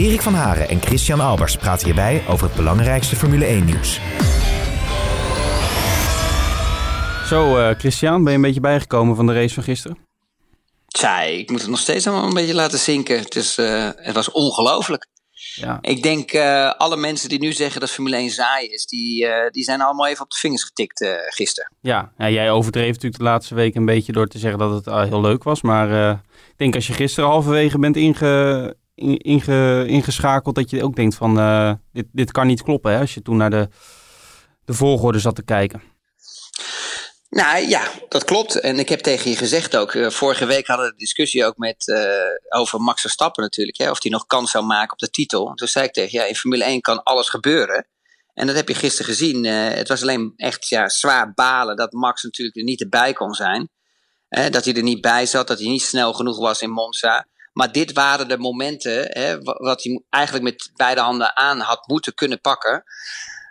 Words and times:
Erik 0.00 0.22
van 0.22 0.34
Haren 0.34 0.68
en 0.68 0.82
Christian 0.82 1.20
Albers 1.20 1.56
praten 1.56 1.86
hierbij 1.86 2.22
over 2.28 2.46
het 2.46 2.56
belangrijkste 2.56 3.16
Formule 3.16 3.46
1-nieuws. 3.46 4.00
Zo, 7.26 7.58
uh, 7.58 7.70
Christian, 7.78 8.22
ben 8.22 8.30
je 8.30 8.38
een 8.38 8.44
beetje 8.44 8.60
bijgekomen 8.60 9.16
van 9.16 9.26
de 9.26 9.32
race 9.32 9.54
van 9.54 9.62
gisteren? 9.62 9.98
Tja, 10.86 11.20
ik 11.22 11.50
moet 11.50 11.60
het 11.60 11.70
nog 11.70 11.78
steeds 11.78 12.06
allemaal 12.06 12.26
een 12.26 12.34
beetje 12.34 12.54
laten 12.54 12.78
zinken. 12.78 13.24
Dus, 13.28 13.58
uh, 13.58 13.90
het 13.96 14.14
was 14.14 14.30
ongelooflijk. 14.30 15.06
Ja. 15.54 15.78
Ik 15.80 16.02
denk 16.02 16.32
uh, 16.32 16.70
alle 16.70 16.96
mensen 16.96 17.28
die 17.28 17.38
nu 17.38 17.52
zeggen 17.52 17.80
dat 17.80 17.90
Formule 17.90 18.16
1 18.16 18.30
saai 18.30 18.66
is, 18.66 18.86
die, 18.86 19.24
uh, 19.24 19.32
die 19.50 19.64
zijn 19.64 19.80
allemaal 19.80 20.06
even 20.06 20.24
op 20.24 20.30
de 20.30 20.36
vingers 20.36 20.64
getikt 20.64 21.00
uh, 21.00 21.12
gisteren. 21.28 21.72
Ja. 21.80 22.12
ja, 22.18 22.30
jij 22.30 22.50
overdreef 22.50 22.86
natuurlijk 22.86 23.18
de 23.18 23.24
laatste 23.24 23.54
week 23.54 23.74
een 23.74 23.84
beetje 23.84 24.12
door 24.12 24.26
te 24.26 24.38
zeggen 24.38 24.58
dat 24.58 24.84
het 24.84 25.08
heel 25.08 25.20
leuk 25.20 25.42
was. 25.42 25.62
Maar 25.62 26.10
ik 26.12 26.56
denk 26.56 26.74
als 26.74 26.86
je 26.86 26.92
gisteren 26.92 27.30
halverwege 27.30 27.78
bent 27.78 27.96
inge, 27.96 28.78
inge, 29.00 29.84
ingeschakeld, 29.86 30.54
dat 30.54 30.70
je 30.70 30.84
ook 30.84 30.96
denkt 30.96 31.14
van 31.14 31.34
dit, 31.92 32.06
dit 32.12 32.30
kan 32.30 32.46
niet 32.46 32.62
kloppen. 32.62 32.92
Hè, 32.92 33.00
als 33.00 33.14
je 33.14 33.22
toen 33.22 33.36
naar 33.36 33.50
de, 33.50 33.68
de 34.64 34.74
volgorde 34.74 35.18
zat 35.18 35.34
te 35.34 35.44
kijken. 35.44 35.82
Nou 37.30 37.68
ja, 37.68 37.90
dat 38.08 38.24
klopt. 38.24 38.60
En 38.60 38.78
ik 38.78 38.88
heb 38.88 39.00
tegen 39.00 39.30
je 39.30 39.36
gezegd 39.36 39.76
ook, 39.76 39.94
uh, 39.94 40.10
vorige 40.10 40.46
week 40.46 40.66
hadden 40.66 40.86
we 40.86 40.92
een 40.92 40.98
discussie 40.98 41.44
ook 41.44 41.56
met, 41.56 41.86
uh, 41.86 42.58
over 42.60 42.80
Max 42.80 43.00
Verstappen 43.00 43.42
natuurlijk, 43.42 43.78
hè, 43.78 43.90
of 43.90 44.02
hij 44.02 44.10
nog 44.10 44.26
kans 44.26 44.50
zou 44.50 44.64
maken 44.64 44.92
op 44.92 44.98
de 44.98 45.10
titel. 45.10 45.54
toen 45.54 45.68
zei 45.68 45.86
ik 45.86 45.92
tegen 45.92 46.18
ja, 46.18 46.24
in 46.24 46.34
Formule 46.34 46.64
1 46.64 46.80
kan 46.80 47.02
alles 47.02 47.28
gebeuren. 47.28 47.86
En 48.34 48.46
dat 48.46 48.56
heb 48.56 48.68
je 48.68 48.74
gisteren 48.74 49.14
gezien. 49.14 49.44
Het 49.44 49.88
was 49.88 50.02
alleen 50.02 50.32
echt 50.36 50.68
ja, 50.68 50.88
zwaar 50.88 51.32
balen 51.34 51.76
dat 51.76 51.92
Max 51.92 52.22
natuurlijk 52.22 52.56
er 52.56 52.62
niet 52.62 52.80
erbij 52.80 53.12
kon 53.12 53.34
zijn. 53.34 53.68
dat 54.28 54.64
hij 54.64 54.74
er 54.74 54.82
niet 54.82 55.00
bij 55.00 55.26
zat, 55.26 55.46
dat 55.48 55.58
hij 55.58 55.68
niet 55.68 55.82
snel 55.82 56.12
genoeg 56.12 56.38
was 56.38 56.62
in 56.62 56.70
Monza. 56.70 57.26
Maar 57.52 57.72
dit 57.72 57.92
waren 57.92 58.28
de 58.28 58.38
momenten 58.38 59.06
hè, 59.08 59.38
wat 59.42 59.82
hij 59.82 60.02
eigenlijk 60.08 60.44
met 60.44 60.70
beide 60.76 61.00
handen 61.00 61.36
aan 61.36 61.58
had 61.58 61.86
moeten 61.86 62.14
kunnen 62.14 62.40
pakken. 62.40 62.84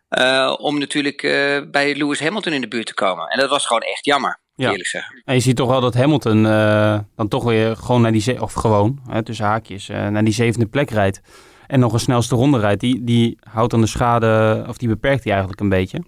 Uh, 0.09 0.55
om 0.58 0.80
natuurlijk 0.80 1.23
uh, 1.23 1.61
bij 1.72 1.95
Lewis 1.95 2.20
Hamilton 2.20 2.53
in 2.53 2.61
de 2.61 2.67
buurt 2.67 2.86
te 2.86 2.94
komen. 2.94 3.27
En 3.27 3.39
dat 3.39 3.50
was 3.50 3.66
gewoon 3.66 3.81
echt 3.81 4.05
jammer, 4.05 4.39
ja. 4.55 4.70
eerlijk 4.70 4.88
zeggen. 4.88 5.22
En 5.25 5.33
je 5.33 5.39
ziet 5.39 5.55
toch 5.55 5.67
wel 5.67 5.81
dat 5.81 5.94
Hamilton 5.94 6.45
uh, 6.45 7.00
dan 7.16 7.27
toch 7.27 7.44
weer 7.44 7.75
gewoon 7.75 8.02
naar 8.02 8.11
die, 8.11 8.42
of 8.42 8.53
gewoon, 8.53 9.02
hè, 9.09 9.23
tussen 9.23 9.45
haakjes, 9.45 9.88
naar 9.88 10.23
die 10.23 10.33
zevende 10.33 10.67
plek 10.67 10.89
rijdt. 10.89 11.22
En 11.67 11.80
nog 11.80 11.94
een 11.94 12.00
snelste 12.00 12.36
ronde 12.36 12.59
rijdt. 12.59 12.81
Die, 12.81 13.03
die 13.03 13.38
houdt 13.52 13.72
dan 13.72 13.81
de 13.81 13.88
schade, 13.88 14.66
of 14.67 14.77
die 14.77 14.88
beperkt 14.88 15.23
hij 15.23 15.31
eigenlijk 15.31 15.61
een 15.61 15.70
beetje. 15.70 16.03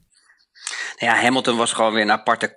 Ja, 0.96 1.16
Hamilton 1.16 1.58
was 1.58 1.74
gewoon 1.74 1.94
weer 1.94 2.02
een 2.02 2.12
aparte 2.12 2.56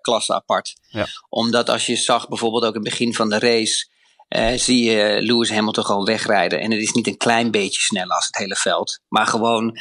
klasse 0.00 0.34
apart. 0.34 0.74
Ja. 0.88 1.06
Omdat 1.28 1.68
als 1.68 1.86
je 1.86 1.96
zag 1.96 2.28
bijvoorbeeld 2.28 2.64
ook 2.64 2.74
in 2.74 2.80
het 2.80 2.90
begin 2.90 3.14
van 3.14 3.28
de 3.28 3.38
race... 3.38 3.88
Uh, 4.36 4.52
zie 4.58 4.90
je 4.90 5.22
Lewis 5.22 5.50
Hamilton 5.50 5.84
gewoon 5.84 6.04
wegrijden. 6.04 6.60
En 6.60 6.70
het 6.70 6.80
is 6.80 6.92
niet 6.92 7.06
een 7.06 7.16
klein 7.16 7.50
beetje 7.50 7.80
sneller 7.80 8.14
als 8.14 8.26
het 8.26 8.36
hele 8.36 8.56
veld. 8.56 9.00
Maar 9.08 9.26
gewoon 9.26 9.78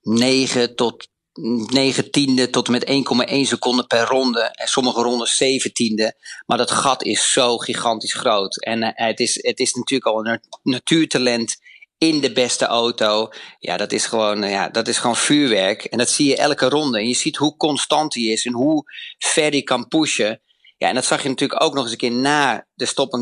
9 0.00 0.76
tot 0.76 1.08
9 1.32 2.10
tiende 2.10 2.50
tot 2.50 2.68
met 2.68 2.86
1,1 2.86 2.92
seconden 3.40 3.86
per 3.86 4.06
ronde. 4.06 4.40
En 4.40 4.68
sommige 4.68 5.02
ronden 5.02 5.28
7 5.28 5.72
tiende. 5.72 6.14
Maar 6.46 6.58
dat 6.58 6.70
gat 6.70 7.02
is 7.04 7.32
zo 7.32 7.56
gigantisch 7.56 8.14
groot. 8.14 8.62
En 8.64 8.82
uh, 8.82 8.90
het, 8.92 9.20
is, 9.20 9.34
het 9.42 9.58
is 9.58 9.74
natuurlijk 9.74 10.10
al 10.10 10.26
een 10.26 10.40
natuurtalent 10.62 11.56
in 11.98 12.20
de 12.20 12.32
beste 12.32 12.64
auto. 12.64 13.28
Ja, 13.58 13.76
dat 13.76 13.92
is 13.92 14.06
gewoon, 14.06 14.44
uh, 14.44 14.50
ja, 14.50 14.68
dat 14.68 14.88
is 14.88 14.98
gewoon 14.98 15.16
vuurwerk. 15.16 15.84
En 15.84 15.98
dat 15.98 16.10
zie 16.10 16.26
je 16.26 16.36
elke 16.36 16.68
ronde. 16.68 16.98
En 16.98 17.08
je 17.08 17.14
ziet 17.14 17.36
hoe 17.36 17.56
constant 17.56 18.14
hij 18.14 18.22
is 18.22 18.46
en 18.46 18.52
hoe 18.52 18.84
ver 19.18 19.50
hij 19.50 19.62
kan 19.62 19.88
pushen. 19.88 20.40
Ja, 20.76 20.88
en 20.88 20.94
dat 20.94 21.04
zag 21.04 21.22
je 21.22 21.28
natuurlijk 21.28 21.62
ook 21.62 21.74
nog 21.74 21.82
eens 21.82 21.92
een 21.92 21.98
keer 21.98 22.12
na 22.12 22.66
de 22.74 22.86
stop 22.86 23.12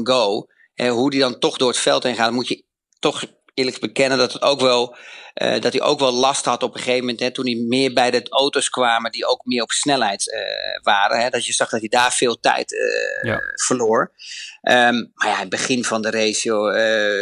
Eh, 0.79 0.91
hoe 0.91 1.11
die 1.11 1.21
dan 1.21 1.39
toch 1.39 1.57
door 1.57 1.69
het 1.69 1.79
veld 1.79 2.03
heen 2.03 2.15
gaat, 2.15 2.33
moet 2.33 2.49
je 2.49 2.65
toch 2.99 3.25
eerlijk 3.55 3.81
bekennen 3.81 4.19
dat, 4.19 4.33
het 4.33 4.43
ook 4.43 4.61
wel, 4.61 4.97
uh, 5.43 5.61
dat 5.61 5.73
hij 5.73 5.83
ook 5.83 5.99
wel 5.99 6.13
last 6.13 6.45
had 6.45 6.63
op 6.63 6.75
een 6.75 6.81
gegeven 6.81 7.01
moment. 7.01 7.21
Hè, 7.21 7.31
toen 7.31 7.47
hij 7.47 7.65
meer 7.69 7.93
bij 7.93 8.11
de 8.11 8.29
auto's 8.29 8.69
kwamen 8.69 9.13
die 9.13 9.27
ook 9.27 9.45
meer 9.45 9.63
op 9.63 9.71
snelheid 9.71 10.27
uh, 10.27 10.83
waren. 10.83 11.21
Hè, 11.21 11.31
dat 11.31 11.47
je 11.47 11.53
zag 11.53 11.69
dat 11.69 11.81
hij 11.81 11.89
daar 11.89 12.13
veel 12.13 12.41
tijd 12.41 12.73
uh, 12.73 13.31
ja. 13.31 13.39
verloor. 13.55 14.13
Um, 14.63 15.11
maar 15.15 15.29
ja, 15.29 15.39
het 15.39 15.49
begin 15.49 15.85
van 15.85 16.03
de 16.03 16.11
race, 16.11 16.49
joh, 16.49 16.73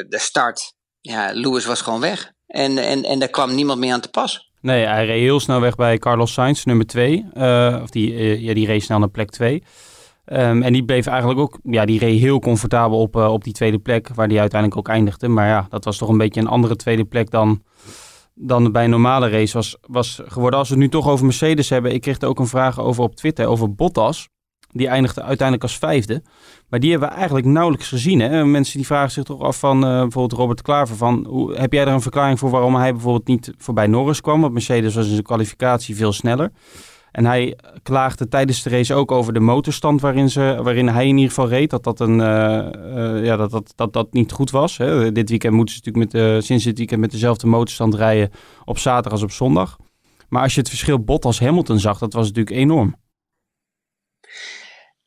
de 0.09 0.19
start. 0.19 0.75
Ja, 1.01 1.31
Lewis 1.33 1.65
was 1.65 1.81
gewoon 1.81 2.01
weg. 2.01 2.33
En, 2.47 2.79
en, 2.79 3.05
en 3.05 3.19
daar 3.19 3.29
kwam 3.29 3.55
niemand 3.55 3.79
meer 3.79 3.93
aan 3.93 4.01
te 4.01 4.11
pas. 4.11 4.51
Nee, 4.61 4.87
hij 4.87 5.07
reed 5.07 5.21
heel 5.21 5.41
snel 5.41 5.61
weg 5.61 5.75
bij 5.75 5.99
Carlos 5.99 6.33
Sainz, 6.33 6.65
nummer 6.65 6.87
2. 6.87 7.27
of 7.83 7.91
die, 7.91 8.41
ja, 8.41 8.55
die 8.55 8.67
reed 8.67 8.83
snel 8.83 8.99
naar 8.99 9.09
plek 9.09 9.31
2. 9.31 9.63
Um, 10.33 10.63
en 10.63 10.73
die 10.73 10.85
bleef 10.85 11.07
eigenlijk 11.07 11.41
ook, 11.41 11.59
ja, 11.63 11.85
die 11.85 11.99
reed 11.99 12.21
heel 12.21 12.39
comfortabel 12.39 13.01
op, 13.01 13.17
uh, 13.17 13.33
op 13.33 13.45
die 13.45 13.53
tweede 13.53 13.79
plek, 13.79 14.09
waar 14.15 14.29
die 14.29 14.41
uiteindelijk 14.41 14.81
ook 14.81 14.89
eindigde. 14.89 15.29
Maar 15.29 15.47
ja, 15.47 15.67
dat 15.69 15.85
was 15.85 15.99
toch 15.99 16.09
een 16.09 16.19
beetje 16.19 16.41
een 16.41 16.47
andere 16.47 16.77
tweede 16.77 17.05
plek 17.05 17.31
dan, 17.31 17.63
dan 18.35 18.73
bij 18.73 18.85
een 18.85 18.91
normale 18.91 19.29
race 19.29 19.57
was, 19.57 19.77
was 19.81 20.21
geworden. 20.25 20.59
Als 20.59 20.69
we 20.69 20.75
het 20.75 20.83
nu 20.83 20.89
toch 20.91 21.09
over 21.09 21.25
Mercedes 21.25 21.71
hebben, 21.71 21.95
ik 21.95 22.01
kreeg 22.01 22.21
er 22.21 22.29
ook 22.29 22.39
een 22.39 22.47
vraag 22.47 22.81
over 22.81 23.03
op 23.03 23.15
Twitter, 23.15 23.47
over 23.47 23.75
Bottas. 23.75 24.29
Die 24.69 24.89
eindigde 24.89 25.23
uiteindelijk 25.23 25.63
als 25.63 25.79
vijfde. 25.79 26.23
Maar 26.69 26.81
die 26.81 26.91
hebben 26.91 27.09
we 27.09 27.15
eigenlijk 27.15 27.47
nauwelijks 27.47 27.89
gezien. 27.89 28.21
Hè? 28.21 28.45
Mensen 28.45 28.77
die 28.77 28.87
vragen 28.87 29.11
zich 29.11 29.25
toch 29.25 29.41
af 29.41 29.59
van 29.59 29.85
uh, 29.85 30.01
bijvoorbeeld 30.01 30.41
Robert 30.41 30.63
Klaver. 30.63 30.97
Van, 30.97 31.27
hoe, 31.29 31.55
heb 31.55 31.73
jij 31.73 31.83
er 31.83 31.93
een 31.93 32.01
verklaring 32.01 32.39
voor 32.39 32.51
waarom 32.51 32.75
hij 32.75 32.93
bijvoorbeeld 32.93 33.27
niet 33.27 33.53
voorbij 33.59 33.87
Norris 33.87 34.21
kwam? 34.21 34.41
Want 34.41 34.53
Mercedes 34.53 34.95
was 34.95 35.09
in 35.09 35.17
de 35.17 35.23
kwalificatie 35.23 35.97
veel 35.97 36.13
sneller. 36.13 36.51
En 37.17 37.25
hij 37.25 37.59
klaagde 37.83 38.29
tijdens 38.29 38.63
de 38.63 38.71
race 38.71 38.95
ook 38.95 39.11
over 39.11 39.33
de 39.33 39.41
motorstand 39.41 40.01
waarin, 40.01 40.31
ze, 40.31 40.59
waarin 40.63 40.89
hij 40.89 41.07
in 41.07 41.17
ieder 41.17 41.29
geval 41.29 41.49
reed. 41.49 41.71
Dat 41.71 41.85
dat, 41.85 42.01
een, 42.01 42.19
uh, 42.19 42.69
uh, 42.97 43.25
ja, 43.25 43.37
dat, 43.37 43.51
dat, 43.51 43.73
dat, 43.77 43.93
dat 43.93 44.13
niet 44.13 44.33
goed 44.33 44.51
was. 44.51 44.77
Hè. 44.77 45.13
Dit 45.13 45.29
weekend 45.29 45.55
moeten 45.55 45.75
ze 45.75 45.81
natuurlijk 45.85 46.13
met 46.13 46.23
de, 46.23 46.41
sinds 46.41 46.65
dit 46.65 46.79
weekend 46.79 47.01
met 47.01 47.11
dezelfde 47.11 47.47
motorstand 47.47 47.95
rijden 47.95 48.31
op 48.65 48.79
zaterdag 48.79 49.13
als 49.13 49.23
op 49.23 49.31
zondag. 49.31 49.77
Maar 50.29 50.43
als 50.43 50.55
je 50.55 50.61
het 50.61 50.69
verschil 50.69 51.05
Bottas 51.05 51.41
Hamilton 51.41 51.79
zag, 51.79 51.99
dat 51.99 52.13
was 52.13 52.27
natuurlijk 52.27 52.57
enorm. 52.57 52.97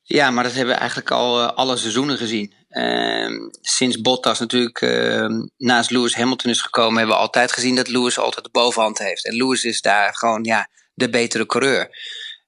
Ja, 0.02 0.32
maar 0.32 0.44
dat 0.44 0.54
hebben 0.54 0.74
we 0.74 0.80
eigenlijk 0.80 1.12
al 1.12 1.42
alle 1.42 1.78
seizoenen 1.78 2.18
gezien. 2.18 2.54
Uh, 2.70 3.50
sinds 3.62 4.02
Bottas 4.02 4.40
natuurlijk 4.40 4.82
uh, 4.82 5.28
naast 5.58 5.92
Lewis 5.92 6.16
Hamilton 6.16 6.52
is 6.52 6.62
gekomen, 6.62 6.98
hebben 6.98 7.16
we 7.16 7.22
altijd 7.22 7.52
gezien 7.52 7.76
dat 7.76 7.88
Lewis 7.88 8.20
altijd 8.20 8.46
de 8.46 8.52
bovenhand 8.52 8.98
heeft. 8.98 9.26
En 9.26 9.36
Lewis 9.36 9.64
is 9.64 9.82
daar 9.82 10.16
gewoon, 10.16 10.44
ja, 10.44 10.68
de 11.00 11.10
betere 11.10 11.46
coureur. 11.46 11.90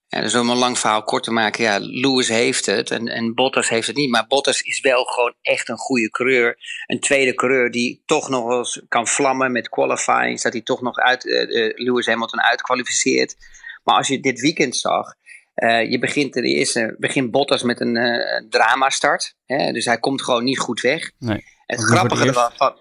Ja, 0.08 0.22
dus 0.22 0.36
om 0.36 0.50
een 0.50 0.58
lang 0.58 0.80
verhaal 0.80 1.04
kort 1.04 1.24
te 1.24 1.32
maken, 1.32 1.64
ja, 1.64 1.80
Lewis 1.80 2.28
heeft 2.28 2.66
het 2.66 2.92
en, 2.92 3.08
en 3.08 3.34
Bottas 3.34 3.70
heeft 3.70 3.88
het 3.88 3.96
niet. 3.96 4.10
Maar 4.10 4.28
Bottas 4.28 4.62
is 4.62 4.80
wel 4.80 5.04
gewoon 5.04 5.34
echt 5.42 5.70
een 5.70 5.78
goede 5.78 6.10
coureur. 6.10 6.58
Een 6.86 7.00
tweede 7.00 7.34
coureur 7.34 7.72
die 7.72 8.04
toch 8.06 8.30
nog 8.30 8.52
eens 8.52 8.82
kan 8.88 9.08
vlammen 9.08 9.52
met 9.52 9.70
qualifying. 9.70 10.42
Dat 10.42 10.54
hij 10.54 10.62
toch 10.62 10.82
nog 10.82 10.98
uit, 10.98 11.26
uh, 11.26 11.72
Lewis 11.76 12.06
Hamilton 12.06 12.42
uitkwalificeert. 12.42 13.36
Maar 13.84 13.96
als 13.96 14.08
je 14.08 14.20
dit 14.20 14.40
weekend 14.42 14.76
zag, 14.76 15.14
uh, 15.56 15.92
je 15.92 16.00
begint, 16.00 16.34
de 16.34 16.42
eerste, 16.42 16.96
begint 17.00 17.32
Bottas 17.32 17.64
met 17.64 17.80
een 17.80 17.96
uh, 17.96 18.50
drama-start. 18.50 19.36
Dus 19.46 19.86
hij 19.86 19.98
komt 19.98 20.22
gewoon 20.22 20.44
niet 20.44 20.60
goed 20.60 20.82
weg. 20.82 21.12
Nee. 21.20 21.44
Het 21.66 21.84
grappige 21.84 22.32
daarvan. 22.32 22.80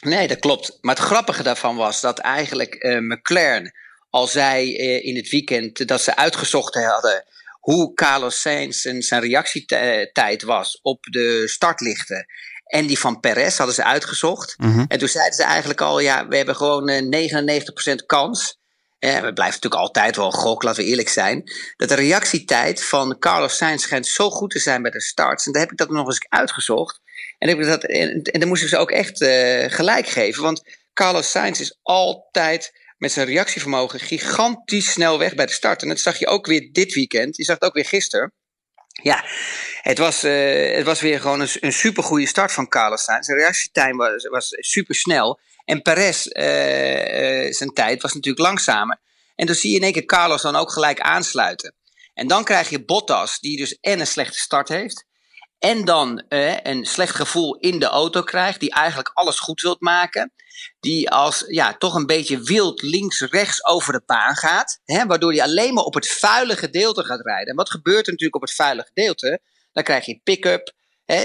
Nee, 0.00 0.28
dat 0.28 0.38
klopt. 0.38 0.78
Maar 0.80 0.94
het 0.94 1.04
grappige 1.04 1.42
daarvan 1.42 1.76
was 1.76 2.00
dat 2.00 2.18
eigenlijk 2.18 2.98
McLaren 3.00 3.72
al 4.12 4.26
zei 4.26 4.76
uh, 4.76 5.04
in 5.04 5.16
het 5.16 5.28
weekend 5.28 5.88
dat 5.88 6.02
ze 6.02 6.16
uitgezocht 6.16 6.74
hadden 6.74 7.24
hoe 7.60 7.94
Carlos 7.94 8.40
Sainz 8.40 8.84
en 8.84 9.02
zijn 9.02 9.20
reactietijd 9.20 10.42
was 10.42 10.78
op 10.82 11.04
de 11.04 11.42
startlichten. 11.48 12.26
En 12.64 12.86
die 12.86 12.98
van 12.98 13.20
Perez 13.20 13.56
hadden 13.56 13.74
ze 13.74 13.84
uitgezocht. 13.84 14.54
Mm 14.58 14.72
-hmm. 14.72 14.84
En 14.88 14.98
toen 14.98 15.08
zeiden 15.08 15.34
ze 15.34 15.42
eigenlijk 15.42 15.80
al, 15.80 16.00
ja, 16.00 16.28
we 16.28 16.36
hebben 16.36 16.56
gewoon 16.56 16.90
uh, 16.90 17.30
99% 17.92 18.06
kans. 18.06 18.58
Eh, 18.98 19.12
we 19.12 19.32
blijven 19.32 19.60
natuurlijk 19.60 19.82
altijd 19.82 20.16
wel 20.16 20.30
gok, 20.30 20.62
laten 20.62 20.82
we 20.82 20.88
eerlijk 20.88 21.08
zijn. 21.08 21.42
Dat 21.76 21.88
de 21.88 21.94
reactietijd 21.94 22.84
van 22.84 23.18
Carlos 23.18 23.56
Sainz 23.56 23.82
schijnt 23.82 24.06
zo 24.06 24.30
goed 24.30 24.50
te 24.50 24.58
zijn 24.58 24.82
bij 24.82 24.90
de 24.90 25.00
starts. 25.00 25.46
En 25.46 25.52
daar 25.52 25.62
heb 25.62 25.70
ik 25.70 25.78
dat 25.78 25.90
nog 25.90 26.06
eens 26.06 26.26
uitgezocht. 26.28 27.00
En, 27.38 27.48
heb 27.48 27.58
ik 27.58 27.66
dat, 27.66 27.84
en, 27.84 28.22
en 28.22 28.40
dan 28.40 28.48
moest 28.48 28.62
ik 28.62 28.68
ze 28.68 28.76
ook 28.76 28.90
echt 28.90 29.20
uh, 29.20 29.64
gelijk 29.68 30.06
geven. 30.06 30.42
Want 30.42 30.62
Carlos 30.92 31.30
Sainz 31.30 31.60
is 31.60 31.78
altijd 31.82 32.72
met 33.02 33.12
zijn 33.12 33.26
reactievermogen 33.26 34.00
gigantisch 34.00 34.92
snel 34.92 35.18
weg 35.18 35.34
bij 35.34 35.46
de 35.46 35.52
start. 35.52 35.82
En 35.82 35.88
dat 35.88 36.00
zag 36.00 36.18
je 36.18 36.26
ook 36.26 36.46
weer 36.46 36.72
dit 36.72 36.94
weekend. 36.94 37.36
Je 37.36 37.44
zag 37.44 37.54
het 37.54 37.64
ook 37.64 37.74
weer 37.74 37.84
gisteren. 37.84 38.32
Ja, 39.02 39.24
het 39.80 39.98
was, 39.98 40.24
uh, 40.24 40.74
het 40.76 40.84
was 40.84 41.00
weer 41.00 41.20
gewoon 41.20 41.40
een, 41.40 41.48
een 41.60 41.72
supergoeie 41.72 42.26
start 42.26 42.52
van 42.52 42.68
Carlos 42.68 43.04
Sainz. 43.04 43.26
Zijn 43.26 43.38
reactietime 43.38 43.96
was, 43.96 44.24
was 44.28 44.48
super 44.50 44.94
snel. 44.94 45.40
En 45.64 45.82
Perez, 45.82 46.22
zijn 47.56 47.72
tijd 47.74 48.02
was 48.02 48.14
natuurlijk 48.14 48.46
langzamer. 48.46 49.00
En 49.34 49.46
dan 49.46 49.54
zie 49.54 49.70
je 49.70 49.76
in 49.76 49.82
één 49.82 49.92
keer 49.92 50.04
Carlos 50.04 50.42
dan 50.42 50.56
ook 50.56 50.72
gelijk 50.72 51.00
aansluiten. 51.00 51.74
En 52.14 52.26
dan 52.26 52.44
krijg 52.44 52.68
je 52.68 52.84
Bottas, 52.84 53.40
die 53.40 53.56
dus 53.56 53.78
en 53.80 54.00
een 54.00 54.06
slechte 54.06 54.38
start 54.38 54.68
heeft. 54.68 55.04
En 55.62 55.84
dan 55.84 56.22
eh, 56.28 56.56
een 56.62 56.84
slecht 56.84 57.14
gevoel 57.14 57.56
in 57.56 57.78
de 57.78 57.86
auto 57.86 58.22
krijgt, 58.22 58.60
die 58.60 58.70
eigenlijk 58.70 59.10
alles 59.14 59.38
goed 59.38 59.60
wilt 59.60 59.80
maken. 59.80 60.32
Die 60.80 61.10
als 61.10 61.44
ja, 61.46 61.74
toch 61.74 61.94
een 61.94 62.06
beetje 62.06 62.42
wild 62.42 62.82
links-rechts 62.82 63.66
over 63.66 63.92
de 63.92 64.02
baan 64.06 64.34
gaat. 64.34 64.80
Hè, 64.84 65.06
waardoor 65.06 65.32
hij 65.32 65.42
alleen 65.42 65.74
maar 65.74 65.84
op 65.84 65.94
het 65.94 66.08
vuile 66.08 66.56
gedeelte 66.56 67.04
gaat 67.04 67.24
rijden. 67.24 67.46
En 67.46 67.56
wat 67.56 67.70
gebeurt 67.70 68.06
er 68.06 68.12
natuurlijk 68.12 68.34
op 68.34 68.42
het 68.42 68.54
vuile 68.54 68.82
gedeelte? 68.82 69.40
Dan 69.72 69.82
krijg 69.82 70.04
je 70.04 70.20
pick-up, 70.24 70.72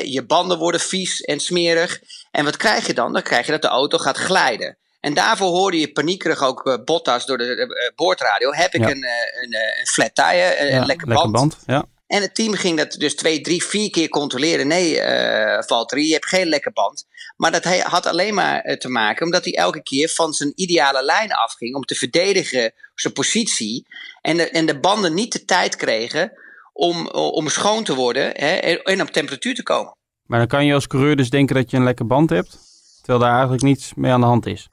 je 0.03 0.25
banden 0.25 0.57
worden 0.57 0.81
vies 0.81 1.21
en 1.21 1.39
smerig. 1.39 1.99
En 2.31 2.45
wat 2.45 2.57
krijg 2.57 2.87
je 2.87 2.93
dan? 2.93 3.13
Dan 3.13 3.21
krijg 3.21 3.45
je 3.45 3.51
dat 3.51 3.61
de 3.61 3.67
auto 3.67 3.97
gaat 3.97 4.17
glijden. 4.17 4.77
En 4.99 5.13
daarvoor 5.13 5.49
hoorde 5.49 5.79
je 5.79 5.91
paniekerig 5.91 6.43
ook 6.43 6.67
uh, 6.67 6.75
Bottas 6.85 7.25
door 7.25 7.37
de 7.37 7.55
uh, 7.55 7.95
boordradio. 7.95 8.53
Heb 8.53 8.73
ik 8.73 8.81
een, 8.81 8.89
een, 8.89 9.55
een, 9.79 9.87
flat 9.87 10.15
tire, 10.15 10.59
een, 10.59 10.67
ja, 10.67 10.85
lekker 10.85 11.07
band. 11.07 11.31
band 11.31 11.57
ja. 11.65 11.85
En 12.07 12.21
het 12.21 12.35
team 12.35 12.53
ging 12.53 12.77
dat 12.77 12.91
dus 12.91 13.15
twee, 13.15 13.41
drie, 13.41 13.63
vier 13.63 13.89
keer 13.89 14.09
controleren. 14.09 14.67
Nee, 14.67 14.95
uh, 14.95 15.61
Valtteri, 15.61 16.07
je 16.07 16.13
hebt 16.13 16.27
geen 16.27 16.47
lekker 16.47 16.71
band. 16.71 17.05
Maar 17.35 17.51
dat 17.51 17.81
had 17.81 18.05
alleen 18.05 18.33
maar 18.33 18.77
te 18.77 18.89
maken 18.89 19.25
omdat 19.25 19.43
hij 19.43 19.53
elke 19.53 19.83
keer 19.83 20.09
van 20.09 20.33
zijn 20.33 20.51
ideale 20.55 21.03
lijn 21.03 21.31
afging 21.31 21.75
om 21.75 21.83
te 21.83 21.95
verdedigen 21.95 22.73
zijn 22.95 23.13
positie. 23.13 23.85
En 24.21 24.37
de, 24.37 24.49
en 24.49 24.65
de 24.65 24.79
banden 24.79 25.13
niet 25.13 25.31
de 25.31 25.45
tijd 25.45 25.75
kregen 25.75 26.31
om, 26.73 27.07
om 27.09 27.49
schoon 27.49 27.83
te 27.83 27.95
worden 27.95 28.31
hè, 28.33 28.55
en 28.55 29.01
op 29.01 29.07
temperatuur 29.07 29.55
te 29.55 29.63
komen. 29.63 29.95
Maar 30.25 30.39
dan 30.39 30.47
kan 30.47 30.65
je 30.65 30.73
als 30.73 30.87
coureur 30.87 31.15
dus 31.15 31.29
denken 31.29 31.55
dat 31.55 31.71
je 31.71 31.77
een 31.77 31.83
lekker 31.83 32.07
band 32.07 32.29
hebt, 32.29 32.57
terwijl 32.97 33.19
daar 33.19 33.33
eigenlijk 33.33 33.63
niets 33.63 33.93
mee 33.93 34.11
aan 34.11 34.19
de 34.19 34.25
hand 34.25 34.45
is. 34.45 34.69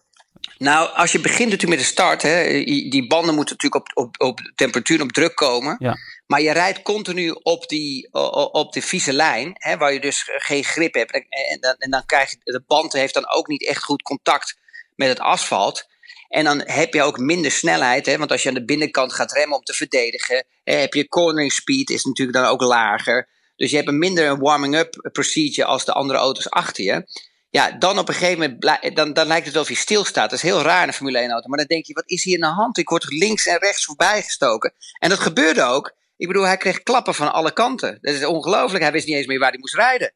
Nou, 0.65 0.91
als 0.95 1.13
je 1.13 1.21
begint 1.21 1.51
natuurlijk 1.51 1.79
met 1.79 1.79
de 1.79 1.93
start, 1.93 2.23
hè, 2.23 2.65
die 2.65 3.07
banden 3.07 3.35
moeten 3.35 3.57
natuurlijk 3.61 3.89
op, 3.89 4.05
op, 4.05 4.21
op 4.21 4.53
temperatuur 4.55 5.03
op 5.03 5.13
druk 5.13 5.35
komen. 5.35 5.77
Ja. 5.79 5.97
Maar 6.27 6.41
je 6.41 6.53
rijdt 6.53 6.83
continu 6.83 7.31
op, 7.31 7.69
die, 7.69 8.13
op 8.53 8.73
de 8.73 8.83
vieze 8.83 9.13
lijn, 9.13 9.51
hè, 9.55 9.77
waar 9.77 9.93
je 9.93 10.01
dus 10.01 10.31
geen 10.37 10.65
grip 10.65 10.95
hebt. 10.95 11.13
En, 11.13 11.61
dan, 11.61 11.75
en 11.79 11.91
dan 11.91 12.07
krijg 12.07 12.31
je, 12.31 12.37
de 12.43 12.63
band 12.67 12.93
heeft 12.93 13.15
dan 13.15 13.35
ook 13.35 13.49
niet 13.49 13.67
echt 13.67 13.83
goed 13.83 14.03
contact 14.03 14.59
met 14.97 15.09
het 15.09 15.21
asfalt. 15.21 15.87
En 16.29 16.45
dan 16.45 16.63
heb 16.65 16.95
je 16.95 17.03
ook 17.03 17.19
minder 17.19 17.51
snelheid, 17.51 18.07
hè, 18.07 18.19
want 18.19 18.31
als 18.31 18.43
je 18.43 18.49
aan 18.49 18.55
de 18.55 18.65
binnenkant 18.65 19.13
gaat 19.13 19.33
remmen 19.33 19.57
om 19.59 19.65
te 19.65 19.75
verdedigen, 19.75 20.45
hè, 20.65 20.75
heb 20.75 20.95
je 20.95 21.09
cornering 21.09 21.53
speed 21.53 21.91
is 21.91 22.05
natuurlijk 22.05 22.39
dan 22.39 22.47
ook 22.47 22.61
lager. 22.61 23.29
Dus 23.57 23.71
je 23.71 23.77
hebt 23.77 23.89
een 23.89 23.99
minder 23.99 24.29
een 24.29 24.41
warming-up 24.41 25.09
procedure 25.13 25.69
als 25.69 25.85
de 25.85 25.93
andere 25.93 26.19
auto's 26.19 26.51
achter 26.51 26.85
je. 26.85 27.07
Ja, 27.55 27.71
dan 27.71 27.99
op 27.99 28.09
een 28.09 28.15
gegeven 28.15 28.39
moment 28.39 28.97
dan, 28.97 29.13
dan 29.13 29.27
lijkt 29.27 29.45
het 29.45 29.55
wel 29.55 29.63
of 29.63 29.69
je 29.69 29.75
stilstaat. 29.75 30.31
Dat 30.31 30.39
is 30.39 30.45
heel 30.45 30.63
raar 30.63 30.83
in 30.83 30.89
een 30.89 30.95
Formule 30.95 31.19
1 31.19 31.31
auto. 31.31 31.49
Maar 31.49 31.59
dan 31.59 31.67
denk 31.67 31.87
je, 31.87 31.93
wat 31.93 32.11
is 32.11 32.25
hier 32.25 32.43
aan 32.43 32.51
de 32.51 32.57
hand? 32.61 32.79
Ik 32.79 32.89
word 32.89 33.05
links 33.09 33.47
en 33.47 33.59
rechts 33.59 33.85
voorbij 33.85 34.23
gestoken. 34.23 34.75
En 34.99 35.09
dat 35.09 35.19
gebeurde 35.19 35.63
ook. 35.63 35.95
Ik 36.17 36.27
bedoel, 36.27 36.47
hij 36.47 36.57
kreeg 36.57 36.83
klappen 36.83 37.15
van 37.15 37.33
alle 37.33 37.53
kanten. 37.53 37.99
Dat 38.01 38.15
is 38.15 38.25
ongelooflijk. 38.25 38.83
Hij 38.83 38.93
wist 38.93 39.07
niet 39.07 39.17
eens 39.17 39.27
meer 39.27 39.39
waar 39.39 39.51
hij 39.51 39.59
moest 39.59 39.75
rijden. 39.75 40.13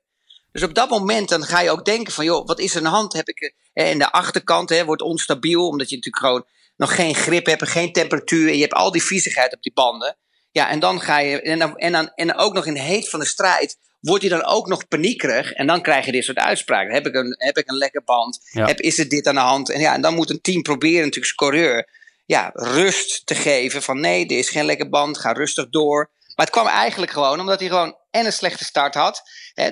Dus 0.53 0.63
op 0.63 0.75
dat 0.75 0.91
moment 0.91 1.29
dan 1.29 1.45
ga 1.45 1.61
je 1.61 1.71
ook 1.71 1.85
denken 1.85 2.13
van, 2.13 2.25
joh, 2.25 2.47
wat 2.47 2.59
is 2.59 2.71
er 2.71 2.77
aan 2.77 2.83
de 2.83 2.89
hand? 2.89 3.13
Heb 3.13 3.29
ik, 3.29 3.55
eh, 3.73 3.91
en 3.91 3.99
de 3.99 4.13
achterkant 4.13 4.69
hè, 4.69 4.85
wordt 4.85 5.03
onstabiel, 5.03 5.69
omdat 5.69 5.89
je 5.89 5.97
natuurlijk 5.97 6.25
gewoon 6.25 6.47
nog 6.77 6.95
geen 6.95 7.15
grip 7.15 7.47
hebt, 7.47 7.69
geen 7.69 7.93
temperatuur. 7.93 8.49
En 8.49 8.55
je 8.55 8.61
hebt 8.61 8.75
al 8.75 8.93
die 8.93 9.03
viezigheid 9.03 9.55
op 9.55 9.63
die 9.63 9.73
banden. 9.73 10.19
Ja, 10.51 10.69
en 10.69 10.81
dan 10.81 11.01
ga 11.01 11.19
je, 11.19 11.41
en 11.41 11.59
dan, 11.59 11.77
en 11.77 11.93
dan, 11.93 12.13
en 12.15 12.37
ook 12.37 12.55
nog 12.55 12.67
in 12.67 12.75
de 12.75 12.81
heet 12.81 13.09
van 13.09 13.21
de 13.21 13.27
strijd, 13.27 13.79
word 14.01 14.23
je 14.23 14.29
dan 14.29 14.45
ook 14.45 14.67
nog 14.67 14.89
paniekerig. 14.89 15.53
En 15.53 15.67
dan 15.67 15.83
krijg 15.83 16.07
je 16.07 16.13
dit 16.13 16.25
soort 16.25 16.39
uitspraken. 16.39 16.95
Heb 16.95 17.07
ik 17.07 17.15
een, 17.15 17.35
heb 17.39 17.59
ik 17.59 17.71
een 17.71 17.77
lekker 17.77 18.05
band? 18.05 18.41
Heb, 18.53 18.81
is 18.81 18.99
er 18.99 19.09
dit 19.09 19.27
aan 19.27 19.35
de 19.35 19.41
hand? 19.41 19.71
En 19.71 19.81
ja, 19.81 19.95
en 19.95 20.01
dan 20.01 20.15
moet 20.15 20.31
een 20.31 20.41
team 20.41 20.63
proberen, 20.63 21.05
natuurlijk, 21.05 21.37
coureur, 21.37 21.89
ja, 22.27 22.51
rust 22.55 23.27
te 23.27 23.35
geven. 23.35 23.83
Van 23.83 24.01
nee, 24.01 24.27
dit 24.27 24.39
is 24.39 24.51
geen 24.51 24.65
lekker 24.65 24.89
band, 24.89 25.19
ga 25.19 25.33
rustig 25.33 25.69
door. 25.69 26.11
Maar 26.35 26.47
het 26.47 26.55
kwam 26.55 26.67
eigenlijk 26.67 27.13
gewoon 27.13 27.41
omdat 27.41 27.61
hij 27.61 27.69
gewoon 27.69 27.97
en 28.11 28.27
een 28.27 28.33
slechte 28.33 28.65
start 28.65 28.95
had. 28.95 29.23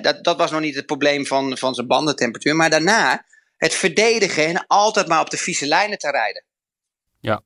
dat, 0.01 0.23
dat 0.23 0.37
was 0.37 0.51
nog 0.51 0.61
niet 0.61 0.75
het 0.75 0.85
probleem 0.85 1.25
van, 1.25 1.57
van 1.57 1.73
zijn 1.73 1.87
bandentemperatuur. 1.87 2.55
Maar 2.55 2.69
daarna 2.69 3.25
het 3.57 3.73
verdedigen 3.73 4.45
en 4.45 4.67
altijd 4.67 5.07
maar 5.07 5.21
op 5.21 5.29
de 5.29 5.37
vieze 5.37 5.65
lijnen 5.65 5.97
te 5.97 6.11
rijden. 6.11 6.43
Ja. 7.19 7.41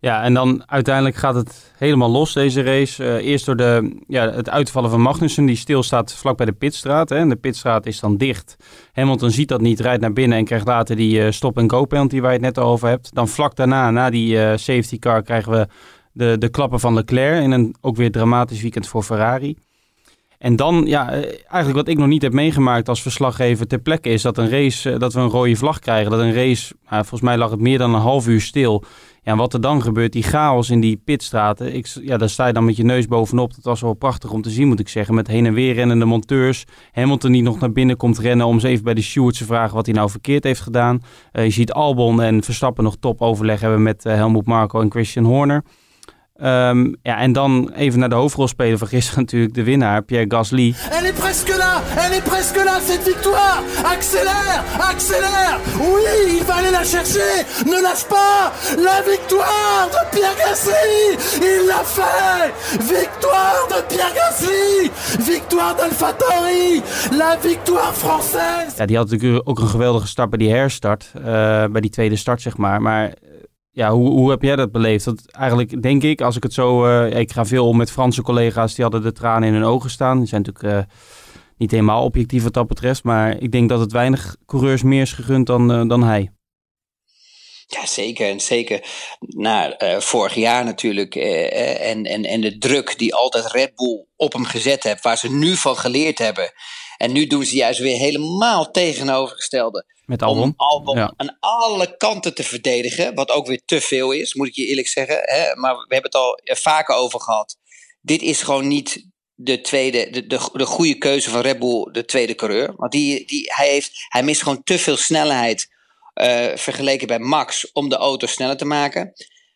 Ja, 0.00 0.22
en 0.22 0.34
dan 0.34 0.62
uiteindelijk 0.66 1.16
gaat 1.16 1.34
het 1.34 1.72
helemaal 1.76 2.10
los, 2.10 2.32
deze 2.32 2.62
race. 2.62 3.04
Uh, 3.04 3.26
eerst 3.26 3.46
door 3.46 3.56
de, 3.56 3.96
ja, 4.06 4.30
het 4.30 4.50
uitvallen 4.50 4.90
van 4.90 5.00
Magnussen, 5.00 5.46
die 5.46 5.56
stilstaat 5.56 6.14
vlak 6.14 6.36
bij 6.36 6.46
de 6.46 6.52
pitstraat. 6.52 7.08
Hè. 7.08 7.16
En 7.16 7.28
de 7.28 7.36
pitstraat 7.36 7.86
is 7.86 8.00
dan 8.00 8.16
dicht. 8.16 8.56
Hamilton 8.92 9.30
ziet 9.30 9.48
dat 9.48 9.60
niet, 9.60 9.80
rijdt 9.80 10.00
naar 10.00 10.12
binnen 10.12 10.38
en 10.38 10.44
krijgt 10.44 10.66
later 10.66 10.96
die 10.96 11.20
uh, 11.20 11.30
stop-and-go 11.30 11.84
penalty 11.84 12.20
waar 12.20 12.32
je 12.32 12.36
het 12.44 12.54
net 12.54 12.64
over 12.64 12.88
hebt. 12.88 13.14
Dan 13.14 13.28
vlak 13.28 13.56
daarna, 13.56 13.90
na 13.90 14.10
die 14.10 14.34
uh, 14.34 14.52
safety 14.56 14.98
car, 14.98 15.22
krijgen 15.22 15.52
we 15.52 15.66
de, 16.12 16.36
de 16.38 16.48
klappen 16.48 16.80
van 16.80 16.94
Leclerc. 16.94 17.42
In 17.42 17.50
een 17.50 17.74
ook 17.80 17.96
weer 17.96 18.10
dramatisch 18.10 18.62
weekend 18.62 18.86
voor 18.86 19.02
Ferrari. 19.02 19.56
En 20.38 20.56
dan, 20.56 20.84
ja, 20.86 21.10
eigenlijk 21.10 21.74
wat 21.74 21.88
ik 21.88 21.98
nog 21.98 22.06
niet 22.06 22.22
heb 22.22 22.32
meegemaakt 22.32 22.88
als 22.88 23.02
verslaggever 23.02 23.66
ter 23.66 23.78
plekke 23.78 24.08
is 24.08 24.22
dat 24.22 24.38
een 24.38 24.50
race, 24.50 24.98
dat 24.98 25.12
we 25.12 25.20
een 25.20 25.28
rode 25.28 25.56
vlag 25.56 25.78
krijgen. 25.78 26.10
Dat 26.10 26.20
een 26.20 26.34
race, 26.34 26.74
nou, 26.88 27.00
volgens 27.00 27.20
mij 27.20 27.36
lag 27.36 27.50
het 27.50 27.60
meer 27.60 27.78
dan 27.78 27.94
een 27.94 28.00
half 28.00 28.28
uur 28.28 28.40
stil. 28.40 28.84
Ja, 29.22 29.32
en 29.32 29.36
wat 29.36 29.54
er 29.54 29.60
dan 29.60 29.82
gebeurt, 29.82 30.12
die 30.12 30.22
chaos 30.22 30.70
in 30.70 30.80
die 30.80 31.00
pitstraten. 31.04 31.74
Ik, 31.74 31.86
ja, 31.86 32.16
daar 32.16 32.28
sta 32.28 32.46
je 32.46 32.52
dan 32.52 32.64
met 32.64 32.76
je 32.76 32.84
neus 32.84 33.06
bovenop. 33.06 33.54
Dat 33.54 33.64
was 33.64 33.80
wel 33.80 33.94
prachtig 33.94 34.30
om 34.30 34.42
te 34.42 34.50
zien, 34.50 34.68
moet 34.68 34.80
ik 34.80 34.88
zeggen. 34.88 35.14
Met 35.14 35.26
heen 35.26 35.46
en 35.46 35.54
weer 35.54 35.74
rennende 35.74 36.04
monteurs. 36.04 36.64
Hamilton 36.92 37.32
die 37.32 37.42
nog 37.42 37.60
naar 37.60 37.72
binnen 37.72 37.96
komt 37.96 38.18
rennen 38.18 38.46
om 38.46 38.54
eens 38.54 38.62
even 38.62 38.84
bij 38.84 38.94
de 38.94 39.02
stewards 39.02 39.38
te 39.38 39.44
vragen 39.44 39.74
wat 39.74 39.86
hij 39.86 39.94
nou 39.94 40.10
verkeerd 40.10 40.44
heeft 40.44 40.60
gedaan. 40.60 41.02
Uh, 41.32 41.44
je 41.44 41.50
ziet 41.50 41.72
Albon 41.72 42.22
en 42.22 42.42
Verstappen 42.42 42.84
nog 42.84 42.96
top 43.00 43.20
overleg 43.20 43.60
hebben 43.60 43.82
met 43.82 44.04
uh, 44.04 44.12
Helmut 44.12 44.46
Marko 44.46 44.80
en 44.80 44.90
Christian 44.90 45.24
Horner. 45.24 45.64
Um, 46.42 46.96
ja, 47.02 47.18
en 47.18 47.32
dan 47.32 47.70
even 47.76 47.98
naar 47.98 48.08
de 48.08 48.14
hoofdrolspeler 48.14 48.78
van 48.78 48.88
gisteren 48.88 49.20
natuurlijk, 49.24 49.54
de 49.54 49.62
winnaar, 49.62 50.02
Pierre 50.02 50.24
Gasly. 50.28 50.74
Elle 50.90 51.08
est 51.08 51.18
presque 51.18 51.56
là, 51.56 51.82
elle 51.96 52.16
est 52.16 52.24
presque 52.24 52.64
là, 52.64 52.80
cette 52.86 53.04
victoire. 53.04 53.62
Accélère, 53.84 54.62
accélère. 54.90 55.58
Oui, 55.80 56.36
il 56.38 56.44
va 56.44 56.54
aller 56.54 56.70
la 56.70 56.84
chercher. 56.84 57.44
Ne 57.64 57.82
lâche 57.82 58.06
pas 58.08 58.52
La 58.76 59.02
victoire 59.12 59.88
de 59.90 60.16
Pierre 60.16 60.36
Gasly. 60.36 61.18
Il 61.40 61.66
l'a 61.66 61.82
fait. 61.84 62.52
Victoire 62.96 63.66
de 63.72 63.78
Pierre 63.88 64.14
Gasly. 64.14 64.90
Victoire 65.18 65.74
d'AlphaTauri 65.76 66.82
La 67.18 67.36
victoire 67.42 67.94
française. 67.94 68.76
Ja, 68.76 68.86
die 68.86 68.96
had 68.96 69.10
natuurlijk 69.10 69.48
ook 69.48 69.58
een 69.58 69.68
geweldige 69.68 70.06
start 70.06 70.30
bij 70.30 70.38
die 70.38 70.50
herstart, 70.50 71.10
uh, 71.16 71.22
bij 71.66 71.80
die 71.80 71.90
tweede 71.90 72.16
start 72.16 72.42
zeg 72.42 72.56
maar, 72.56 72.82
maar 72.82 73.12
ja, 73.78 73.90
hoe, 73.90 74.10
hoe 74.10 74.30
heb 74.30 74.42
jij 74.42 74.56
dat 74.56 74.72
beleefd? 74.72 75.04
Dat 75.04 75.30
eigenlijk 75.30 75.82
denk 75.82 76.02
ik, 76.02 76.20
als 76.20 76.36
ik 76.36 76.42
het 76.42 76.52
zo. 76.52 76.86
Uh, 76.86 77.18
ik 77.18 77.32
ga 77.32 77.44
veel 77.44 77.68
om 77.68 77.76
met 77.76 77.90
Franse 77.90 78.22
collega's, 78.22 78.74
die 78.74 78.84
hadden 78.84 79.02
de 79.02 79.12
tranen 79.12 79.48
in 79.48 79.54
hun 79.54 79.64
ogen 79.64 79.90
staan. 79.90 80.18
Die 80.18 80.28
zijn 80.28 80.42
natuurlijk 80.42 80.74
uh, 80.74 80.94
niet 81.56 81.70
helemaal 81.70 82.04
objectief 82.04 82.42
wat 82.42 82.54
dat 82.54 82.66
betreft. 82.66 83.02
Maar 83.02 83.40
ik 83.40 83.52
denk 83.52 83.68
dat 83.68 83.80
het 83.80 83.92
weinig 83.92 84.36
coureurs 84.46 84.82
meer 84.82 85.00
is 85.00 85.12
gegund 85.12 85.46
dan, 85.46 85.72
uh, 85.72 85.88
dan 85.88 86.02
hij. 86.02 86.32
Ja, 87.66 87.86
zeker. 87.86 88.28
En 88.28 88.40
zeker 88.40 88.84
na 89.18 89.76
vorig 89.98 90.34
jaar 90.34 90.64
natuurlijk. 90.64 91.14
en, 91.14 92.04
en, 92.04 92.24
en 92.24 92.40
de 92.40 92.58
druk 92.58 92.98
die 92.98 93.14
altijd 93.14 93.52
Red 93.52 93.74
Bull 93.74 94.04
op 94.16 94.32
hem 94.32 94.44
gezet 94.44 94.82
heeft, 94.82 95.02
waar 95.02 95.18
ze 95.18 95.32
nu 95.32 95.56
van 95.56 95.76
geleerd 95.76 96.18
hebben. 96.18 96.52
En 96.96 97.12
nu 97.12 97.26
doen 97.26 97.44
ze 97.44 97.56
juist 97.56 97.80
weer 97.80 97.96
helemaal 97.96 98.70
tegenovergestelde. 98.70 99.84
Met 100.08 100.22
Albon. 100.22 100.42
Om 100.42 100.54
Albon 100.56 100.98
aan 100.98 101.36
alle 101.40 101.96
kanten 101.96 102.34
te 102.34 102.42
verdedigen. 102.42 103.14
Wat 103.14 103.30
ook 103.30 103.46
weer 103.46 103.60
te 103.64 103.80
veel 103.80 104.12
is, 104.12 104.34
moet 104.34 104.46
ik 104.46 104.54
je 104.54 104.66
eerlijk 104.66 104.88
zeggen. 104.88 105.18
Hè? 105.22 105.54
Maar 105.54 105.74
we 105.74 105.94
hebben 105.94 106.10
het 106.10 106.14
al 106.14 106.40
vaker 106.44 106.94
over 106.94 107.20
gehad. 107.20 107.56
Dit 108.00 108.22
is 108.22 108.42
gewoon 108.42 108.68
niet 108.68 109.06
de 109.34 109.60
tweede, 109.60 110.10
de, 110.10 110.26
de, 110.26 110.48
de 110.52 110.66
goede 110.66 110.98
keuze 110.98 111.30
van 111.30 111.40
Red 111.40 111.58
Bull, 111.58 111.88
de 111.92 112.04
tweede 112.04 112.34
coureur. 112.34 112.74
Want 112.76 112.92
die, 112.92 113.26
die, 113.26 113.52
hij, 113.54 113.68
heeft, 113.68 113.90
hij 114.08 114.22
mist 114.22 114.42
gewoon 114.42 114.62
te 114.62 114.78
veel 114.78 114.96
snelheid 114.96 115.68
uh, 116.14 116.46
vergeleken 116.54 117.06
bij 117.06 117.18
Max 117.18 117.72
om 117.72 117.88
de 117.88 117.96
auto 117.96 118.26
sneller 118.26 118.56
te 118.56 118.64
maken. 118.64 119.12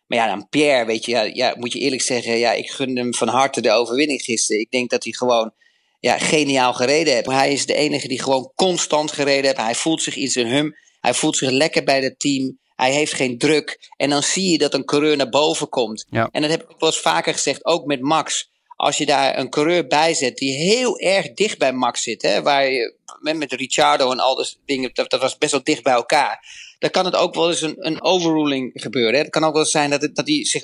Maar 0.07 0.19
ja, 0.19 0.27
dan 0.27 0.49
Pierre, 0.49 0.87
weet 0.87 1.05
je, 1.05 1.11
ja, 1.11 1.23
ja, 1.23 1.55
moet 1.59 1.73
je 1.73 1.79
eerlijk 1.79 2.03
zeggen, 2.03 2.39
ja, 2.39 2.53
ik 2.53 2.71
gun 2.71 2.97
hem 2.97 3.15
van 3.15 3.29
harte 3.29 3.61
de 3.61 3.71
overwinning 3.71 4.23
gisteren. 4.23 4.63
Ik 4.63 4.71
denk 4.71 4.91
dat 4.91 5.05
hij 5.05 5.13
gewoon 5.13 5.53
ja, 6.03 6.19
geniaal 6.19 6.73
gereden 6.73 7.15
heeft. 7.15 7.27
Hij 7.27 7.53
is 7.53 7.67
de 7.67 7.75
enige 7.75 8.09
die 8.09 8.23
gewoon 8.23 8.53
constant 8.55 9.13
gereden 9.13 9.45
heeft. 9.45 9.57
Hij 9.57 9.75
voelt 9.75 10.03
zich 10.03 10.17
in 10.17 10.29
zijn 10.29 10.47
hum. 10.47 10.77
Hij 11.01 11.15
voelt 11.15 11.37
zich 11.37 11.51
lekker 11.51 11.85
bij 11.85 12.01
het 12.01 12.21
team. 12.21 12.59
Hij 12.77 12.93
heeft 12.93 13.13
geen 13.13 13.39
druk. 13.39 13.91
En 13.97 14.11
dan 14.11 14.23
zie 14.23 14.51
je 14.51 14.59
dat 14.59 14.75
een 14.75 14.85
coureur 14.85 15.17
naar 15.17 15.29
boven 15.29 15.69
komt. 15.69 16.07
Ja. 16.11 16.29
En 16.33 16.43
dat 16.43 16.51
heb 16.51 16.63
ik 16.63 16.75
wel 16.79 16.89
eens 16.89 17.01
vaker 17.01 17.33
gezegd, 17.33 17.65
ook 17.65 17.87
met 17.87 18.01
Max. 18.01 18.51
Als 18.77 18.99
je 18.99 19.07
daar 19.07 19.39
een 19.39 19.51
coureur 19.51 19.87
bij 19.87 20.15
zet 20.15 20.37
die 20.37 20.53
heel 20.53 20.99
erg 20.99 21.33
dicht 21.33 21.59
bij 21.59 21.73
Max 21.73 22.03
zit, 22.03 22.23
hè, 22.23 22.43
waar 22.43 22.71
je 22.71 22.95
met, 23.21 23.37
met 23.37 23.53
Ricciardo 23.53 24.11
en 24.11 24.21
al 24.21 24.37
dat 24.37 24.59
dingen, 24.65 24.91
dat, 24.93 25.11
dat 25.11 25.21
was 25.21 25.39
best 25.39 25.53
wel 25.53 25.65
dicht 25.65 25.83
bij 25.83 25.93
elkaar. 25.93 26.45
Dan 26.79 26.91
kan 26.91 27.05
het 27.05 27.17
ook 27.17 27.35
wel 27.35 27.49
eens 27.49 27.61
een, 27.61 27.87
een 27.87 28.03
overruling 28.03 28.71
gebeuren. 28.75 29.15
Hè. 29.15 29.19
Het 29.19 29.31
kan 29.31 29.45
ook 29.45 29.53
wel 29.53 29.63
eens 29.63 29.71
zijn 29.71 29.91
dat, 29.91 30.03
het, 30.03 30.17
dat 30.17 30.29
hij 30.29 30.45
zich 30.45 30.63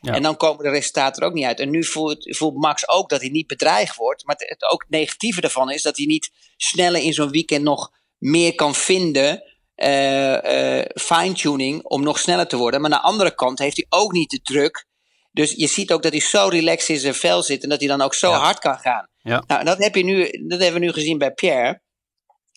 En 0.00 0.22
dan 0.22 0.36
komen 0.36 0.64
de 0.64 0.70
resultaten 0.70 1.22
er 1.22 1.28
ook 1.28 1.34
niet 1.34 1.44
uit. 1.44 1.60
En 1.60 1.70
nu 1.70 1.84
voelt, 1.84 2.36
voelt, 2.36 2.56
Max 2.56 2.88
ook 2.88 3.08
dat 3.08 3.20
hij 3.20 3.30
niet 3.30 3.46
bedreigd 3.46 3.96
wordt. 3.96 4.24
Maar 4.24 4.36
het, 4.38 4.70
ook 4.70 4.80
het 4.80 4.90
negatieve 4.90 5.40
daarvan 5.40 5.70
is 5.70 5.82
dat 5.82 5.96
hij 5.96 6.06
niet 6.06 6.30
sneller 6.56 7.02
in 7.02 7.12
zo'n 7.12 7.30
weekend 7.30 7.64
nog 7.64 7.90
meer 8.18 8.54
kan 8.54 8.74
vinden. 8.74 9.42
uh, 9.76 10.80
fine-tuning 10.94 11.82
om 11.82 12.02
nog 12.02 12.18
sneller 12.18 12.46
te 12.46 12.56
worden. 12.56 12.80
Maar 12.80 12.90
aan 12.90 13.00
de 13.00 13.08
andere 13.08 13.34
kant 13.34 13.58
heeft 13.58 13.76
hij 13.76 13.86
ook 13.88 14.12
niet 14.12 14.30
de 14.30 14.40
druk. 14.42 14.86
Dus 15.32 15.52
je 15.56 15.66
ziet 15.66 15.92
ook 15.92 16.02
dat 16.02 16.12
hij 16.12 16.20
zo 16.20 16.48
relaxed 16.48 16.88
in 16.88 16.98
zijn 16.98 17.14
vel 17.14 17.42
zit 17.42 17.62
en 17.62 17.68
dat 17.68 17.78
hij 17.78 17.88
dan 17.88 18.00
ook 18.00 18.14
zo 18.14 18.30
hard 18.30 18.58
kan 18.58 18.78
gaan. 18.78 19.08
Ja. 19.22 19.44
Nou, 19.46 19.64
dat, 19.64 19.78
heb 19.78 19.94
je 19.94 20.04
nu, 20.04 20.30
dat 20.48 20.60
hebben 20.60 20.80
we 20.80 20.86
nu 20.86 20.92
gezien 20.92 21.18
bij 21.18 21.32
Pierre. 21.32 21.80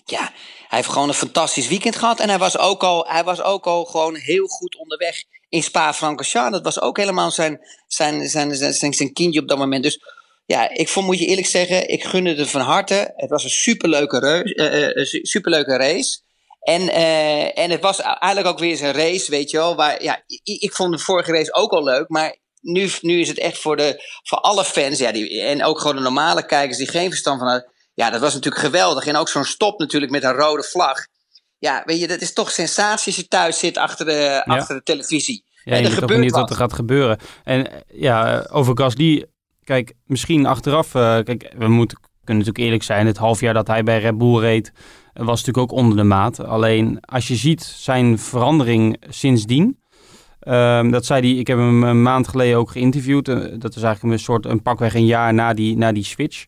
Ja, 0.05 0.21
hij 0.67 0.77
heeft 0.79 0.89
gewoon 0.89 1.07
een 1.07 1.13
fantastisch 1.13 1.67
weekend 1.67 1.95
gehad. 1.95 2.19
En 2.19 2.29
hij 2.29 2.37
was 2.37 2.57
ook 2.57 2.83
al, 2.83 3.07
hij 3.07 3.23
was 3.23 3.41
ook 3.41 3.65
al 3.65 3.85
gewoon 3.85 4.15
heel 4.15 4.47
goed 4.47 4.75
onderweg 4.77 5.23
in 5.51 5.63
Spa-Francorchamps. 5.63 6.51
Dat 6.51 6.63
was 6.63 6.81
ook 6.81 6.97
helemaal 6.97 7.31
zijn, 7.31 7.59
zijn, 7.87 8.29
zijn, 8.29 8.55
zijn, 8.55 8.93
zijn, 8.93 9.13
kindje 9.13 9.41
op 9.41 9.47
dat 9.47 9.57
moment. 9.57 9.83
Dus 9.83 9.99
ja, 10.45 10.69
ik 10.69 10.89
vond, 10.89 11.05
moet 11.05 11.19
je 11.19 11.25
eerlijk 11.25 11.47
zeggen, 11.47 11.89
ik 11.89 12.03
gunde 12.03 12.35
het 12.35 12.49
van 12.49 12.61
harte. 12.61 13.13
Het 13.15 13.29
was 13.29 13.43
een 13.43 13.49
superleuke, 13.49 14.19
reus, 14.19 14.51
uh, 14.51 15.21
superleuke 15.23 15.77
race. 15.77 16.19
En, 16.59 16.81
uh, 16.81 17.57
en 17.57 17.69
het 17.69 17.81
was 17.81 17.99
eigenlijk 18.01 18.47
ook 18.47 18.59
weer 18.59 18.77
zijn 18.77 18.93
race, 18.93 19.31
weet 19.31 19.51
je 19.51 19.57
wel. 19.57 19.75
Waar, 19.75 20.03
ja, 20.03 20.23
ik, 20.25 20.61
ik, 20.61 20.73
vond 20.73 20.91
de 20.91 20.99
vorige 20.99 21.31
race 21.31 21.53
ook 21.53 21.71
al 21.71 21.83
leuk, 21.83 22.09
maar 22.09 22.37
nu, 22.61 22.89
nu 23.01 23.19
is 23.19 23.27
het 23.27 23.39
echt 23.39 23.57
voor, 23.57 23.77
de, 23.77 24.03
voor 24.23 24.37
alle 24.37 24.63
fans. 24.63 24.99
Ja, 24.99 25.11
die, 25.11 25.41
en 25.41 25.63
ook 25.63 25.79
gewoon 25.79 25.95
de 25.95 26.01
normale 26.01 26.45
kijkers 26.45 26.77
die 26.77 26.87
geen 26.87 27.09
verstand 27.09 27.39
van 27.39 27.47
hadden. 27.47 27.71
Ja, 27.93 28.09
dat 28.09 28.21
was 28.21 28.33
natuurlijk 28.33 28.63
geweldig. 28.63 29.05
En 29.05 29.15
ook 29.15 29.29
zo'n 29.29 29.45
stop 29.45 29.79
natuurlijk 29.79 30.11
met 30.11 30.23
een 30.23 30.33
rode 30.33 30.63
vlag. 30.63 31.07
Ja, 31.61 31.83
weet 31.85 31.99
je, 31.99 32.07
dat 32.07 32.21
is 32.21 32.33
toch 32.33 32.51
sensatie 32.51 33.05
als 33.05 33.15
je 33.15 33.27
thuis 33.27 33.59
zit 33.59 33.77
achter 33.77 34.05
de, 34.05 34.43
ja. 34.45 34.55
achter 34.55 34.75
de 34.75 34.83
televisie. 34.83 35.43
Ja, 35.63 35.75
en 35.75 35.81
je 35.81 35.95
er 35.95 36.05
bent 36.05 36.31
wat 36.31 36.49
er 36.49 36.55
gaat 36.55 36.73
gebeuren. 36.73 37.17
En 37.43 37.67
ja, 37.87 38.47
over 38.51 38.77
Gasly, 38.77 39.25
kijk, 39.63 39.93
misschien 40.05 40.45
achteraf, 40.45 40.93
uh, 40.93 41.01
kijk, 41.01 41.53
we 41.57 41.67
moeten, 41.67 41.97
kunnen 42.23 42.43
natuurlijk 42.43 42.57
eerlijk 42.57 42.83
zijn, 42.83 43.07
het 43.07 43.17
half 43.17 43.39
jaar 43.39 43.53
dat 43.53 43.67
hij 43.67 43.83
bij 43.83 43.99
Red 43.99 44.17
Bull 44.17 44.39
reed, 44.39 44.71
was 45.13 45.43
natuurlijk 45.43 45.57
ook 45.57 45.77
onder 45.79 45.97
de 45.97 46.03
maat. 46.03 46.43
Alleen 46.43 46.99
als 47.01 47.27
je 47.27 47.35
ziet 47.35 47.63
zijn 47.63 48.19
verandering 48.19 49.03
sindsdien, 49.09 49.79
um, 50.47 50.91
dat 50.91 51.05
zei 51.05 51.21
hij, 51.21 51.39
ik 51.39 51.47
heb 51.47 51.57
hem 51.57 51.83
een 51.83 52.01
maand 52.01 52.27
geleden 52.27 52.57
ook 52.57 52.71
geïnterviewd, 52.71 53.27
uh, 53.27 53.35
dat 53.57 53.75
is 53.75 53.83
eigenlijk 53.83 54.13
een 54.13 54.19
soort, 54.19 54.45
een 54.45 54.61
pakweg 54.61 54.93
een 54.93 55.05
jaar 55.05 55.33
na 55.33 55.53
die, 55.53 55.77
na 55.77 55.91
die 55.91 56.03
switch. 56.03 56.45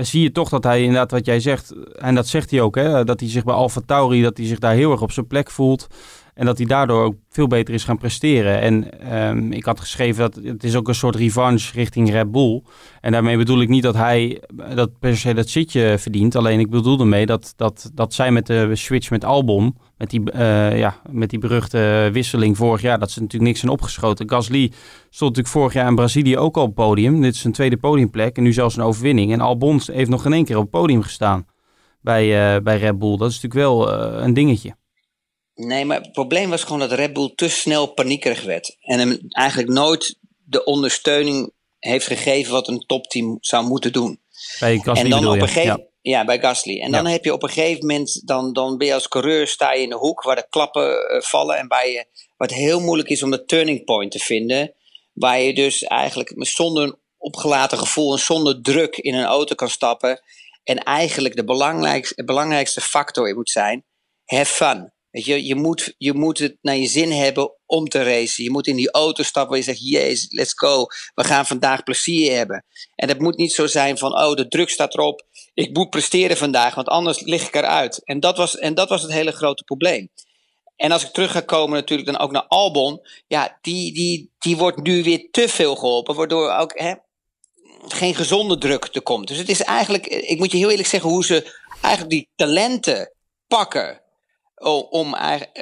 Zie 0.00 0.22
je 0.22 0.32
toch 0.32 0.48
dat 0.48 0.64
hij 0.64 0.80
inderdaad 0.80 1.10
wat 1.10 1.26
jij 1.26 1.40
zegt, 1.40 1.74
en 1.94 2.14
dat 2.14 2.26
zegt 2.26 2.50
hij 2.50 2.60
ook, 2.60 2.74
hè, 2.74 3.04
dat 3.04 3.20
hij 3.20 3.28
zich 3.28 3.44
bij 3.44 3.54
Alfa 3.54 3.80
Tauri, 3.86 4.22
dat 4.22 4.36
hij 4.36 4.46
zich 4.46 4.58
daar 4.58 4.74
heel 4.74 4.90
erg 4.90 5.02
op 5.02 5.12
zijn 5.12 5.26
plek 5.26 5.50
voelt. 5.50 5.86
En 6.38 6.46
dat 6.46 6.58
hij 6.58 6.66
daardoor 6.66 7.04
ook 7.04 7.14
veel 7.30 7.46
beter 7.46 7.74
is 7.74 7.84
gaan 7.84 7.98
presteren. 7.98 8.60
En 8.60 9.12
um, 9.18 9.52
ik 9.52 9.64
had 9.64 9.80
geschreven 9.80 10.20
dat 10.20 10.44
het 10.44 10.64
is 10.64 10.76
ook 10.76 10.88
een 10.88 10.94
soort 10.94 11.16
revanche 11.16 11.72
richting 11.74 12.10
Red 12.10 12.30
Bull. 12.30 12.62
En 13.00 13.12
daarmee 13.12 13.36
bedoel 13.36 13.60
ik 13.60 13.68
niet 13.68 13.82
dat 13.82 13.94
hij 13.94 14.42
dat 14.74 14.98
per 14.98 15.16
se 15.16 15.34
dat 15.34 15.48
zitje 15.48 15.96
verdient. 15.98 16.36
Alleen 16.36 16.60
ik 16.60 16.70
bedoel 16.70 17.00
ermee 17.00 17.26
dat, 17.26 17.52
dat, 17.56 17.90
dat 17.94 18.14
zij 18.14 18.30
met 18.30 18.46
de 18.46 18.76
switch 18.76 19.10
met 19.10 19.24
Albon, 19.24 19.76
met 19.96 20.10
die, 20.10 20.22
uh, 20.34 20.78
ja, 20.78 21.00
met 21.10 21.30
die 21.30 21.38
beruchte 21.38 22.10
wisseling 22.12 22.56
vorig 22.56 22.80
jaar, 22.80 22.98
dat 22.98 23.10
ze 23.10 23.20
natuurlijk 23.20 23.48
niks 23.50 23.60
zijn 23.60 23.72
opgeschoten. 23.72 24.30
Gasly 24.30 24.72
stond 25.10 25.36
natuurlijk 25.36 25.48
vorig 25.48 25.72
jaar 25.72 25.88
in 25.88 25.94
Brazilië 25.94 26.38
ook 26.38 26.56
al 26.56 26.62
op 26.62 26.74
podium. 26.74 27.20
Dit 27.20 27.34
is 27.34 27.40
zijn 27.40 27.52
tweede 27.52 27.76
podiumplek 27.76 28.36
en 28.36 28.42
nu 28.42 28.52
zelfs 28.52 28.76
een 28.76 28.82
overwinning. 28.82 29.32
En 29.32 29.40
Albon 29.40 29.80
heeft 29.92 30.10
nog 30.10 30.22
geen 30.22 30.32
één 30.32 30.44
keer 30.44 30.56
op 30.56 30.62
het 30.62 30.70
podium 30.70 31.02
gestaan 31.02 31.46
bij, 32.00 32.54
uh, 32.56 32.62
bij 32.62 32.78
Red 32.78 32.98
Bull. 32.98 33.16
Dat 33.16 33.30
is 33.30 33.40
natuurlijk 33.40 33.68
wel 33.70 33.94
uh, 33.94 34.22
een 34.24 34.34
dingetje. 34.34 34.76
Nee, 35.58 35.84
maar 35.84 36.00
het 36.00 36.12
probleem 36.12 36.50
was 36.50 36.62
gewoon 36.62 36.78
dat 36.78 36.92
Red 36.92 37.12
Bull 37.12 37.32
te 37.34 37.48
snel 37.48 37.86
paniekerig 37.86 38.42
werd. 38.42 38.76
En 38.80 38.98
hem 38.98 39.18
eigenlijk 39.28 39.68
nooit 39.68 40.18
de 40.44 40.64
ondersteuning 40.64 41.52
heeft 41.78 42.06
gegeven 42.06 42.52
wat 42.52 42.68
een 42.68 42.84
topteam 42.86 43.38
zou 43.40 43.66
moeten 43.66 43.92
doen. 43.92 44.20
Bij 44.60 44.78
Gasly 44.78 45.04
en 45.04 45.10
dan 45.10 45.26
op 45.26 45.34
je? 45.34 45.40
een 45.40 45.48
gegeven 45.48 45.88
ja. 46.00 46.18
ja. 46.18 46.24
bij 46.24 46.40
Gasly. 46.40 46.80
En 46.80 46.90
dan 46.90 47.04
Ja. 47.04 47.10
heb 47.10 47.24
je 47.24 47.32
op 47.32 47.42
een 47.42 47.48
gegeven 47.48 47.86
moment, 47.86 48.26
dan, 48.26 48.52
dan 48.52 48.78
ben 48.78 48.86
je 48.86 48.94
als 48.94 49.08
coureur, 49.08 49.46
sta 49.46 49.72
je 49.72 49.82
in 49.82 49.88
de 49.88 49.96
hoek 49.96 50.22
waar 50.22 50.36
de 50.36 50.46
klappen 50.48 51.08
eh, 51.08 51.20
vallen. 51.20 51.56
En 51.56 51.68
waar, 51.68 51.88
je, 51.88 52.06
het 52.36 52.54
heel 52.54 52.80
moeilijk 52.80 53.08
is 53.08 53.22
om 53.22 53.30
de 53.30 53.44
turning 53.44 53.84
point 53.84 54.10
te 54.12 54.18
vinden. 54.18 54.74
Waar 55.12 55.40
je 55.40 55.54
dus 55.54 55.82
eigenlijk 55.82 56.32
zonder 56.36 56.82
een 56.82 56.98
opgelaten 57.16 57.78
gevoel 57.78 58.12
en 58.12 58.18
zonder 58.18 58.62
druk 58.62 58.96
in 58.96 59.14
een 59.14 59.24
auto 59.24 59.54
kan 59.54 59.70
stappen. 59.70 60.22
En 60.64 60.78
eigenlijk 60.78 61.36
de 61.36 61.44
belangrijkste, 61.44 62.24
belangrijkste 62.24 62.80
factor 62.80 63.34
moet 63.34 63.50
zijn, 63.50 63.84
have 64.24 64.54
fun. 64.54 64.92
Je, 65.10 65.54
moet, 65.54 65.94
je 65.98 66.12
moet 66.12 66.38
het 66.38 66.56
naar 66.60 66.76
je 66.76 66.86
zin 66.86 67.12
hebben 67.12 67.52
om 67.66 67.88
te 67.88 68.02
racen. 68.02 68.44
Je 68.44 68.50
moet 68.50 68.66
in 68.66 68.76
die 68.76 68.90
auto 68.90 69.22
stappen 69.22 69.50
waar 69.50 69.58
je 69.58 69.64
zegt, 69.64 69.88
yes, 69.88 70.26
let's 70.30 70.52
go. 70.54 70.86
We 71.14 71.24
gaan 71.24 71.46
vandaag 71.46 71.82
plezier 71.82 72.36
hebben. 72.36 72.64
En 72.94 73.08
het 73.08 73.20
moet 73.20 73.36
niet 73.36 73.52
zo 73.52 73.66
zijn 73.66 73.98
van, 73.98 74.18
oh, 74.18 74.34
de 74.34 74.48
druk 74.48 74.70
staat 74.70 74.94
erop. 74.94 75.26
Ik 75.54 75.76
moet 75.76 75.90
presteren 75.90 76.36
vandaag, 76.36 76.74
want 76.74 76.88
anders 76.88 77.20
lig 77.20 77.46
ik 77.46 77.54
eruit. 77.54 78.04
En 78.04 78.20
dat 78.20 78.36
was, 78.36 78.58
en 78.58 78.74
dat 78.74 78.88
was 78.88 79.02
het 79.02 79.12
hele 79.12 79.32
grote 79.32 79.62
probleem. 79.62 80.10
En 80.76 80.92
als 80.92 81.04
ik 81.04 81.12
terug 81.12 81.30
ga 81.30 81.40
komen 81.40 81.74
natuurlijk 81.78 82.08
dan 82.08 82.18
ook 82.18 82.32
naar 82.32 82.46
Albon. 82.46 83.00
Ja, 83.26 83.58
die, 83.60 83.94
die, 83.94 84.30
die 84.38 84.56
wordt 84.56 84.82
nu 84.82 85.02
weer 85.02 85.28
te 85.30 85.48
veel 85.48 85.76
geholpen. 85.76 86.14
Waardoor 86.14 86.52
ook 86.52 86.78
hè, 86.78 86.94
geen 87.88 88.14
gezonde 88.14 88.58
druk 88.58 88.88
er 88.92 89.02
komt. 89.02 89.28
Dus 89.28 89.38
het 89.38 89.48
is 89.48 89.62
eigenlijk, 89.62 90.06
ik 90.06 90.38
moet 90.38 90.52
je 90.52 90.58
heel 90.58 90.70
eerlijk 90.70 90.88
zeggen, 90.88 91.10
hoe 91.10 91.24
ze 91.24 91.54
eigenlijk 91.82 92.10
die 92.10 92.28
talenten 92.36 93.12
pakken 93.46 94.02
om, 94.58 95.14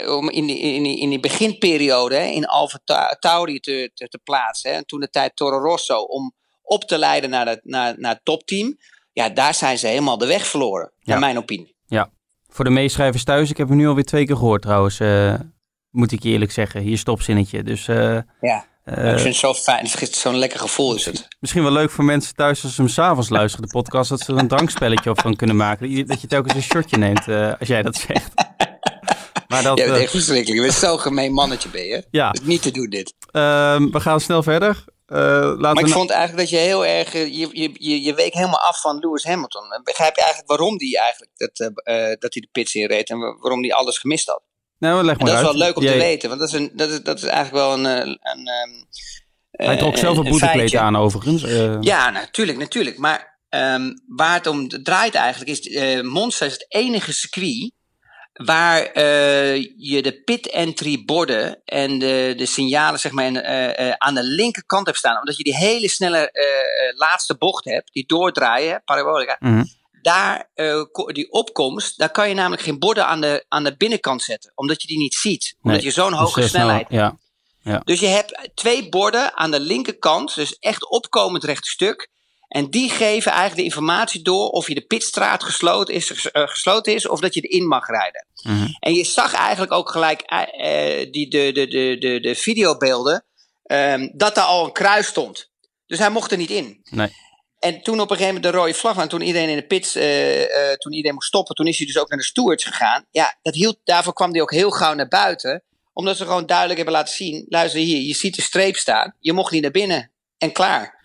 om 0.08 0.30
in, 0.30 0.46
die, 0.46 0.58
in, 0.58 0.82
die, 0.82 1.00
in 1.00 1.08
die 1.10 1.20
beginperiode 1.20 2.16
in 2.32 2.46
Alfa 2.46 2.78
Tauri 3.20 3.60
te, 3.60 3.90
te, 3.94 4.08
te 4.08 4.18
plaatsen. 4.24 4.70
Hè, 4.70 4.76
en 4.76 4.86
toen 4.86 5.00
de 5.00 5.10
tijd 5.10 5.36
Toro 5.36 5.58
Rosso 5.58 5.98
om 6.00 6.34
op 6.62 6.84
te 6.84 6.98
leiden 6.98 7.30
naar 7.30 7.46
het, 7.46 7.60
naar, 7.62 7.94
naar 7.98 8.12
het 8.14 8.24
topteam. 8.24 8.76
Ja, 9.12 9.28
daar 9.28 9.54
zijn 9.54 9.78
ze 9.78 9.86
helemaal 9.86 10.18
de 10.18 10.26
weg 10.26 10.46
verloren, 10.46 10.92
Ja. 10.98 11.10
naar 11.10 11.18
mijn 11.20 11.38
opinie. 11.38 11.76
Ja. 11.86 12.10
Voor 12.48 12.64
de 12.64 12.70
meeschrijvers 12.70 13.24
thuis, 13.24 13.50
ik 13.50 13.56
heb 13.56 13.68
hem 13.68 13.76
nu 13.76 13.88
alweer 13.88 14.04
twee 14.04 14.26
keer 14.26 14.36
gehoord 14.36 14.62
trouwens. 14.62 15.00
eh, 15.00 15.34
moet 15.90 16.12
ik 16.12 16.22
je 16.22 16.28
eerlijk 16.28 16.52
zeggen. 16.52 16.80
Hier 16.80 16.98
stopzinnetje. 16.98 17.62
Dus 17.62 17.88
eh, 17.88 18.18
Ja, 18.40 18.66
eh, 18.84 19.04
ik 19.12 19.18
vind 19.18 19.22
het 19.24 19.34
zo 19.36 19.54
fijn. 19.54 19.86
Het 19.86 20.00
is 20.02 20.20
zo'n 20.20 20.36
lekker 20.38 20.58
gevoel 20.60 20.94
is 20.94 21.04
het. 21.04 21.28
misschien 21.40 21.62
wel 21.62 21.72
leuk 21.72 21.90
voor 21.90 22.04
mensen 22.04 22.34
thuis 22.34 22.62
als 22.64 22.74
ze 22.74 22.80
hem 22.80 22.90
s'avonds 22.90 23.28
luisteren, 23.28 23.66
de 23.66 23.72
podcast. 23.72 24.08
Dat 24.10 24.20
ze 24.20 24.32
er 24.32 24.38
een 24.38 24.48
drankspelletje 24.56 25.10
op 25.10 25.20
van 25.20 25.36
kunnen 25.36 25.56
maken. 25.56 26.06
Dat 26.06 26.20
je 26.20 26.26
telkens 26.26 26.54
een 26.54 26.62
shotje 26.62 26.96
neemt 26.96 27.28
als 27.58 27.68
jij 27.68 27.82
dat 27.82 27.96
zegt. 27.96 28.32
Maar 29.48 29.62
dat, 29.62 29.78
eh, 29.78 30.02
echt 30.02 30.10
verschrikkelijk. 30.10 30.60
Je 30.60 30.66
bent 30.66 30.78
zo'n 30.78 31.00
gemeen 31.00 31.32
mannetje, 31.32 31.68
ben 31.68 31.84
je. 31.84 32.06
ja, 32.10 32.34
niet 32.42 32.62
te 32.62 32.70
doen, 32.70 32.88
dit. 32.90 33.14
Ehm, 33.30 33.90
we 33.90 34.00
gaan 34.00 34.20
snel 34.20 34.42
verder. 34.42 34.84
Eh, 35.06 35.16
laten 35.18 35.60
Maar 35.60 35.78
ik 35.78 35.88
vond 35.88 36.10
eigenlijk 36.10 36.40
dat 36.50 36.58
je 36.60 36.66
heel 36.66 36.86
erg. 36.86 37.14
eh, 37.14 37.26
Je, 37.26 37.48
je, 37.52 38.02
je, 38.02 38.14
week 38.14 38.34
helemaal 38.34 38.60
af 38.60 38.80
van 38.80 38.98
Lewis 38.98 39.24
Hamilton. 39.24 39.72
En 39.72 39.80
Begrijp 39.84 40.14
je 40.14 40.20
eigenlijk 40.20 40.50
waarom 40.50 40.76
die 40.78 40.98
eigenlijk 40.98 41.32
dat, 41.36 41.56
dat 42.20 42.32
hij 42.34 42.42
de 42.42 42.48
pits 42.52 42.74
inreed 42.74 43.10
en 43.10 43.18
wa- 43.18 43.36
waarom 43.40 43.60
hij 43.62 43.72
alles 43.72 43.98
gemist 43.98 44.26
had? 44.26 44.42
Nou, 44.78 45.04
leg 45.04 45.16
En 45.16 45.24
maar 45.24 45.32
dat 45.34 45.42
is 45.42 45.48
wel 45.50 45.66
leuk 45.66 45.76
om 45.76 45.82
Jij- 45.82 45.92
te 45.92 45.98
weten, 45.98 46.28
want 46.28 46.40
dat 46.40 46.48
is, 46.48 46.54
een, 46.54 46.70
dat 46.74 46.90
is, 46.90 47.02
dat 47.02 47.16
is 47.18 47.24
eigenlijk 47.24 47.54
wel 47.54 47.72
een. 47.72 47.84
een 47.84 48.18
ehm, 48.46 48.70
Hij 49.50 49.76
trok 49.76 49.96
zelf 49.96 50.16
een 50.16 50.28
boetekleed 50.28 50.74
aan 50.76 50.96
overigens. 50.96 51.42
Ja, 51.80 52.10
natuurlijk, 52.10 52.58
natuurlijk. 52.58 52.98
Maar 52.98 53.38
ehm, 53.48 53.90
waar 54.16 54.34
het 54.34 54.46
om 54.46 54.68
draait 54.68 55.14
eigenlijk 55.14 55.50
is. 55.58 56.02
Monza 56.02 56.44
is 56.46 56.52
het 56.52 56.66
enige 56.68 57.12
circuit. 57.12 57.72
Waar 58.36 58.82
eh, 58.82 59.56
je 59.76 60.02
de 60.02 60.22
pit 60.24 60.46
entry 60.50 61.04
borden 61.04 61.60
en 61.64 61.98
de, 61.98 62.34
de 62.36 62.46
signalen 62.46 63.00
zeg 63.00 63.12
maar, 63.12 63.24
en, 63.24 63.44
eh, 63.44 63.88
eh, 63.88 63.94
aan 63.98 64.14
de 64.14 64.22
linkerkant 64.22 64.86
hebt 64.86 64.98
staan. 64.98 65.18
Omdat 65.18 65.36
je 65.36 65.42
die 65.42 65.56
hele 65.56 65.88
snelle 65.88 66.30
laatste 66.96 67.36
bocht 67.36 67.64
hebt, 67.64 67.92
die 67.92 68.06
doordraaien, 68.06 68.82
parabolica. 68.84 69.36
mhm. 69.40 69.64
Daar, 70.02 70.50
die 71.06 71.32
opkomst, 71.32 71.98
daar 71.98 72.10
kan 72.10 72.28
je 72.28 72.34
namelijk 72.34 72.62
geen 72.62 72.78
borden 72.78 73.06
aan 73.06 73.20
de, 73.20 73.44
aan 73.48 73.64
de 73.64 73.76
binnenkant 73.76 74.22
zetten. 74.22 74.52
Omdat 74.54 74.82
je 74.82 74.88
die 74.88 74.98
niet 74.98 75.14
ziet. 75.14 75.56
Omdat 75.62 75.78
Nee, 75.78 75.86
je 75.88 75.94
zo'n 75.94 76.10
dus, 76.10 76.18
hoge 76.18 76.40
snel- 76.40 76.50
snelheid 76.50 76.86
Ja, 77.62 77.80
dus 77.84 78.00
je 78.00 78.06
hebt 78.06 78.48
twee 78.54 78.88
borden 78.88 79.36
aan 79.36 79.50
de 79.50 79.60
linkerkant, 79.60 80.34
dus 80.34 80.58
echt 80.58 80.88
opkomend 80.90 81.44
rechte 81.44 81.68
stuk. 81.68 82.08
En 82.56 82.70
die 82.70 82.90
geven 82.90 83.30
eigenlijk 83.30 83.60
de 83.60 83.74
informatie 83.74 84.22
door 84.22 84.48
of 84.48 84.68
je 84.68 84.74
de 84.74 84.86
pitstraat 84.86 85.42
gesloten 85.42 85.94
is, 85.94 86.30
eh, 86.30 86.48
gesloten 86.48 86.94
is 86.94 87.08
of 87.08 87.20
dat 87.20 87.34
je 87.34 87.40
erin 87.40 87.66
mag 87.66 87.86
rijden. 87.86 88.26
mhm. 88.42 88.66
En 88.78 88.94
je 88.94 89.04
zag 89.04 89.34
eigenlijk 89.34 89.72
ook 89.72 89.90
gelijk 89.90 90.20
eh, 90.20 91.00
eh, 91.00 91.12
die, 91.12 91.28
de, 91.28 91.52
de, 91.52 91.66
de, 91.66 91.96
de, 91.98 92.20
de 92.20 92.34
videobeelden 92.34 93.24
ehm, 93.62 94.08
dat 94.12 94.34
daar 94.34 94.44
al 94.44 94.64
een 94.64 94.72
kruis 94.72 95.06
stond. 95.06 95.50
Dus 95.86 95.98
hij 95.98 96.10
mocht 96.10 96.30
er 96.30 96.36
niet 96.36 96.50
in. 96.50 96.80
Nee. 96.90 97.08
En 97.58 97.82
toen 97.82 98.00
op 98.00 98.10
een 98.10 98.16
gegeven 98.16 98.34
moment 98.34 98.52
de 98.52 98.58
rode 98.58 98.74
vlag, 98.74 98.96
en 98.96 99.08
toen 99.08 99.20
iedereen 99.20 99.48
in 99.48 99.56
de 99.56 99.66
pits, 99.66 99.92
toen 100.78 100.92
iedereen 100.92 101.14
moest 101.14 101.28
stoppen, 101.28 101.54
toen 101.54 101.66
is 101.66 101.78
hij 101.78 101.86
dus 101.86 101.98
ook 101.98 102.08
naar 102.08 102.18
de 102.18 102.24
stewards 102.24 102.64
gegaan. 102.64 103.04
Ja, 103.10 103.38
dat 103.42 103.54
hield, 103.54 103.78
daarvoor 103.84 104.12
kwam 104.12 104.32
hij 104.32 104.40
ook 104.40 104.50
heel 104.50 104.70
gauw 104.70 104.94
naar 104.94 105.08
buiten. 105.08 105.62
Omdat 105.92 106.16
ze 106.16 106.24
gewoon 106.24 106.46
duidelijk 106.46 106.76
hebben 106.76 106.94
laten 106.94 107.14
zien, 107.14 107.46
luister 107.48 107.80
hier, 107.80 108.00
je 108.00 108.14
ziet 108.14 108.36
de 108.36 108.42
streep 108.42 108.76
staan, 108.76 109.14
je 109.20 109.32
mocht 109.32 109.52
niet 109.52 109.62
naar 109.62 109.70
binnen. 109.70 110.10
En 110.38 110.52
klaar. 110.52 111.00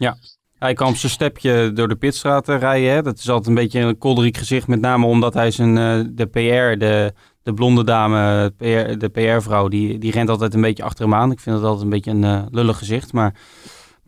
Hij 0.62 0.74
kan 0.74 0.88
op 0.88 0.96
zijn 0.96 1.12
stepje 1.12 1.72
door 1.74 1.88
de 1.88 1.96
pitstraat 1.96 2.50
eh, 2.50 2.60
rijden. 2.60 2.91
Hè. 2.91 3.01
Dat 3.01 3.18
is 3.18 3.30
altijd 3.30 3.48
een 3.48 3.63
beetje 3.63 3.80
een 3.80 3.98
kolderiek 3.98 4.38
gezicht. 4.38 4.68
Met 4.68 4.82
name 4.82 5.06
omdat 5.06 5.34
hij 5.34 5.51
zijn, 5.51 5.77
eh, 5.77 6.00
de 6.12 6.25
PR, 6.25 6.80
de, 6.80 7.13
de 7.44 7.53
blonde 7.53 7.84
dame, 7.84 8.53
de 8.98 9.10
PR-vrouw, 9.13 9.68
die, 9.68 9.98
die 9.98 10.12
rent 10.12 10.30
altijd 10.30 10.53
een 10.53 10.62
beetje 10.62 10.84
achter 10.84 11.06
hem 11.06 11.13
aan. 11.13 11.32
Ik 11.32 11.39
vind 11.39 11.56
dat 11.56 11.65
altijd 11.65 11.84
een 11.84 11.89
beetje 11.89 12.12
een 12.12 12.24
eh, 12.24 12.41
lullig 12.51 12.77
gezicht. 12.77 13.13
Maar 13.13 13.34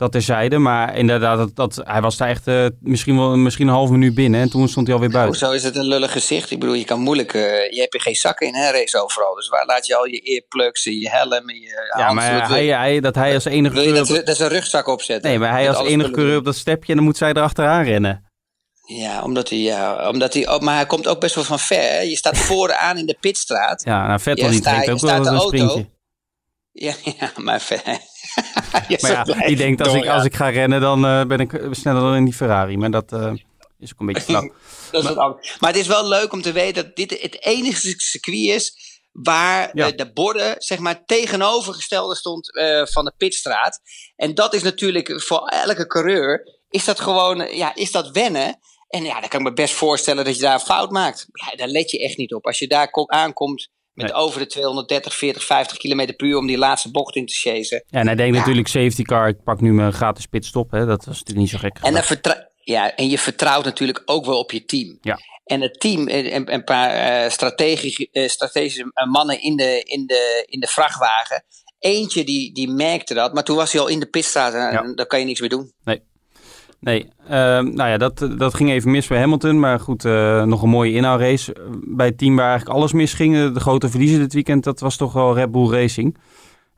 dat 0.04 0.12
terzijde. 0.12 0.58
Maar 0.58 0.98
inderdaad, 0.98 1.38
dat, 1.38 1.56
dat, 1.56 1.88
hij 1.88 2.02
was 2.02 2.18
daar 2.18 2.30
echt 2.30 2.48
uh, 2.48 2.66
misschien, 2.80 3.18
wel, 3.18 3.38
misschien 3.38 3.68
een 3.68 3.74
half 3.74 3.90
minuut 3.90 4.14
binnen. 4.14 4.42
En 4.42 4.50
toen 4.50 4.68
stond 4.68 4.88
hij 4.88 4.96
alweer 4.96 5.12
buiten. 5.12 5.40
Zo 5.40 5.52
is 5.52 5.64
het 5.64 5.76
een 5.76 5.88
lullig 5.88 6.12
gezicht. 6.12 6.52
Ik 6.52 6.60
bedoel, 6.60 6.76
je 6.76 6.86
kan 6.86 7.00
moeilijk... 7.00 7.34
Uh, 7.34 7.42
je 7.72 7.80
hebt 7.80 7.94
er 7.94 8.02
geen 8.02 8.16
zakken 8.16 8.48
in, 8.48 8.56
hè, 8.56 8.72
race 8.72 9.04
overal. 9.04 9.36
Dus 9.36 9.50
waar 9.50 9.66
laat 9.66 9.86
je 9.86 9.96
al 9.96 10.06
je 10.06 10.22
earplugs, 10.22 10.84
je 10.84 11.10
helm, 11.10 11.50
je 11.50 11.92
Ja, 11.98 12.14
maar 12.14 12.50
hij, 12.50 12.66
hij, 12.66 13.00
dat 13.00 13.16
hij 13.16 13.34
als 13.34 13.46
enige... 13.46 13.74
Wil 13.74 13.84
je 13.84 13.94
dat, 13.94 14.08
dat 14.08 14.28
is 14.28 14.40
een 14.40 14.48
rugzak 14.48 14.88
opzetten? 14.88 15.30
Nee, 15.30 15.40
maar 15.40 15.52
hij 15.52 15.70
als 15.70 15.88
enige 15.88 16.12
coureur 16.12 16.38
op 16.38 16.46
dat 16.46 16.56
stepje... 16.56 16.90
en 16.90 16.96
dan 16.96 17.06
moet 17.06 17.18
zij 17.18 17.30
erachteraan 17.30 17.84
rennen. 17.84 18.32
Ja, 18.86 19.24
omdat 19.24 19.50
hij, 19.50 19.58
ja, 19.58 20.10
omdat 20.10 20.34
hij, 20.34 20.60
maar 20.60 20.76
hij 20.76 20.86
komt 20.86 21.08
ook 21.08 21.20
best 21.20 21.36
wel 21.36 21.44
van 21.44 21.60
ver. 21.60 21.92
Hè? 21.92 22.00
Je 22.00 22.16
staat 22.16 22.38
vooraan 22.38 22.98
in 22.98 23.06
de 23.06 23.18
pitstraat. 23.20 23.84
Ja, 23.94 24.08
nou, 24.08 24.20
Vettel 24.20 24.50
die 24.50 24.62
trekt 24.62 24.90
ook 24.90 25.00
wel 25.00 25.28
een 25.28 25.40
sprintje. 25.40 25.90
Ja, 26.72 26.94
ja, 27.20 27.32
maar, 27.36 27.62
maar 29.02 29.12
ja, 29.12 29.24
die 29.24 29.56
denkt 29.56 29.82
als, 29.82 29.94
ik, 29.94 30.08
als 30.08 30.26
ik 30.26 30.36
ga 30.36 30.50
rennen, 30.50 30.82
dan 30.82 31.06
uh, 31.06 31.26
ben 31.26 31.40
ik 31.40 31.62
sneller 31.72 32.02
dan 32.02 32.16
in 32.16 32.26
die 32.26 32.34
Ferrari. 32.34 32.78
Maar 32.78 32.92
dat 32.92 33.12
uh, 33.12 33.34
is 33.80 33.94
ook 33.94 34.00
een 34.00 34.06
beetje 34.06 34.22
flauw. 34.32 34.54
dat 34.92 35.04
is 35.04 35.16
maar, 35.16 35.58
maar 35.60 35.72
het 35.72 35.80
is 35.80 35.88
wel 35.88 36.08
leuk 36.08 36.34
om 36.34 36.42
te 36.42 36.52
weten 36.52 36.84
dat 36.84 36.96
dit 36.96 37.22
het 37.22 37.46
enige 37.46 37.94
circuit 37.98 38.56
is 38.56 38.92
waar 39.12 39.70
ja. 39.74 39.88
de, 39.88 39.96
de, 39.96 40.14
borden 40.14 40.56
zeg 40.58 40.80
maar 40.80 41.06
tegenovergestelde 41.06 42.16
stond 42.16 42.56
uh, 42.56 42.86
van 42.86 43.06
de 43.06 43.14
pitstraat. 43.18 43.80
En 44.16 44.36
dat 44.36 44.54
is 44.54 44.64
natuurlijk 44.64 45.22
voor 45.22 45.48
elke 45.48 45.88
coureur, 45.88 46.60
is 46.70 46.86
dat 46.86 47.00
gewoon, 47.00 47.56
ja, 47.56 47.76
is 47.76 47.92
dat 47.92 48.12
wennen. 48.12 48.60
En 48.88 49.04
ja, 49.04 49.20
dan 49.20 49.30
kan 49.30 49.40
ik 49.40 49.46
me 49.46 49.54
best 49.54 49.74
voorstellen 49.74 50.26
dat 50.26 50.36
je 50.36 50.42
daar 50.42 50.54
een 50.54 50.60
fout 50.60 50.92
maakt. 50.92 51.26
Ja, 51.32 51.56
daar 51.56 51.68
let 51.68 51.92
je 51.92 52.04
echt 52.04 52.18
niet 52.18 52.34
op. 52.34 52.46
Als 52.46 52.60
je 52.60 52.68
daar 52.68 52.90
aankomt 53.06 53.70
met 53.94 54.06
nee. 54.06 54.16
over 54.16 54.40
de 54.40 54.48
230, 54.48 55.16
40, 55.16 55.44
50 55.44 55.78
km 55.78 56.16
per 56.16 56.28
uur 56.28 56.38
om 56.38 56.48
die 56.48 56.58
laatste 56.58 56.92
bocht 56.92 57.16
in 57.16 57.26
te 57.26 57.34
chasen. 57.34 57.84
Ja, 57.88 58.00
en 58.00 58.06
hij 58.06 58.16
denkt 58.16 58.34
ja. 58.34 58.40
natuurlijk 58.40 58.68
safety 58.68 59.02
car, 59.02 59.28
ik 59.28 59.44
pak 59.44 59.62
nu 59.62 59.74
mijn 59.74 59.94
gratis 59.94 60.26
pitstop. 60.26 60.72
Hè? 60.72 60.86
Dat 60.86 61.06
was 61.06 61.20
natuurlijk 61.20 61.38
niet 61.38 61.50
zo 61.50 61.58
gek. 61.58 61.78
En, 61.82 62.04
ja, 62.64 62.96
en 62.96 63.10
je 63.10 63.18
vertrouwt 63.18 63.66
natuurlijk 63.66 64.02
ook 64.06 64.26
wel 64.26 64.40
op 64.40 64.52
je 64.52 64.66
team. 64.66 64.98
Ja. 65.02 65.20
En 65.44 65.62
het 65.62 65.80
team, 65.80 66.08
en 66.08 66.54
een 66.54 66.64
paar 66.64 67.24
uh, 67.24 67.30
strategische, 67.30 68.08
uh, 68.12 68.28
strategische 68.28 68.92
mannen 69.12 69.42
in 69.42 69.56
de, 69.56 69.84
in, 69.84 70.06
de, 70.06 70.46
in 70.50 70.60
de 70.60 70.68
vrachtwagen. 70.68 71.44
Eentje 71.80 72.24
die, 72.24 72.54
die 72.54 72.70
merkte 72.70 73.14
dat, 73.14 73.34
maar 73.34 73.44
toen 73.44 73.56
was 73.56 73.72
hij 73.72 73.82
al 73.82 73.88
in 73.88 74.00
de 74.00 74.10
pitstraat 74.10 74.54
en 74.54 74.60
ja. 74.60 74.94
daar 74.94 75.06
kan 75.06 75.20
je 75.20 75.26
niks 75.26 75.40
meer 75.40 75.50
doen. 75.50 75.74
Nee. 75.84 76.02
Nee, 76.84 77.08
uh, 77.24 77.30
nou 77.60 77.90
ja, 77.90 77.98
dat, 77.98 78.30
dat 78.38 78.54
ging 78.54 78.70
even 78.70 78.92
mis 78.92 79.08
bij 79.08 79.20
Hamilton. 79.20 79.60
Maar 79.60 79.80
goed, 79.80 80.06
uh, 80.06 80.44
nog 80.44 80.62
een 80.62 80.70
mooie 80.70 80.92
inhoudrace. 80.92 81.56
Bij 81.88 82.06
het 82.06 82.18
team 82.18 82.36
waar 82.36 82.50
eigenlijk 82.50 82.78
alles 82.78 82.94
misging, 82.94 83.54
de 83.54 83.60
grote 83.60 83.90
verliezer 83.90 84.20
dit 84.20 84.34
weekend, 84.34 84.64
dat 84.64 84.80
was 84.80 84.98
toch 84.98 85.14
wel 85.14 85.36
Red 85.36 85.52
Bull 85.52 85.70
Racing. 85.70 86.18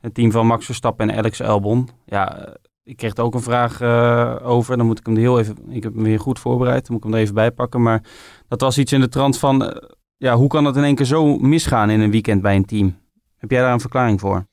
Het 0.00 0.14
team 0.14 0.30
van 0.30 0.46
Max 0.46 0.64
Verstappen 0.64 1.10
en 1.10 1.16
Alex 1.16 1.42
Albon. 1.42 1.88
Ja, 2.04 2.54
ik 2.84 2.96
kreeg 2.96 3.16
er 3.16 3.24
ook 3.24 3.34
een 3.34 3.42
vraag 3.42 3.82
over. 4.42 4.76
Dan 4.76 4.86
moet 4.86 4.98
ik 4.98 5.06
hem 5.06 5.16
heel 5.16 5.38
even, 5.38 5.56
ik 5.68 5.82
heb 5.82 5.94
hem 5.94 6.02
weer 6.02 6.20
goed 6.20 6.38
voorbereid, 6.38 6.86
dan 6.86 6.94
moet 6.94 7.04
ik 7.04 7.10
hem 7.10 7.14
er 7.14 7.20
even 7.20 7.34
bij 7.34 7.50
pakken. 7.50 7.82
Maar 7.82 8.02
dat 8.48 8.60
was 8.60 8.78
iets 8.78 8.92
in 8.92 9.00
de 9.00 9.08
trant 9.08 9.38
van, 9.38 9.82
ja, 10.16 10.36
hoe 10.36 10.48
kan 10.48 10.64
het 10.64 10.76
in 10.76 10.84
één 10.84 10.94
keer 10.94 11.06
zo 11.06 11.36
misgaan 11.36 11.90
in 11.90 12.00
een 12.00 12.10
weekend 12.10 12.42
bij 12.42 12.56
een 12.56 12.64
team? 12.64 12.96
Heb 13.36 13.50
jij 13.50 13.60
daar 13.60 13.72
een 13.72 13.80
verklaring 13.80 14.20
voor? 14.20 14.46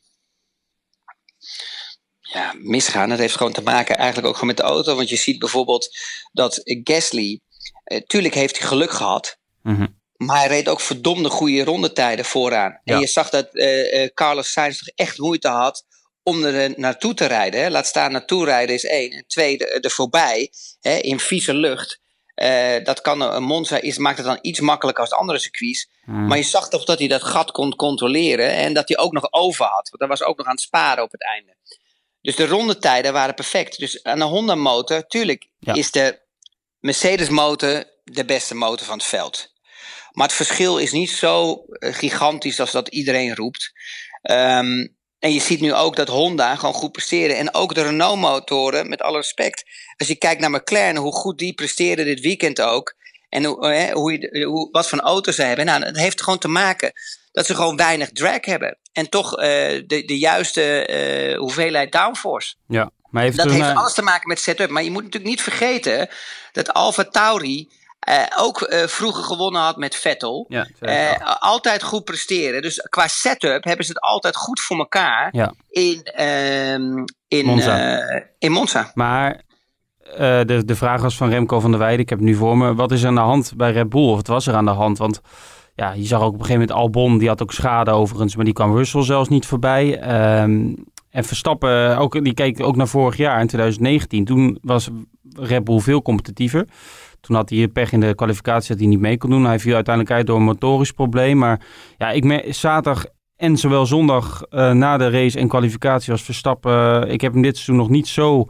Ja, 2.33 2.53
misgaan. 2.57 3.09
Dat 3.09 3.17
heeft 3.17 3.35
gewoon 3.35 3.53
te 3.53 3.61
maken 3.61 3.97
eigenlijk 3.97 4.27
ook 4.27 4.33
gewoon 4.33 4.49
met 4.49 4.57
de 4.57 4.63
auto. 4.63 4.95
Want 4.95 5.09
je 5.09 5.15
ziet 5.15 5.39
bijvoorbeeld 5.39 5.97
dat 6.31 6.61
Gasly, 6.63 7.39
eh, 7.83 8.01
tuurlijk 8.01 8.33
heeft 8.33 8.57
hij 8.57 8.67
geluk 8.67 8.91
gehad. 8.91 9.37
Mm 9.61 9.75
-hmm. 9.75 10.01
Maar 10.17 10.37
hij 10.37 10.47
reed 10.47 10.69
ook 10.69 10.79
verdomde 10.79 11.29
goede 11.29 11.63
rondetijden 11.63 12.25
vooraan. 12.25 12.79
Ja. 12.83 12.93
En 12.93 12.99
je 12.99 13.07
zag 13.07 13.29
dat 13.29 13.47
uh, 13.51 13.93
uh, 13.93 14.07
Carlos 14.13 14.51
Sainz 14.51 14.77
toch 14.77 14.95
echt 14.95 15.17
moeite 15.17 15.47
had 15.47 15.85
om 16.23 16.43
er 16.43 16.73
naartoe 16.75 17.13
te 17.13 17.25
rijden. 17.25 17.61
Hè. 17.61 17.69
Laat 17.69 17.87
staan 17.87 18.11
naartoe 18.11 18.45
rijden 18.45 18.75
is 18.75 18.85
één. 18.85 19.11
En 19.11 19.23
twee, 19.27 19.57
er, 19.57 19.83
er 19.83 19.91
voorbij 19.91 20.51
hè, 20.79 20.95
in 20.95 21.19
vieze 21.19 21.53
lucht. 21.53 22.01
Uh, 22.35 22.83
dat 22.83 23.01
kan 23.01 23.21
een 23.21 23.43
Monza 23.43 23.81
is, 23.81 23.97
maakt 23.97 24.17
het 24.17 24.25
dan 24.25 24.39
iets 24.41 24.59
makkelijker 24.59 25.03
als 25.03 25.13
andere 25.13 25.39
circuits. 25.39 25.89
Mm. 26.05 26.27
Maar 26.27 26.37
je 26.37 26.43
zag 26.43 26.69
toch 26.69 26.85
dat 26.85 26.99
hij 26.99 27.07
dat 27.07 27.23
gat 27.23 27.51
kon 27.51 27.75
controleren. 27.75 28.49
En 28.49 28.73
dat 28.73 28.87
hij 28.87 28.97
ook 28.97 29.11
nog 29.11 29.31
over 29.31 29.65
had. 29.65 29.89
Want 29.89 29.99
hij 29.99 30.07
was 30.07 30.23
ook 30.23 30.37
nog 30.37 30.47
aan 30.47 30.53
het 30.53 30.61
sparen 30.61 31.03
op 31.03 31.11
het 31.11 31.23
einde. 31.23 31.55
Dus 32.23 32.35
de 32.35 32.47
rondetijden 32.47 33.13
waren 33.13 33.35
perfect. 33.35 33.79
Dus 33.79 34.03
aan 34.03 34.19
de 34.19 34.25
Honda 34.25 34.55
motor, 34.55 35.07
tuurlijk 35.07 35.47
ja. 35.59 35.73
is 35.73 35.91
de 35.91 36.19
Mercedes 36.79 37.29
motor 37.29 37.83
de 38.03 38.25
beste 38.25 38.55
motor 38.55 38.85
van 38.85 38.97
het 38.97 39.07
veld. 39.07 39.53
Maar 40.11 40.27
het 40.27 40.35
verschil 40.35 40.77
is 40.77 40.91
niet 40.91 41.09
zo 41.09 41.65
gigantisch 41.79 42.59
als 42.59 42.71
dat 42.71 42.87
iedereen 42.87 43.35
roept. 43.35 43.71
Um, 44.21 44.95
en 45.19 45.33
je 45.33 45.39
ziet 45.39 45.61
nu 45.61 45.73
ook 45.73 45.95
dat 45.95 46.07
Honda 46.07 46.55
gewoon 46.55 46.73
goed 46.73 46.91
presteerde. 46.91 47.33
En 47.33 47.53
ook 47.53 47.75
de 47.75 47.83
Renault 47.83 48.19
motoren, 48.19 48.89
met 48.89 49.01
alle 49.01 49.17
respect. 49.17 49.63
Als 49.97 50.07
je 50.07 50.15
kijkt 50.15 50.41
naar 50.41 50.51
McLaren, 50.51 50.95
hoe 50.95 51.13
goed 51.13 51.37
die 51.37 51.53
presteerde 51.53 52.03
dit 52.03 52.19
weekend 52.19 52.61
ook. 52.61 52.95
En 53.29 53.43
hoe, 53.43 53.67
hè, 53.67 53.91
hoe, 53.91 54.11
je, 54.11 54.45
hoe, 54.45 54.71
wat 54.71 54.89
voor 54.89 54.99
auto's 54.99 55.35
ze 55.35 55.41
hebben. 55.41 55.65
Nou, 55.65 55.83
dat 55.83 55.95
heeft 55.95 56.21
gewoon 56.21 56.39
te 56.39 56.47
maken 56.47 56.93
dat 57.33 57.45
ze 57.45 57.55
gewoon 57.55 57.75
weinig 57.75 58.11
drag 58.11 58.45
hebben. 58.45 58.77
En 58.91 59.09
toch 59.09 59.37
uh, 59.37 59.43
de, 59.43 60.03
de 60.05 60.17
juiste 60.17 60.89
uh, 61.31 61.37
hoeveelheid 61.37 61.91
downforce. 61.91 62.55
Ja, 62.67 62.89
maar 63.09 63.23
heeft 63.23 63.37
dat 63.37 63.49
heeft 63.49 63.59
naar... 63.59 63.75
alles 63.75 63.93
te 63.93 64.01
maken 64.01 64.27
met 64.27 64.39
setup. 64.39 64.69
Maar 64.69 64.83
je 64.83 64.91
moet 64.91 65.03
natuurlijk 65.03 65.31
niet 65.31 65.41
vergeten 65.41 66.09
dat 66.51 66.73
Alfa 66.73 67.03
Tauri 67.03 67.69
uh, 68.09 68.23
ook 68.37 68.73
vroeger 68.85 69.23
gewonnen 69.23 69.61
had 69.61 69.77
met 69.77 69.95
Vettel. 69.95 70.45
Ja, 70.49 70.67
altijd 71.39 71.83
goed 71.83 72.03
presteren. 72.03 72.61
Dus 72.61 72.87
qua 72.89 73.07
setup 73.07 73.63
hebben 73.63 73.85
ze 73.85 73.91
het 73.91 74.01
altijd 74.01 74.35
goed 74.35 74.59
voor 74.59 74.77
elkaar 74.77 75.29
ja. 75.31 75.53
in, 75.69 76.03
ehm, 76.03 77.03
in, 77.27 77.45
Monza. 77.45 78.01
in 78.39 78.51
Monza. 78.51 78.91
Maar 78.93 79.41
de, 80.45 80.61
de 80.65 80.75
vraag 80.75 81.01
was 81.01 81.17
van 81.17 81.29
Remco 81.29 81.59
van 81.59 81.71
der 81.71 81.79
Weijden, 81.79 81.99
ik 81.99 82.09
heb 82.09 82.17
het 82.17 82.27
nu 82.27 82.35
voor 82.35 82.57
me. 82.57 82.75
Wat 82.75 82.91
is 82.91 83.01
er 83.01 83.07
aan 83.07 83.15
de 83.15 83.21
hand 83.21 83.53
bij 83.55 83.71
Red 83.71 83.89
Bull? 83.89 84.09
Of 84.09 84.15
wat 84.15 84.27
was 84.27 84.47
er 84.47 84.55
aan 84.55 84.65
de 84.65 84.71
hand? 84.71 84.97
Want 84.97 85.21
ja, 85.75 85.91
je 85.91 86.05
zag 86.05 86.21
ook 86.21 86.33
op 86.33 86.39
een 86.39 86.45
gegeven 86.45 86.61
moment 86.61 86.77
Albon, 86.77 87.17
die 87.17 87.27
had 87.27 87.41
ook 87.41 87.53
schade 87.53 87.91
overigens, 87.91 88.35
maar 88.35 88.45
die 88.45 88.53
kwam 88.53 88.75
Russell 88.75 89.03
zelfs 89.03 89.29
niet 89.29 89.45
voorbij. 89.45 90.11
Um, 90.41 90.75
en 91.09 91.23
Verstappen, 91.23 91.97
ook, 91.97 92.23
die 92.23 92.33
keek 92.33 92.63
ook 92.63 92.75
naar 92.75 92.87
vorig 92.87 93.17
jaar 93.17 93.41
in 93.41 93.47
2019. 93.47 94.25
Toen 94.25 94.57
was 94.61 94.89
Red 95.35 95.63
Bull 95.63 95.79
veel 95.79 96.01
competitiever. 96.01 96.67
Toen 97.21 97.35
had 97.35 97.49
hij 97.49 97.67
pech 97.67 97.91
in 97.91 97.99
de 97.99 98.15
kwalificatie 98.15 98.69
dat 98.69 98.79
hij 98.79 98.87
niet 98.87 98.99
mee 98.99 99.17
kon 99.17 99.29
doen. 99.29 99.45
Hij 99.45 99.59
viel 99.59 99.75
uiteindelijk 99.75 100.15
uit 100.15 100.27
door 100.27 100.37
een 100.37 100.43
motorisch 100.43 100.91
probleem. 100.91 101.37
Maar 101.37 101.61
ja, 101.97 102.11
ik 102.11 102.23
merk 102.23 102.53
zaterdag 102.53 103.05
en 103.35 103.57
zowel 103.57 103.85
zondag 103.85 104.41
uh, 104.49 104.71
na 104.71 104.97
de 104.97 105.09
race 105.09 105.39
en 105.39 105.47
kwalificatie 105.47 106.11
was 106.11 106.21
Verstappen. 106.21 107.07
Uh, 107.07 107.13
ik 107.13 107.21
heb 107.21 107.33
hem 107.33 107.41
dit 107.41 107.55
seizoen 107.55 107.75
nog 107.75 107.89
niet 107.89 108.07
zo 108.07 108.49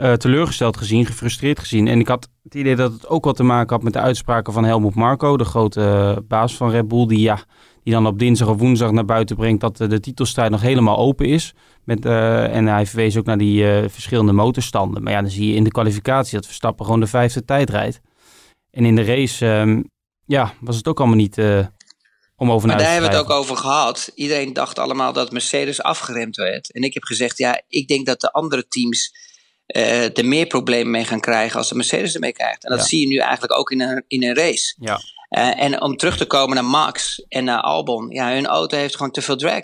uh, 0.00 0.12
teleurgesteld 0.12 0.76
gezien, 0.76 1.06
gefrustreerd 1.06 1.58
gezien. 1.58 1.88
En 1.88 2.00
ik 2.00 2.08
had 2.08 2.28
het 2.42 2.54
idee 2.54 2.76
dat 2.76 2.92
het 2.92 3.08
ook 3.08 3.24
wat 3.24 3.36
te 3.36 3.42
maken 3.42 3.74
had 3.74 3.84
met 3.84 3.92
de 3.92 3.98
uitspraken 3.98 4.52
van 4.52 4.64
Helmut 4.64 4.94
Marko, 4.94 5.36
de 5.36 5.44
grote 5.44 5.80
uh, 5.80 6.16
baas 6.28 6.54
van 6.54 6.70
Red 6.70 6.88
Bull, 6.88 7.06
die, 7.06 7.20
ja, 7.20 7.44
die 7.82 7.92
dan 7.92 8.06
op 8.06 8.18
dinsdag 8.18 8.48
of 8.48 8.58
woensdag 8.58 8.90
naar 8.90 9.04
buiten 9.04 9.36
brengt 9.36 9.60
dat 9.60 9.80
uh, 9.80 9.88
de 9.88 10.00
titelstrijd 10.00 10.50
nog 10.50 10.60
helemaal 10.60 10.98
open 10.98 11.26
is. 11.26 11.54
Met, 11.84 12.04
en 12.04 12.66
hij 12.66 12.86
verwees 12.86 13.16
ook 13.16 13.24
naar 13.24 13.38
die 13.38 13.64
verschillende 13.88 14.32
motorstanden. 14.32 15.02
Maar 15.02 15.12
ja, 15.12 15.20
dan 15.20 15.30
zie 15.30 15.48
je 15.48 15.54
in 15.54 15.64
de 15.64 15.70
kwalificatie 15.70 16.34
dat 16.36 16.46
Verstappen 16.46 16.84
gewoon 16.84 17.00
de 17.00 17.06
vijfde 17.06 17.44
tijd 17.44 17.70
rijdt. 17.70 18.00
En 18.70 18.84
in 18.84 18.96
de 18.96 19.04
race, 19.04 19.46
um, 19.46 19.90
ja, 20.26 20.54
was 20.60 20.76
het 20.76 20.88
ook 20.88 20.98
allemaal 20.98 21.16
niet 21.16 21.38
om 22.36 22.52
over 22.52 22.68
maar 22.68 22.76
naar 22.76 22.84
daar 22.84 22.94
hebben 22.94 23.10
we 23.10 23.16
het 23.16 23.26
ook 23.26 23.38
over 23.38 23.56
gehad. 23.56 24.12
Iedereen 24.14 24.52
dacht 24.52 24.78
allemaal 24.78 25.12
dat 25.12 25.32
Mercedes 25.32 25.82
afgeremd 25.82 26.36
werd. 26.36 26.72
En 26.72 26.82
ik 26.82 26.94
heb 26.94 27.02
gezegd, 27.02 27.38
ja, 27.38 27.62
ik 27.68 27.88
denk 27.88 28.06
dat 28.06 28.20
de 28.20 28.32
andere 28.32 28.68
teams 28.68 29.12
uh, 29.76 30.18
er 30.18 30.24
meer 30.24 30.46
problemen 30.46 30.90
mee 30.90 31.04
gaan 31.04 31.20
krijgen 31.20 31.58
als 31.58 31.68
de 31.68 31.74
Mercedes 31.74 32.14
ermee 32.14 32.32
krijgt. 32.32 32.64
En 32.64 32.70
dat 32.70 32.78
Ja. 32.80 32.84
zie 32.86 33.00
je 33.00 33.06
nu 33.06 33.16
eigenlijk 33.18 33.58
ook 33.58 33.70
in 33.70 33.80
een, 33.80 34.04
in 34.08 34.22
een 34.24 34.34
race. 34.36 34.74
Ja, 34.80 35.00
Uh, 35.38 35.62
en 35.62 35.82
om 35.82 35.96
terug 35.96 36.16
te 36.16 36.26
komen 36.26 36.54
naar 36.54 36.64
Max 36.64 37.24
en 37.28 37.44
naar 37.44 37.60
Albon. 37.60 38.08
Ja, 38.10 38.30
hun 38.32 38.46
auto 38.46 38.76
heeft 38.76 38.96
gewoon 38.96 39.12
te 39.12 39.22
veel 39.22 39.36
drag. 39.36 39.62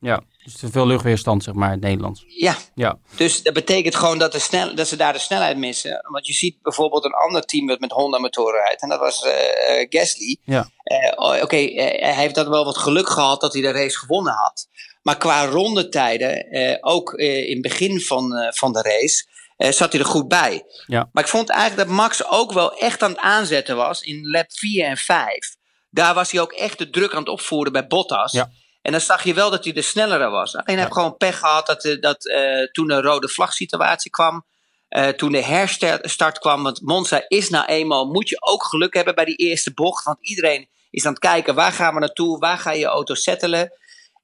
ja. 0.00 0.22
Dus 0.44 0.56
te 0.56 0.70
veel 0.70 0.86
luchtweerstand, 0.86 1.42
zeg 1.42 1.54
maar, 1.54 1.66
in 1.68 1.74
het 1.74 1.82
Nederlands. 1.84 2.24
Ja, 2.26 2.56
Ja, 2.74 2.98
dus 3.16 3.42
dat 3.42 3.54
betekent 3.54 3.94
gewoon 3.94 4.18
dat, 4.18 4.32
de 4.32 4.38
snel, 4.38 4.74
dat 4.74 4.88
ze 4.88 4.96
daar 4.96 5.12
de 5.12 5.18
snelheid 5.18 5.56
missen. 5.56 6.04
Want 6.10 6.26
je 6.26 6.32
ziet 6.32 6.62
bijvoorbeeld 6.62 7.04
een 7.04 7.12
ander 7.12 7.42
team 7.44 7.66
dat 7.66 7.80
met 7.80 7.90
Honda-motoren 7.90 8.60
rijdt. 8.64 8.82
En 8.82 8.88
dat 8.88 8.98
was 8.98 9.22
eh 9.24 9.80
eh, 9.80 9.86
Gasly. 9.90 10.36
ja, 10.44 10.68
Eh, 10.82 11.42
Oké, 11.42 11.56
eh, 11.56 12.02
hij 12.02 12.14
heeft 12.14 12.34
dat 12.34 12.48
wel 12.48 12.64
wat 12.64 12.78
geluk 12.78 13.08
gehad 13.08 13.40
dat 13.40 13.52
hij 13.52 13.62
de 13.62 13.70
race 13.70 13.98
gewonnen 13.98 14.32
had. 14.32 14.66
Maar 15.02 15.16
qua 15.18 15.44
rondetijden, 15.44 16.50
eh, 16.50 16.76
ook 16.80 17.12
eh, 17.12 17.48
in 17.48 17.52
het 17.52 17.62
begin 17.62 18.00
van, 18.00 18.34
eh, 18.36 18.52
van 18.52 18.72
de 18.72 18.82
race, 18.82 19.24
eh, 19.64 19.72
zat 19.72 19.92
hij 19.92 20.00
er 20.00 20.06
goed 20.06 20.28
bij. 20.28 20.64
Ja. 20.86 21.08
Maar 21.12 21.22
ik 21.24 21.30
vond 21.30 21.50
eigenlijk 21.50 21.88
dat 21.88 21.96
Max 21.96 22.26
ook 22.28 22.52
wel 22.52 22.78
echt 22.78 23.02
aan 23.02 23.10
het 23.10 23.20
aanzetten 23.20 23.76
was 23.76 24.00
in 24.00 24.30
lap 24.30 24.52
4 24.52 24.86
en 24.86 24.96
5. 24.96 25.56
Daar 25.90 26.14
was 26.14 26.32
hij 26.32 26.40
ook 26.40 26.52
echt 26.52 26.78
de 26.78 26.90
druk 26.90 27.12
aan 27.12 27.18
het 27.18 27.28
opvoeren 27.28 27.72
bij 27.72 27.86
Bottas. 27.86 28.32
Ja. 28.32 28.50
En 28.82 28.92
dan 28.92 29.00
zag 29.00 29.24
je 29.24 29.34
wel 29.34 29.50
dat 29.50 29.64
hij 29.64 29.72
de 29.72 29.82
snellere 29.82 30.28
was. 30.28 30.52
Alleen 30.54 30.64
hij 30.66 30.76
heeft 30.76 30.92
gewoon 30.92 31.16
pech 31.16 31.38
gehad 31.38 31.66
dat, 31.66 31.84
eh, 31.84 32.00
dat 32.00 32.26
eh, 32.26 32.62
toen 32.72 32.90
een 32.90 33.02
rode 33.02 33.28
vlagsituatie 33.28 34.10
kwam. 34.10 34.44
eh, 34.88 35.08
toen 35.08 35.32
de 35.32 35.44
herstart 35.44 36.38
kwam, 36.38 36.62
want 36.62 36.80
Monza 36.82 37.24
is 37.28 37.48
nou 37.48 37.64
eenmaal, 37.66 38.04
moet 38.06 38.28
je 38.28 38.36
ook 38.40 38.64
geluk 38.64 38.94
hebben 38.94 39.14
bij 39.14 39.24
die 39.24 39.36
eerste 39.36 39.74
bocht. 39.74 40.04
Want 40.04 40.18
iedereen 40.20 40.68
is 40.90 41.06
aan 41.06 41.12
het 41.12 41.20
kijken, 41.20 41.54
waar 41.54 41.72
gaan 41.72 41.94
we 41.94 42.00
naartoe, 42.00 42.38
waar 42.38 42.58
ga 42.58 42.72
je 42.72 42.78
je 42.78 42.86
auto 42.86 43.14
settelen. 43.14 43.72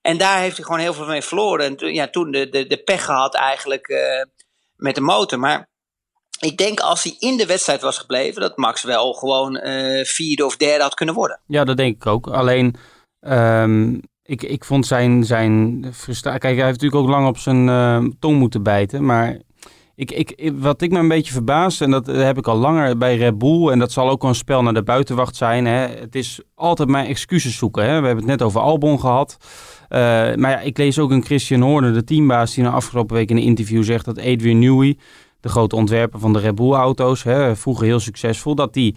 En 0.00 0.18
daar 0.18 0.38
heeft 0.38 0.56
hij 0.56 0.64
gewoon 0.64 0.80
heel 0.80 0.94
veel 0.94 1.06
mee 1.06 1.22
verloren. 1.22 1.66
En 1.66 1.76
toen, 1.76 1.94
ja, 1.94 2.08
toen 2.08 2.30
de, 2.30 2.48
de, 2.48 2.66
de 2.66 2.82
pech 2.82 3.04
gehad 3.04 3.34
eigenlijk 3.34 3.88
met 4.80 4.94
de 4.94 5.00
motor. 5.00 5.38
Maar 5.38 5.68
ik 6.40 6.56
denk 6.56 6.80
als 6.80 7.02
hij 7.02 7.16
in 7.18 7.36
de 7.36 7.46
wedstrijd 7.46 7.82
was 7.82 7.98
gebleven, 7.98 8.40
dat 8.40 8.56
Max 8.56 8.82
wel 8.82 9.12
gewoon 9.12 9.56
uh, 9.56 10.04
vierde 10.04 10.44
of 10.44 10.56
derde 10.56 10.82
had 10.82 10.94
kunnen 10.94 11.14
worden. 11.14 11.40
Ja, 11.46 11.64
dat 11.64 11.76
denk 11.76 11.94
ik 11.94 12.06
ook. 12.06 12.26
Alleen, 12.26 12.74
um, 13.20 14.00
ik, 14.22 14.42
ik 14.42 14.64
vond 14.64 14.86
zijn, 14.86 15.24
zijn. 15.24 15.80
Kijk, 16.22 16.42
hij 16.42 16.54
heeft 16.54 16.80
natuurlijk 16.80 17.02
ook 17.02 17.08
lang 17.08 17.26
op 17.26 17.38
zijn 17.38 17.66
uh, 17.66 18.04
tong 18.18 18.38
moeten 18.38 18.62
bijten. 18.62 19.04
Maar 19.04 19.38
ik, 20.00 20.10
ik, 20.10 20.52
wat 20.54 20.82
ik 20.82 20.90
me 20.90 20.98
een 20.98 21.08
beetje 21.08 21.32
verbaast, 21.32 21.80
en 21.80 21.90
dat 21.90 22.06
heb 22.06 22.38
ik 22.38 22.46
al 22.46 22.56
langer 22.56 22.96
bij 22.96 23.16
Red 23.16 23.38
Bull, 23.38 23.68
en 23.68 23.78
dat 23.78 23.92
zal 23.92 24.10
ook 24.10 24.22
een 24.22 24.34
spel 24.34 24.62
naar 24.62 24.74
de 24.74 24.82
buitenwacht 24.82 25.36
zijn. 25.36 25.66
Hè. 25.66 25.86
Het 25.86 26.14
is 26.14 26.40
altijd 26.54 26.88
mijn 26.88 27.06
excuses 27.06 27.56
zoeken. 27.56 27.82
Hè. 27.82 28.00
We 28.00 28.06
hebben 28.06 28.16
het 28.16 28.38
net 28.38 28.42
over 28.42 28.60
Albon 28.60 29.00
gehad. 29.00 29.36
Uh, 29.40 29.98
maar 30.34 30.50
ja, 30.50 30.60
ik 30.60 30.78
lees 30.78 30.98
ook 30.98 31.10
een 31.10 31.24
Christian 31.24 31.60
Horner, 31.60 31.92
de 31.92 32.04
teambaas, 32.04 32.54
die 32.54 32.64
na 32.64 32.70
afgelopen 32.70 33.16
week 33.16 33.30
in 33.30 33.36
een 33.36 33.42
interview 33.42 33.82
zegt 33.82 34.04
dat 34.04 34.18
Adrian 34.18 34.58
Newey, 34.58 34.98
de 35.40 35.48
grote 35.48 35.76
ontwerper 35.76 36.20
van 36.20 36.32
de 36.32 36.38
Red 36.38 36.54
Bull 36.54 36.72
auto's, 36.72 37.22
hè, 37.22 37.56
vroeger 37.56 37.86
heel 37.86 38.00
succesvol, 38.00 38.54
dat 38.54 38.74
die 38.74 38.96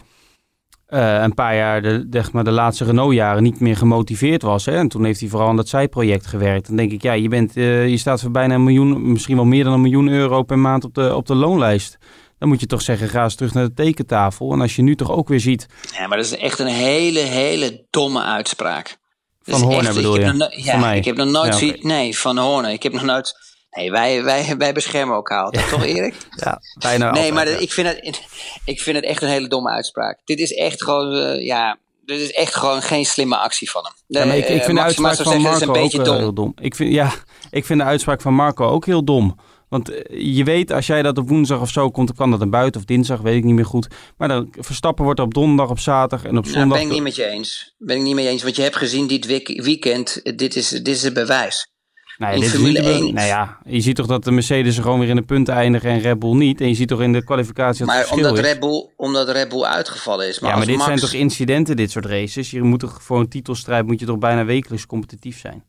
uh, 0.94 1.22
een 1.22 1.34
paar 1.34 1.56
jaar, 1.56 1.82
de, 1.82 2.08
zeg 2.12 2.32
maar, 2.32 2.44
de 2.44 2.52
laatste 2.52 2.84
Renault-jaren, 2.84 3.44
niet 3.44 3.60
meer 3.60 3.78
gemotiveerd 3.78 4.42
was. 4.42 4.66
Hè? 4.66 4.76
En 4.78 4.88
toen 4.88 5.06
heeft 5.06 5.20
hij 5.20 5.30
vooral 5.30 5.48
aan 5.48 5.56
dat 5.56 5.68
zijproject 5.68 6.26
gewerkt. 6.26 6.68
Dan 6.68 6.76
denk 6.76 6.92
ik, 6.92 7.02
ja, 7.02 7.14
je, 7.14 7.28
bent, 7.28 7.58
uh, 7.58 7.88
je 7.88 7.98
staat 7.98 8.22
voor 8.22 8.32
bijna 8.32 8.54
een 8.54 8.64
miljoen, 8.64 9.12
misschien 9.12 9.36
wel 9.36 9.46
meer 9.46 9.64
dan 9.64 9.74
een 9.74 9.82
miljoen 9.82 10.08
euro 10.08 10.44
per 10.44 10.60
maand 10.60 10.84
op 10.84 10.94
de, 10.94 11.16
op 11.16 11.26
de 11.26 11.36
loonlijst. 11.36 11.98
Dan 12.38 12.48
moet 12.50 12.60
je 12.60 12.66
toch 12.66 12.82
zeggen, 12.82 13.10
ga 13.10 13.24
eens 13.24 13.36
terug 13.36 13.54
naar 13.54 13.66
de 13.66 13.74
tekentafel. 13.74 14.52
En 14.52 14.62
als 14.62 14.76
je 14.76 14.82
nu 14.82 14.96
toch 14.96 15.12
ook 15.12 15.28
weer 15.28 15.40
ziet... 15.40 15.66
Ja, 15.98 16.08
maar 16.08 16.18
dat 16.18 16.26
is 16.26 16.38
echt 16.38 16.60
een 16.60 16.68
hele, 16.68 17.20
hele 17.20 17.86
domme 17.90 18.24
uitspraak. 18.24 18.98
Van 19.42 19.62
Horner 19.62 19.94
bedoel 19.94 20.20
je? 20.20 20.62
ja, 20.64 20.92
ik 20.92 21.06
heb 21.06 21.16
nog 21.16 21.30
nooit... 21.30 21.60
Ja, 21.60 21.68
okay. 21.68 21.80
Nee, 21.82 22.18
van 22.18 22.38
Horner. 22.38 22.72
Ik 22.72 22.84
heb 22.84 22.94
nog 22.94 23.04
nooit 23.04 23.53
Nee, 23.74 23.92
wij, 23.92 24.24
wij, 24.24 24.56
wij 24.58 24.74
beschermen 24.74 25.16
elkaar 25.16 25.44
altijd, 25.44 25.70
toch 25.70 25.84
Erik? 25.84 26.16
ja, 26.44 26.62
bijna 26.80 27.12
Nee, 27.12 27.16
altijd, 27.16 27.34
maar 27.34 27.50
ja. 27.50 27.58
ik, 27.58 27.72
vind 27.72 27.88
het, 27.88 28.22
ik 28.66 28.82
vind 28.82 28.96
het 28.96 29.06
echt 29.06 29.22
een 29.22 29.30
hele 29.30 29.48
domme 29.48 29.70
uitspraak. 29.70 30.20
Dit 30.26 30.40
is 30.40 30.54
echt 30.54 30.84
gewoon, 30.84 31.16
uh, 31.16 31.46
ja, 31.46 31.78
dit 32.06 32.20
is 32.20 32.32
echt 32.32 32.56
gewoon 32.56 32.82
geen 32.82 33.06
slimme 33.06 33.38
actie 33.38 33.72
van 33.72 33.84
hem. 33.84 33.94
De, 34.08 34.28
ja, 34.28 34.34
ik, 34.34 34.48
ik 34.50 34.64
vind 34.64 34.78
de 34.78 34.84
uitspraak 34.84 35.16
van 35.16 35.42
Marco 35.42 35.74
ook 35.74 36.06
dom. 36.06 36.18
heel 36.18 36.34
dom. 36.34 36.54
Ik 36.62 36.76
vind, 36.76 36.94
ja, 36.94 37.14
ik 37.52 37.66
vind 37.66 37.80
de 37.80 37.86
uitspraak 37.86 38.22
van 38.22 38.34
Marco 38.34 38.68
ook 38.68 38.86
heel 38.86 39.04
dom. 39.04 39.36
Want 39.70 39.92
je 40.10 40.44
weet, 40.44 40.72
als 40.72 40.88
jij 40.88 41.02
dat 41.02 41.18
op 41.18 41.30
woensdag 41.30 41.62
of 41.62 41.70
zo 41.70 41.92
komt, 41.92 42.08
dan 42.08 42.16
kan 42.16 42.30
dat 42.30 42.40
naar 42.40 42.50
buiten 42.50 42.82
of 42.82 42.88
dinsdag, 42.88 43.22
weet 43.22 43.36
ik 43.36 43.44
niet 43.44 43.56
meer 43.56 43.66
goed. 43.66 43.88
Maar 44.18 44.28
dan 44.28 44.54
Verstappen 44.60 45.04
wordt 45.04 45.20
op 45.20 45.34
donderdag, 45.34 45.70
op 45.70 45.80
zaterdag 45.80 46.30
en 46.30 46.38
op 46.38 46.46
zondag. 46.46 46.66
Nou, 46.66 46.80
ben 46.80 46.88
ik 46.88 46.94
niet 46.94 47.04
met 47.04 47.16
je 47.16 47.26
eens. 47.26 47.76
Ben 47.78 47.98
ik 47.98 48.04
niet 48.04 48.16
met 48.16 48.24
je 48.24 48.30
eens, 48.30 48.44
want 48.44 48.56
je 48.56 48.62
hebt 48.62 48.76
gezien 48.76 49.08
dit 49.08 49.26
weekend, 49.46 50.22
dit 50.38 50.56
is, 50.56 50.70
dit 50.70 50.88
is 50.88 51.04
het 51.04 51.14
bewijs. 51.14 51.73
Nee, 52.17 52.36
in 52.36 52.43
Formule 52.43 52.80
1. 52.80 53.13
Nou 53.13 53.28
ja, 53.28 53.58
je 53.65 53.82
ziet 53.82 53.95
toch 53.95 54.06
dat 54.06 54.23
de 54.23 54.32
Mercedes 54.32 54.78
gewoon 54.78 54.99
weer 54.99 55.10
in 55.10 55.15
de 55.15 55.21
punten 55.21 55.54
eindigen 55.54 55.89
en 55.89 55.99
Red 55.99 56.19
Bull 56.19 56.36
niet. 56.36 56.62
En 56.62 56.67
je 56.67 56.76
ziet 56.76 56.88
toch 56.88 57.02
in 57.02 57.13
de 57.13 57.23
kwalificatie 57.23 57.78
dat 57.78 57.88
maar 57.88 57.97
het 57.97 58.08
verschil 58.08 58.30
omdat 58.30 58.45
is. 58.45 58.52
Red 58.52 58.60
Bull, 58.60 58.89
omdat 58.95 59.30
Red 59.30 59.49
Bull 59.49 59.63
uitgevallen 59.63 60.28
is. 60.28 60.39
Maar 60.39 60.49
ja, 60.49 60.58
maar 60.58 60.65
dit 60.65 60.76
Max... 60.76 60.88
zijn 60.88 60.99
toch 60.99 61.13
incidenten, 61.13 61.76
dit 61.76 61.91
soort 61.91 62.06
races? 62.06 62.52
Je 62.52 62.62
moet 62.62 62.80
toch 62.80 63.04
voor 63.04 63.19
een 63.19 63.30
titelstrijd 63.30 63.86
moet 63.86 63.99
je 63.99 64.06
toch 64.06 64.17
bijna 64.17 64.45
wekelijks 64.45 64.86
competitief 64.86 65.39
zijn? 65.39 65.63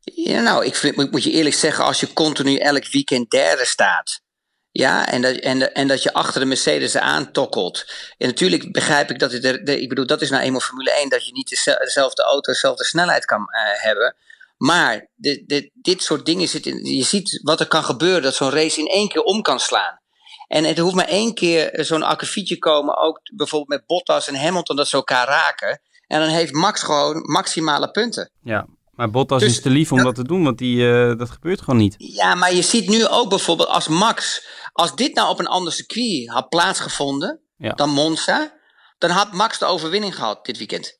Ja, 0.00 0.40
nou, 0.40 0.64
ik 0.64 0.74
vind, 0.74 1.10
moet 1.10 1.24
je 1.24 1.30
eerlijk 1.30 1.54
zeggen, 1.54 1.84
als 1.84 2.00
je 2.00 2.12
continu 2.12 2.56
elk 2.56 2.88
weekend 2.90 3.30
derde 3.30 3.64
staat. 3.64 4.22
Ja, 4.70 5.08
en 5.08 5.22
dat, 5.22 5.36
en, 5.36 5.74
en 5.74 5.88
dat 5.88 6.02
je 6.02 6.12
achter 6.12 6.40
de 6.40 6.46
Mercedes 6.46 6.96
aantokkelt. 6.96 7.84
En 8.18 8.26
natuurlijk 8.26 8.72
begrijp 8.72 9.10
ik 9.10 9.18
dat 9.18 9.32
het, 9.32 9.42
de, 9.42 9.62
de, 9.62 9.80
ik 9.80 9.88
bedoel, 9.88 10.06
dat 10.06 10.22
is 10.22 10.30
nou 10.30 10.42
eenmaal 10.42 10.60
Formule 10.60 10.92
1, 10.92 11.08
dat 11.08 11.26
je 11.26 11.32
niet 11.32 11.48
dezelfde 11.78 12.22
auto, 12.22 12.52
dezelfde 12.52 12.84
snelheid 12.84 13.24
kan 13.24 13.40
uh, 13.40 13.82
hebben. 13.82 14.14
Maar 14.56 15.10
dit, 15.14 15.48
dit, 15.48 15.70
dit 15.74 16.02
soort 16.02 16.26
dingen 16.26 16.48
zitten. 16.48 16.84
Je 16.84 17.04
ziet 17.04 17.40
wat 17.42 17.60
er 17.60 17.68
kan 17.68 17.84
gebeuren, 17.84 18.22
dat 18.22 18.34
zo'n 18.34 18.50
race 18.50 18.80
in 18.80 18.86
één 18.86 19.08
keer 19.08 19.22
om 19.22 19.42
kan 19.42 19.60
slaan. 19.60 20.02
En 20.46 20.64
het 20.64 20.78
hoeft 20.78 20.94
maar 20.94 21.08
één 21.08 21.34
keer 21.34 21.70
zo'n 21.72 22.02
akkefietje 22.02 22.58
komen, 22.58 22.96
ook 22.96 23.20
bijvoorbeeld 23.36 23.78
met 23.78 23.86
Bottas 23.86 24.28
en 24.28 24.34
Hamilton, 24.34 24.76
dat 24.76 24.88
ze 24.88 24.96
elkaar 24.96 25.26
raken. 25.26 25.80
En 26.06 26.20
dan 26.20 26.28
heeft 26.28 26.52
Max 26.52 26.82
gewoon 26.82 27.22
maximale 27.22 27.90
punten. 27.90 28.30
Ja, 28.42 28.66
maar 28.90 29.10
Bottas 29.10 29.40
dus, 29.40 29.50
is 29.50 29.60
te 29.60 29.70
lief 29.70 29.92
om 29.92 29.96
dat, 29.96 30.06
dat 30.06 30.14
te 30.14 30.24
doen, 30.24 30.44
want 30.44 30.58
die, 30.58 30.76
uh, 30.76 31.18
dat 31.18 31.30
gebeurt 31.30 31.60
gewoon 31.60 31.80
niet. 31.80 31.94
Ja, 31.98 32.34
maar 32.34 32.54
je 32.54 32.62
ziet 32.62 32.88
nu 32.88 33.06
ook 33.06 33.28
bijvoorbeeld 33.28 33.68
als 33.68 33.88
Max, 33.88 34.46
als 34.72 34.94
dit 34.94 35.14
nou 35.14 35.30
op 35.30 35.38
een 35.38 35.46
ander 35.46 35.72
circuit 35.72 36.28
had 36.28 36.48
plaatsgevonden 36.48 37.40
ja. 37.56 37.72
dan 37.72 37.90
Monza, 37.90 38.52
dan 38.98 39.10
had 39.10 39.32
Max 39.32 39.58
de 39.58 39.64
overwinning 39.64 40.14
gehad 40.14 40.44
dit 40.44 40.58
weekend. 40.58 40.98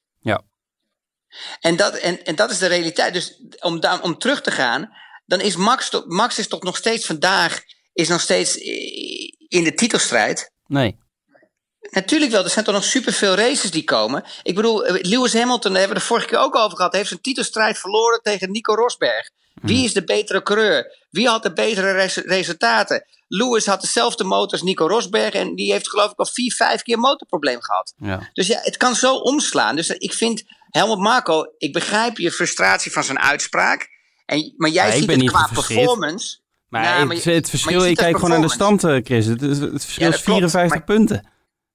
En 1.61 1.77
dat, 1.77 1.95
en, 1.95 2.25
en 2.25 2.35
dat 2.35 2.51
is 2.51 2.59
de 2.59 2.67
realiteit. 2.67 3.13
Dus 3.13 3.41
om, 3.61 3.81
daar, 3.81 4.03
om 4.03 4.19
terug 4.19 4.41
te 4.41 4.51
gaan, 4.51 4.91
dan 5.27 5.41
is 5.41 5.57
Max, 5.57 5.91
Max 6.07 6.39
is 6.39 6.49
toch 6.49 6.63
nog 6.63 6.77
steeds 6.77 7.07
vandaag 7.07 7.63
is 7.93 8.09
nog 8.09 8.21
steeds 8.21 8.57
in 9.49 9.65
de 9.65 9.75
titelstrijd. 9.75 10.53
Nee. 10.67 11.03
Natuurlijk 11.91 12.33
wel, 12.33 12.45
er 12.45 12.51
zijn 12.51 12.65
toch 12.65 12.75
nog 12.75 12.85
superveel 12.85 13.35
races 13.35 13.71
die 13.71 13.85
komen. 13.85 14.25
Ik 14.43 14.55
bedoel, 14.55 14.83
Lewis 14.83 15.33
Hamilton, 15.33 15.71
daar 15.71 15.81
hebben 15.81 15.97
we 15.97 16.03
de 16.03 16.09
vorige 16.09 16.27
keer 16.27 16.39
ook 16.39 16.57
over 16.57 16.77
gehad, 16.77 16.93
heeft 16.93 17.09
zijn 17.09 17.21
titelstrijd 17.21 17.79
verloren 17.79 18.21
tegen 18.23 18.51
Nico 18.51 18.75
Rosberg. 18.75 19.31
Wie 19.55 19.85
is 19.85 19.93
de 19.93 20.05
betere 20.05 20.43
coureur? 20.43 21.07
Wie 21.11 21.29
had 21.29 21.43
de 21.43 21.53
betere 21.53 21.93
res 21.93 22.17
resultaten? 22.17 23.07
Lewis 23.29 23.67
had 23.67 23.81
dezelfde 23.81 24.25
motor 24.25 24.53
als 24.53 24.63
Nico 24.63 24.87
Rosberg 24.87 25.33
en 25.33 25.55
die 25.55 25.73
heeft 25.73 25.89
geloof 25.89 26.11
ik 26.11 26.19
al 26.19 26.27
vier, 26.27 26.53
vijf 26.53 26.83
keer 26.83 26.99
motorprobleem 26.99 27.63
gehad. 27.63 27.95
Ja. 27.97 28.31
Dus 28.33 28.47
ja, 28.47 28.61
het 28.63 28.77
kan 28.77 28.95
zo 28.95 29.15
omslaan. 29.15 29.77
Dus 29.77 29.89
ik 29.89 30.13
vind, 30.13 30.45
Helmut 30.79 30.99
Marco, 30.99 31.45
ik 31.59 31.73
begrijp 31.73 32.19
je 32.19 32.31
frustratie 32.33 32.93
van 32.93 33.05
zijn 33.05 33.19
uitspraak. 33.19 33.89
En, 34.27 34.55
maar 34.57 34.71
jij 34.71 34.87
Ja, 34.87 34.97
ziet 34.97 35.11
het 35.11 35.25
qua 35.31 35.49
performance. 35.53 36.39
Maar, 36.69 36.83
Ja, 36.85 36.99
het, 36.99 37.07
maar 37.07 37.17
je- 37.17 37.31
het 37.31 37.51
verschil, 37.51 37.79
maar 37.79 37.89
ik 37.89 37.97
kijk 37.97 38.15
gewoon 38.15 38.31
naar 38.31 38.41
de 38.41 38.51
stand, 38.51 38.85
eh, 38.85 38.97
Chris. 39.05 39.27
Het, 39.27 39.41
het, 39.41 39.61
het 39.61 39.83
verschil 39.85 40.07
Ja, 40.07 40.13
is 40.13 40.15
dat 40.17 40.25
klopt, 40.25 40.39
54 40.41 40.69
maar- 40.79 40.85
punten. 40.97 41.31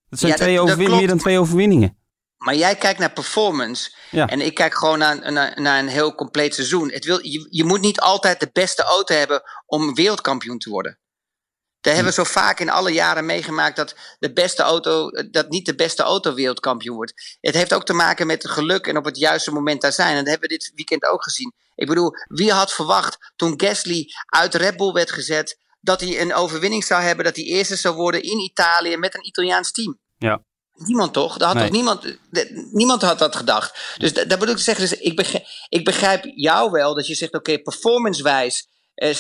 Dat 0.10 0.20
zijn 0.20 0.32
Ja, 0.32 0.38
twee 0.38 0.56
dat 0.56 0.78
meer 0.78 1.08
dan 1.08 1.18
twee 1.18 1.40
overwinningen. 1.40 1.98
Maar 2.38 2.56
jij 2.56 2.76
kijkt 2.76 3.00
naar 3.00 3.12
performance. 3.12 3.92
Ja. 4.12 4.28
En 4.28 4.42
ik 4.42 4.54
kijk 4.54 4.74
gewoon 4.78 5.00
naar, 5.00 5.32
naar, 5.32 5.62
naar 5.62 5.80
een 5.80 5.88
heel 5.88 6.16
compleet 6.16 6.54
seizoen. 6.56 6.92
Het 6.92 7.06
wil, 7.06 7.26
je, 7.26 7.48
je 7.50 7.64
moet 7.64 7.82
niet 7.82 8.00
altijd 8.00 8.40
de 8.40 8.50
beste 8.54 8.84
auto 8.84 9.16
hebben 9.16 9.42
om 9.66 9.94
wereldkampioen 9.94 10.58
te 10.58 10.70
worden. 10.70 11.00
Daar 11.82 11.94
hebben 11.94 12.14
we 12.14 12.22
zo 12.26 12.32
vaak 12.32 12.60
in 12.60 12.70
alle 12.70 12.92
jaren 12.92 13.26
meegemaakt 13.26 13.76
dat 13.76 13.96
de 14.20 14.34
beste 14.34 14.64
auto, 14.64 15.10
dat 15.32 15.50
niet 15.50 15.66
de 15.66 15.76
beste 15.76 16.04
auto 16.04 16.34
wereldkampioen 16.34 16.96
wordt. 16.96 17.38
Het 17.42 17.56
heeft 17.56 17.74
ook 17.74 17.86
te 17.86 17.94
maken 17.94 18.28
met 18.28 18.48
geluk 18.50 18.88
en 18.88 18.98
op 18.98 19.06
het 19.06 19.18
juiste 19.18 19.52
moment 19.52 19.82
daar 19.82 19.92
zijn. 19.94 20.10
En 20.10 20.16
dat 20.18 20.28
hebben 20.28 20.50
we 20.50 20.56
dit 20.58 20.72
weekend 20.76 21.04
ook 21.06 21.24
gezien. 21.24 21.54
Ik 21.76 21.88
bedoel, 21.88 22.12
wie 22.28 22.52
had 22.52 22.74
verwacht 22.74 23.18
toen 23.36 23.54
Gasly 23.62 24.08
uit 24.26 24.56
Red 24.56 24.78
Bull 24.78 24.92
werd 24.92 25.12
gezet, 25.12 25.58
dat 25.82 26.02
hij 26.02 26.22
een 26.22 26.34
overwinning 26.34 26.84
zou 26.84 27.02
hebben, 27.02 27.26
dat 27.26 27.36
hij 27.36 27.46
eerste 27.46 27.76
zou 27.76 27.96
worden 27.96 28.24
in 28.24 28.40
Italië 28.40 28.98
met 28.98 29.16
een 29.16 29.28
Italiaans 29.28 29.72
team? 29.72 30.00
Ja. 30.18 30.42
Niemand 30.74 31.14
toch? 31.14 31.38
Daar 31.38 31.48
had 31.48 31.58
Nee. 31.58 31.66
toch 31.68 31.76
niemand, 31.76 32.18
niemand 32.72 33.02
had 33.02 33.20
dat 33.20 33.36
gedacht. 33.36 33.96
Dus 33.98 34.14
da- 34.14 34.26
daar 34.26 34.38
bedoel 34.38 34.54
ik 34.54 34.58
te 34.60 34.64
zeggen, 34.64 34.90
dus 34.90 35.00
ik, 35.00 35.16
begrijp, 35.16 35.46
ik 35.70 35.86
begrijp 35.86 36.24
jou 36.36 36.72
wel 36.72 36.96
dat 36.96 37.08
je 37.08 37.16
zegt, 37.16 37.34
oké, 37.34 37.58
performance-wijs 37.60 38.68
eh, 38.68 38.69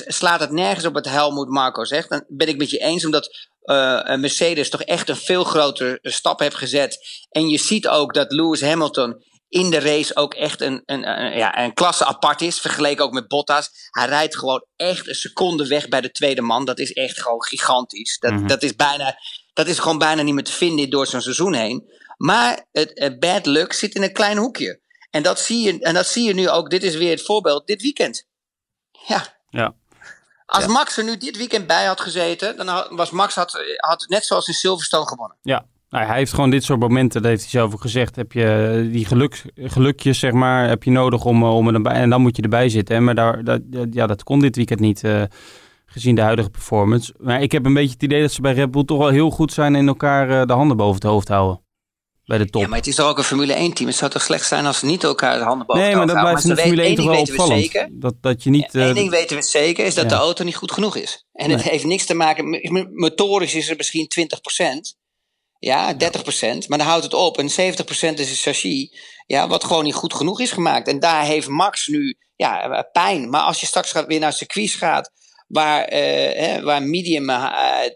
slaat 0.07 0.39
het 0.39 0.51
nergens 0.51 0.85
op 0.85 0.93
wat 0.93 1.05
Helmoet 1.05 1.49
Marco 1.49 1.83
zegt. 1.85 2.09
Dan 2.09 2.25
ben 2.27 2.47
ik 2.47 2.57
met 2.57 2.69
je 2.69 2.77
eens, 2.77 3.05
omdat 3.05 3.47
eh, 3.61 4.15
Mercedes 4.15 4.69
toch 4.69 4.83
echt 4.83 5.09
een 5.09 5.15
veel 5.15 5.43
grotere 5.43 5.99
stap 6.01 6.39
heeft 6.39 6.55
gezet. 6.55 6.97
En 7.29 7.49
je 7.49 7.57
ziet 7.57 7.87
ook 7.87 8.13
dat 8.13 8.31
Lewis 8.31 8.61
Hamilton 8.61 9.23
in 9.49 9.69
de 9.69 9.79
race 9.79 10.15
ook 10.15 10.33
echt 10.33 10.61
een, 10.61 10.83
een, 10.85 11.09
een, 11.09 11.37
ja, 11.37 11.63
een 11.63 11.73
klasse 11.73 12.05
apart 12.05 12.41
is. 12.41 12.59
Vergeleken 12.59 13.03
ook 13.03 13.11
met 13.11 13.27
Bottas. 13.27 13.69
Hij 13.89 14.05
rijdt 14.07 14.37
gewoon 14.37 14.65
echt 14.75 15.07
een 15.07 15.15
seconde 15.15 15.67
weg 15.67 15.87
bij 15.87 16.01
de 16.01 16.11
tweede 16.11 16.41
man. 16.41 16.65
Dat 16.65 16.79
is 16.79 16.93
echt 16.93 17.21
gewoon 17.21 17.43
gigantisch. 17.43 18.17
Dat, 18.19 18.31
Mhm. 18.31 18.47
dat, 18.47 18.63
is, 18.63 18.75
bijna, 18.75 19.17
dat 19.53 19.67
is 19.67 19.79
gewoon 19.79 19.97
bijna 19.97 20.21
niet 20.21 20.33
meer 20.33 20.43
te 20.43 20.51
vinden 20.51 20.89
door 20.89 21.07
zo'n 21.07 21.21
seizoen 21.21 21.53
heen. 21.53 21.91
Maar 22.17 22.67
het, 22.71 22.91
het 22.93 23.19
bad 23.19 23.45
luck 23.45 23.73
zit 23.73 23.95
in 23.95 24.03
een 24.03 24.13
klein 24.13 24.37
hoekje. 24.37 24.81
En 25.09 25.23
dat, 25.23 25.39
zie 25.39 25.59
je, 25.65 25.79
en 25.79 25.93
dat 25.93 26.07
zie 26.07 26.23
je 26.27 26.33
nu 26.33 26.49
ook. 26.49 26.69
Dit 26.69 26.83
is 26.83 26.95
weer 26.95 27.09
het 27.11 27.25
voorbeeld 27.25 27.67
dit 27.67 27.81
weekend. 27.81 28.27
Ja. 29.07 29.38
Ja. 29.49 29.73
Als 30.45 30.67
Max 30.67 30.97
er 30.97 31.03
nu 31.03 31.17
dit 31.17 31.37
weekend 31.37 31.67
bij 31.67 31.85
had 31.85 32.01
gezeten, 32.01 32.57
dan 32.57 32.85
was 32.89 33.09
Max 33.09 33.35
had, 33.35 33.63
had 33.77 34.05
net 34.07 34.25
zoals 34.25 34.47
in 34.47 34.53
Silverstone 34.53 35.07
gewonnen. 35.07 35.37
Ja, 35.41 35.65
nou, 35.89 36.05
hij 36.05 36.17
heeft 36.17 36.33
gewoon 36.33 36.49
dit 36.49 36.63
soort 36.63 36.79
momenten, 36.79 37.21
dat 37.21 37.29
heeft 37.29 37.41
hij 37.41 37.51
zelf 37.51 37.73
ook 37.73 37.81
gezegd, 37.81 38.15
heb 38.15 38.31
je 38.31 38.89
die 38.91 39.05
geluk, 39.05 39.43
gelukjes, 39.55 40.19
zeg 40.19 40.31
maar, 40.31 40.67
heb 40.67 40.83
je 40.83 40.91
nodig 40.91 41.25
om, 41.25 41.43
eh, 41.43 41.55
om 41.55 41.67
er 41.67 41.73
erbij, 41.73 41.93
en 41.93 42.09
dan 42.09 42.21
moet 42.21 42.35
je 42.35 42.41
erbij 42.41 42.69
zitten. 42.69 42.95
Hè? 42.95 43.01
Maar 43.01 43.15
daar, 43.15 43.43
dat, 43.43 43.61
ja, 43.91 44.07
dat 44.07 44.23
kon 44.23 44.39
dit 44.39 44.55
weekend 44.55 44.79
niet, 44.79 45.03
eh, 45.03 45.23
gezien 45.85 46.15
de 46.15 46.21
huidige 46.21 46.49
performance. 46.49 47.13
Maar 47.17 47.41
ik 47.41 47.51
heb 47.51 47.65
een 47.65 47.73
beetje 47.73 47.93
het 47.93 48.03
idee 48.03 48.21
dat 48.21 48.31
ze 48.31 48.41
bij 48.41 48.53
Red 48.53 48.71
Bull 48.71 48.83
toch 48.83 48.97
wel 48.97 49.09
heel 49.09 49.29
goed 49.29 49.53
zijn 49.53 49.75
in 49.75 49.87
elkaar 49.87 50.29
eh, 50.29 50.45
de 50.45 50.53
handen 50.53 50.77
boven 50.77 50.95
het 50.95 51.03
hoofd 51.03 51.27
houden. 51.27 51.61
Bij 52.29 52.37
de 52.37 52.49
top. 52.49 52.61
Ja, 52.61 52.67
maar 52.67 52.77
het 52.77 52.87
is 52.87 52.95
toch 52.95 53.07
ook 53.07 53.17
een 53.17 53.23
Formule 53.23 53.53
1 53.53 53.73
team. 53.73 53.87
Het 53.87 53.97
zou 53.97 54.11
toch 54.11 54.21
slecht 54.21 54.47
zijn 54.47 54.65
als 54.65 54.79
ze 54.79 54.85
niet 54.85 55.03
elkaar 55.03 55.37
de 55.37 55.43
handen 55.43 55.67
boven 55.67 55.83
nee, 55.83 55.95
maar 55.95 56.07
dat 56.07 56.19
blijft 56.19 56.43
in 56.43 56.49
de. 56.49 56.55
Formule 56.55 56.81
1 56.81 56.95
Maar 56.95 57.05
toch 57.05 57.13
wel 57.13 57.21
opvallend. 57.21 57.55
we 57.55 57.61
zeker. 57.61 57.89
Dat, 57.91 58.13
dat 58.21 58.43
je 58.43 58.49
niet... 58.49 58.73
Eén 58.73 58.81
eh, 58.81 58.93
ding 58.93 59.09
weten 59.09 59.37
we 59.37 59.43
zeker, 59.43 59.85
is 59.85 59.95
dat 59.95 60.03
ja. 60.03 60.09
de 60.09 60.15
auto 60.15 60.43
niet 60.43 60.55
goed 60.55 60.71
genoeg 60.71 60.95
is. 60.95 61.25
En 61.33 61.49
het 61.49 61.61
heeft 61.61 61.83
niks 61.83 62.05
te 62.05 62.13
maken, 62.13 62.59
motorisch 62.93 63.55
is 63.55 63.69
er 63.69 63.75
misschien 63.75 64.07
20%. 64.19 64.97
Ja, 65.59 65.93
30%. 65.93 65.97
Maar 66.67 66.77
dan 66.77 66.87
houdt 66.87 67.03
het 67.03 67.13
op. 67.13 67.37
En 67.37 67.49
70% 67.49 67.53
is 67.53 68.29
een 68.29 68.35
chassis. 68.35 68.93
Ja, 69.25 69.47
wat 69.47 69.63
gewoon 69.63 69.83
niet 69.83 69.95
goed 69.95 70.13
genoeg 70.13 70.39
is 70.39 70.51
gemaakt. 70.51 70.87
En 70.87 70.99
daar 70.99 71.23
heeft 71.23 71.47
Max 71.47 71.87
nu 71.87 72.17
ja, 72.35 72.69
eh, 72.69 72.83
pijn. 72.91 73.29
Maar 73.29 73.41
als 73.41 73.59
je 73.59 73.65
straks 73.65 73.91
gaat, 73.91 74.07
weer 74.07 74.19
naar 74.19 74.33
circuits 74.33 74.75
gaat. 74.75 75.11
Waar, 75.49 75.85
hè, 75.87 76.61
waar 76.61 76.83
medium 76.83 77.25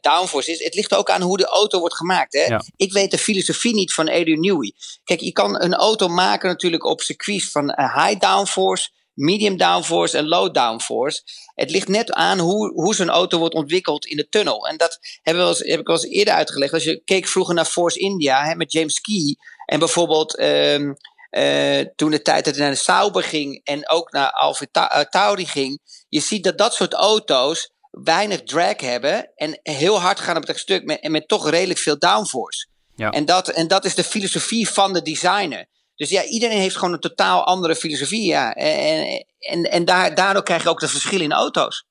downforce 0.01 0.51
is. 0.51 0.63
Het 0.63 0.75
ligt 0.75 0.95
ook 0.95 1.09
aan 1.09 1.21
hoe 1.21 1.37
de 1.37 1.45
auto 1.45 1.79
wordt 1.79 1.95
gemaakt. 1.95 2.33
Hè? 2.33 2.57
Ik 2.75 2.93
weet 2.93 3.11
de 3.11 3.17
filosofie 3.17 3.73
niet 3.73 3.93
van 3.93 4.09
Adrian 4.09 4.39
Newey. 4.39 4.73
Kijk, 5.03 5.19
je 5.19 5.31
kan 5.31 5.61
een 5.61 5.73
auto 5.73 6.07
maken 6.07 6.49
natuurlijk 6.49 6.85
op 6.85 7.01
circuits 7.01 7.51
van 7.51 7.73
high 7.77 8.19
downforce 8.19 8.89
medium 9.13 9.57
downforce 9.57 10.17
en 10.17 10.27
low 10.27 10.53
downforce. 10.53 11.21
Het 11.55 11.71
ligt 11.71 11.87
net 11.87 12.11
aan 12.11 12.39
hoe, 12.39 12.71
hoe 12.73 12.95
zo'n 12.95 13.09
auto 13.09 13.37
wordt 13.37 13.55
ontwikkeld 13.55 14.05
in 14.05 14.17
de 14.17 14.29
tunnel. 14.29 14.67
En 14.67 14.77
dat 14.77 14.99
hebben 15.21 15.49
we 15.49 15.69
heb 15.69 15.79
ik 15.79 15.89
al 15.89 15.95
eens 15.95 16.05
eerder 16.05 16.33
uitgelegd. 16.33 16.73
Als 16.73 16.83
je 16.83 17.01
keek 17.05 17.27
vroeger 17.27 17.55
naar 17.55 17.65
Force 17.65 17.99
India 17.99 18.45
hè, 18.45 18.55
met 18.55 18.71
James 18.71 19.01
Key. 19.01 19.35
En 19.65 19.79
bijvoorbeeld 19.79 20.39
um, 20.39 20.95
uh, 21.33 21.85
toen 21.95 22.11
de 22.11 22.21
tijd 22.21 22.45
dat 22.45 22.55
hij 22.55 22.63
naar 22.63 22.73
de 22.73 22.79
Sauber 22.79 23.23
ging 23.23 23.61
en 23.63 23.89
ook 23.89 24.11
naar 24.11 24.31
Alfa 24.31 24.65
eh, 24.71 24.99
Tauri 25.01 25.45
ging. 25.45 25.79
Je 26.09 26.19
ziet 26.19 26.43
dat 26.43 26.57
dat 26.57 26.73
soort 26.73 26.93
auto's 26.93 27.71
weinig 27.91 28.43
drag 28.43 28.81
hebben 28.81 29.31
en 29.35 29.59
heel 29.63 29.99
hard 29.99 30.19
gaan 30.19 30.37
op 30.37 30.47
het 30.47 30.59
stuk 30.59 30.83
met, 30.83 30.99
en 30.99 31.11
met 31.11 31.27
toch 31.27 31.49
redelijk 31.49 31.79
veel 31.79 31.99
downforce. 31.99 32.67
Ja. 32.95 33.09
En, 33.09 33.25
dat, 33.25 33.47
en 33.47 33.67
dat 33.67 33.85
is 33.85 33.95
de 33.95 34.03
filosofie 34.03 34.69
van 34.69 34.93
de 34.93 35.01
designer. 35.01 35.65
Dus 35.95 36.09
ja, 36.09 36.23
iedereen 36.23 36.59
heeft 36.59 36.75
gewoon 36.75 36.93
een 36.93 36.99
totaal 36.99 37.45
andere 37.45 37.75
filosofie. 37.75 38.25
Ja. 38.25 38.53
En, 38.53 39.25
en, 39.39 39.63
en 39.63 39.85
daar, 39.85 40.15
daardoor 40.15 40.43
krijg 40.43 40.63
je 40.63 40.69
ook 40.69 40.79
de 40.79 40.87
verschillen 40.87 41.25
in 41.25 41.33
auto's. 41.33 41.85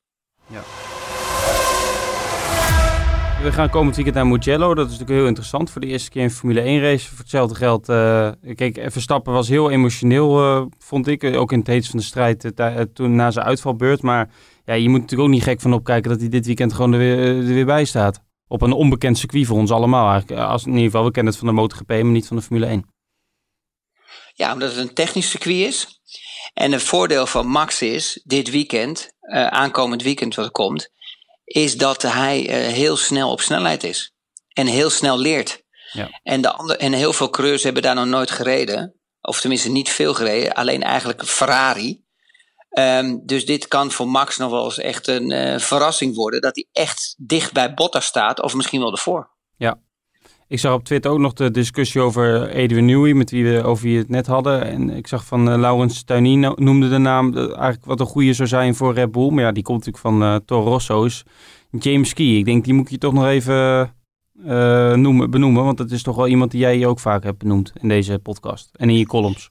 Ja. 0.47 0.63
We 3.43 3.53
gaan 3.53 3.71
komend 3.71 3.95
weekend 3.95 4.17
naar 4.17 4.27
Mugello. 4.27 4.75
Dat 4.75 4.87
is 4.87 4.93
natuurlijk 4.93 5.19
heel 5.19 5.29
interessant 5.29 5.71
voor 5.71 5.81
de 5.81 5.87
eerste 5.87 6.11
keer 6.11 6.23
in 6.23 6.31
Formule 6.31 6.61
1 6.61 6.81
race. 6.81 7.09
Voor 7.09 7.19
hetzelfde 7.19 7.55
geld, 7.55 7.89
uh, 7.89 8.31
kijk, 8.55 8.81
Verstappen 8.87 9.33
was 9.33 9.49
heel 9.49 9.71
emotioneel, 9.71 10.41
uh, 10.41 10.67
vond 10.79 11.07
ik. 11.07 11.25
Ook 11.25 11.53
in 11.53 11.59
het 11.59 11.67
heetst 11.67 11.91
van 11.91 11.99
de 11.99 12.05
strijd 12.05 12.53
toen 12.95 13.15
na 13.15 13.31
zijn 13.31 13.47
uitvalbeurt. 13.47 14.03
Maar 14.03 14.31
ja, 14.65 14.75
je 14.75 14.89
moet 14.89 15.01
natuurlijk 15.01 15.29
ook 15.29 15.35
niet 15.35 15.43
gek 15.43 15.61
van 15.61 15.73
opkijken 15.73 16.11
dat 16.11 16.21
hij 16.21 16.29
dit 16.29 16.47
weekend 16.47 16.73
gewoon 16.73 16.93
er 16.93 16.99
weer, 16.99 17.19
er 17.19 17.45
weer 17.45 17.67
bij 17.67 17.85
staat. 17.85 18.21
Op 18.49 18.63
een 18.63 18.73
onbekend 18.73 19.19
circuit 19.19 19.47
voor 19.47 19.59
ons 19.59 19.71
allemaal 19.71 20.11
eigenlijk. 20.11 20.41
Als, 20.41 20.63
in 20.63 20.71
ieder 20.71 20.85
geval, 20.85 21.05
we 21.05 21.11
kennen 21.11 21.33
het 21.33 21.41
van 21.41 21.51
de 21.55 21.61
MotoGP, 21.61 21.89
maar 21.89 22.05
niet 22.05 22.27
van 22.27 22.37
de 22.37 22.43
Formule 22.43 22.67
1. 22.67 22.85
Ja, 24.35 24.53
omdat 24.53 24.71
het 24.71 24.79
een 24.79 24.95
technisch 24.95 25.31
circuit 25.31 25.67
is. 25.67 26.01
En 26.55 26.73
het 26.73 26.83
voordeel 26.83 27.27
van 27.27 27.47
Max 27.47 27.83
is, 27.83 28.21
dit 28.25 28.51
weekend, 28.51 29.13
aankomend 29.51 30.03
weekend 30.03 30.35
wat 30.35 30.51
komt, 30.51 30.91
is 31.53 31.77
dat 31.77 32.03
hij 32.03 32.41
uh, 32.43 32.73
heel 32.73 32.97
snel 32.97 33.31
op 33.31 33.41
snelheid 33.41 33.85
is. 33.85 34.15
En 34.53 34.67
heel 34.67 34.91
snel 34.91 35.19
leert. 35.19 35.63
Ja. 35.93 36.21
En, 36.23 36.41
de 36.41 36.53
andere, 36.53 36.79
en 36.79 36.93
heel 36.93 37.13
veel 37.13 37.31
coureurs 37.31 37.63
hebben 37.63 37.83
daar 37.83 37.95
nog 37.95 38.07
nooit 38.07 38.31
gereden. 38.31 38.95
Of 39.21 39.41
tenminste 39.41 39.71
niet 39.71 39.91
veel 39.91 40.15
gereden. 40.15 40.53
Alleen 40.53 40.83
eigenlijk 40.83 41.25
Ferrari. 41.25 42.01
Um, 42.79 43.27
dus 43.27 43.47
dit 43.47 43.69
kan 43.69 43.91
voor 43.91 44.09
Max 44.09 44.37
nog 44.37 44.51
wel 44.51 44.65
eens 44.65 44.79
echt 44.79 45.07
een 45.07 45.31
uh, 45.31 45.59
verrassing 45.59 46.15
worden. 46.15 46.41
Dat 46.41 46.55
hij 46.55 46.67
echt 46.73 47.15
dicht 47.19 47.53
bij 47.53 47.75
Bottas 47.75 48.05
staat. 48.05 48.41
Of 48.41 48.55
misschien 48.55 48.81
wel 48.81 48.93
ervoor. 48.93 49.31
Ik 50.53 50.59
zag 50.59 50.75
op 50.75 50.85
Twitter 50.85 51.11
ook 51.11 51.19
nog 51.19 51.33
de 51.33 51.51
discussie 51.51 52.01
over 52.01 52.49
Edwin 52.49 52.85
Newey, 52.85 53.13
met 53.13 53.31
wie 53.31 53.45
we, 53.45 53.63
over 53.63 53.85
wie 53.85 53.99
het 53.99 54.09
net 54.09 54.27
hadden. 54.27 54.65
En 54.65 54.91
ik 54.91 55.07
zag 55.07 55.25
van 55.25 55.53
uh, 55.53 55.59
Laurens 55.59 56.03
Tuinin 56.03 56.55
noemde 56.57 56.89
de 56.89 56.99
naam 56.99 57.37
uh, 57.37 57.43
eigenlijk 57.43 57.85
wat 57.85 58.01
een 58.01 58.07
goede 58.07 58.33
zou 58.33 58.49
zijn 58.49 58.75
voor 58.75 58.95
Red 58.95 59.13
Bull. 59.13 59.31
Maar 59.31 59.45
ja, 59.45 59.53
die 59.53 59.63
komt 59.63 59.87
natuurlijk 59.87 60.05
van 60.05 60.23
uh, 60.59 60.65
Rosso's. 60.65 61.23
James 61.79 62.13
Key, 62.13 62.27
ik 62.27 62.45
denk 62.45 62.65
die 62.65 62.75
moet 62.75 62.91
je 62.91 62.99
toch 62.99 63.13
nog 63.13 63.27
even 63.27 63.95
noemen, 65.03 65.31
benoemen. 65.31 65.65
Want 65.65 65.79
dat 65.79 65.91
is 65.91 66.03
toch 66.03 66.17
wel 66.17 66.29
iemand 66.29 66.51
die 66.51 66.61
jij 66.61 66.87
ook 66.87 67.01
vaak 67.01 67.23
hebt 67.23 67.39
benoemd 67.39 67.73
in 67.81 67.89
deze 67.89 68.19
podcast 68.19 68.71
en 68.73 68.91
in 68.91 68.99
je 68.99 69.07
columns. 69.07 69.49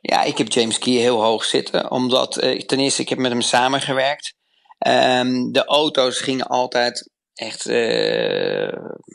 Ja, 0.00 0.22
ik 0.22 0.38
heb 0.38 0.52
James 0.52 0.78
Key 0.78 0.92
heel 0.92 1.22
hoog 1.22 1.44
zitten. 1.44 1.90
Omdat 1.90 2.32
ten 2.66 2.78
eerste, 2.78 3.02
ik 3.02 3.08
heb 3.08 3.18
met 3.18 3.30
hem 3.30 3.40
samengewerkt. 3.40 4.34
Um, 4.86 5.52
de 5.52 5.64
auto's 5.64 6.20
gingen 6.20 6.46
altijd 6.46 7.10
echt, 7.34 7.66
uh, 7.66 8.68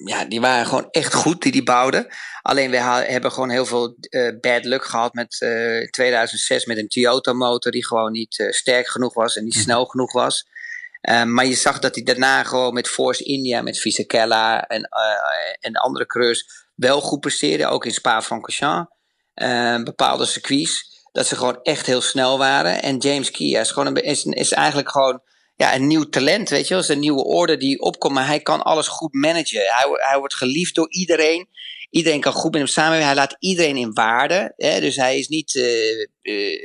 ja, 0.06 0.26
die 0.28 0.42
waren 0.42 0.66
gewoon 0.66 0.88
echt 0.92 1.14
goed 1.14 1.42
die 1.42 1.52
die 1.52 1.64
bouwden. 1.64 2.08
Alleen 2.42 2.72
we 2.72 2.78
hebben 2.78 3.32
gewoon 3.32 3.50
heel 3.50 3.66
veel 3.66 3.96
uh, 4.10 4.40
bad 4.40 4.66
luck 4.66 4.86
gehad 4.86 5.14
met 5.14 5.42
uh, 5.42 5.88
2006 5.90 6.66
met 6.66 6.78
een 6.78 6.88
Toyota 6.88 7.34
motor 7.34 7.72
die 7.72 7.86
gewoon 7.86 8.12
niet 8.12 8.48
sterk 8.50 8.88
genoeg 8.88 9.14
was 9.14 9.36
en 9.36 9.44
niet 9.44 9.54
hm. 9.54 9.60
snel 9.60 9.86
genoeg 9.86 10.14
was. 10.14 10.48
maar 11.26 11.46
je 11.46 11.56
zag 11.56 11.80
dat 11.80 11.96
hij 11.96 12.04
daarna 12.04 12.44
gewoon 12.44 12.74
met 12.74 12.88
Force 12.88 13.24
India, 13.24 13.62
met 13.62 13.80
Fisichella 13.80 14.68
en, 14.68 14.90
en 15.60 15.74
andere 15.74 16.06
coureurs 16.06 16.68
wel 16.76 17.02
goed 17.02 17.20
presteerde. 17.20 17.68
Ook 17.68 17.86
in 17.86 17.94
Spa-Francorchamps, 17.94 18.92
bepaalde 19.84 20.26
circuits. 20.26 20.88
Dat 21.12 21.28
ze 21.28 21.36
gewoon 21.36 21.60
echt 21.62 21.86
heel 21.86 22.02
snel 22.02 22.38
waren. 22.38 22.82
En 22.82 22.98
James 22.98 23.32
Kia 23.32 23.60
is, 23.60 23.72
gewoon 23.72 23.96
een, 23.96 24.04
is, 24.04 24.24
is 24.24 24.52
eigenlijk 24.52 24.90
gewoon 24.90 25.22
ja, 25.60 25.76
een 25.76 25.88
nieuw 25.88 26.10
talent, 26.10 26.50
weet 26.50 26.67
je 26.67 26.74
wel. 26.74 26.84
is 26.84 26.89
een 26.89 27.00
nieuwe 27.00 27.24
orde 27.24 27.58
die 27.58 27.82
opkomt, 27.82 28.13
maar 28.13 28.28
hij 28.28 28.39
kan 28.39 28.62
alles 28.62 28.88
goed 28.88 29.13
managen. 29.13 29.60
Hij, 29.60 29.86
hij 29.91 30.17
wordt 30.17 30.36
geliefd 30.36 30.76
door 30.76 30.89
iedereen. 30.89 31.48
Iedereen 31.89 32.19
kan 32.19 32.34
goed 32.34 32.52
met 32.52 32.62
hem 32.62 32.69
samenwerken. 32.69 33.08
Hij 33.08 33.15
laat 33.15 33.36
iedereen 33.39 33.78
in 33.78 33.93
waarde. 33.93 34.54
Hè? 34.58 34.80
Dus 34.80 34.95
hij 34.95 35.19
is 35.19 35.28
niet 35.28 35.54
uh, 35.54 36.00
uh, 36.22 36.60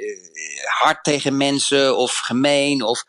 hard 0.64 1.04
tegen 1.04 1.36
mensen 1.36 1.96
of 1.96 2.16
gemeen 2.16 2.82
of 2.82 3.04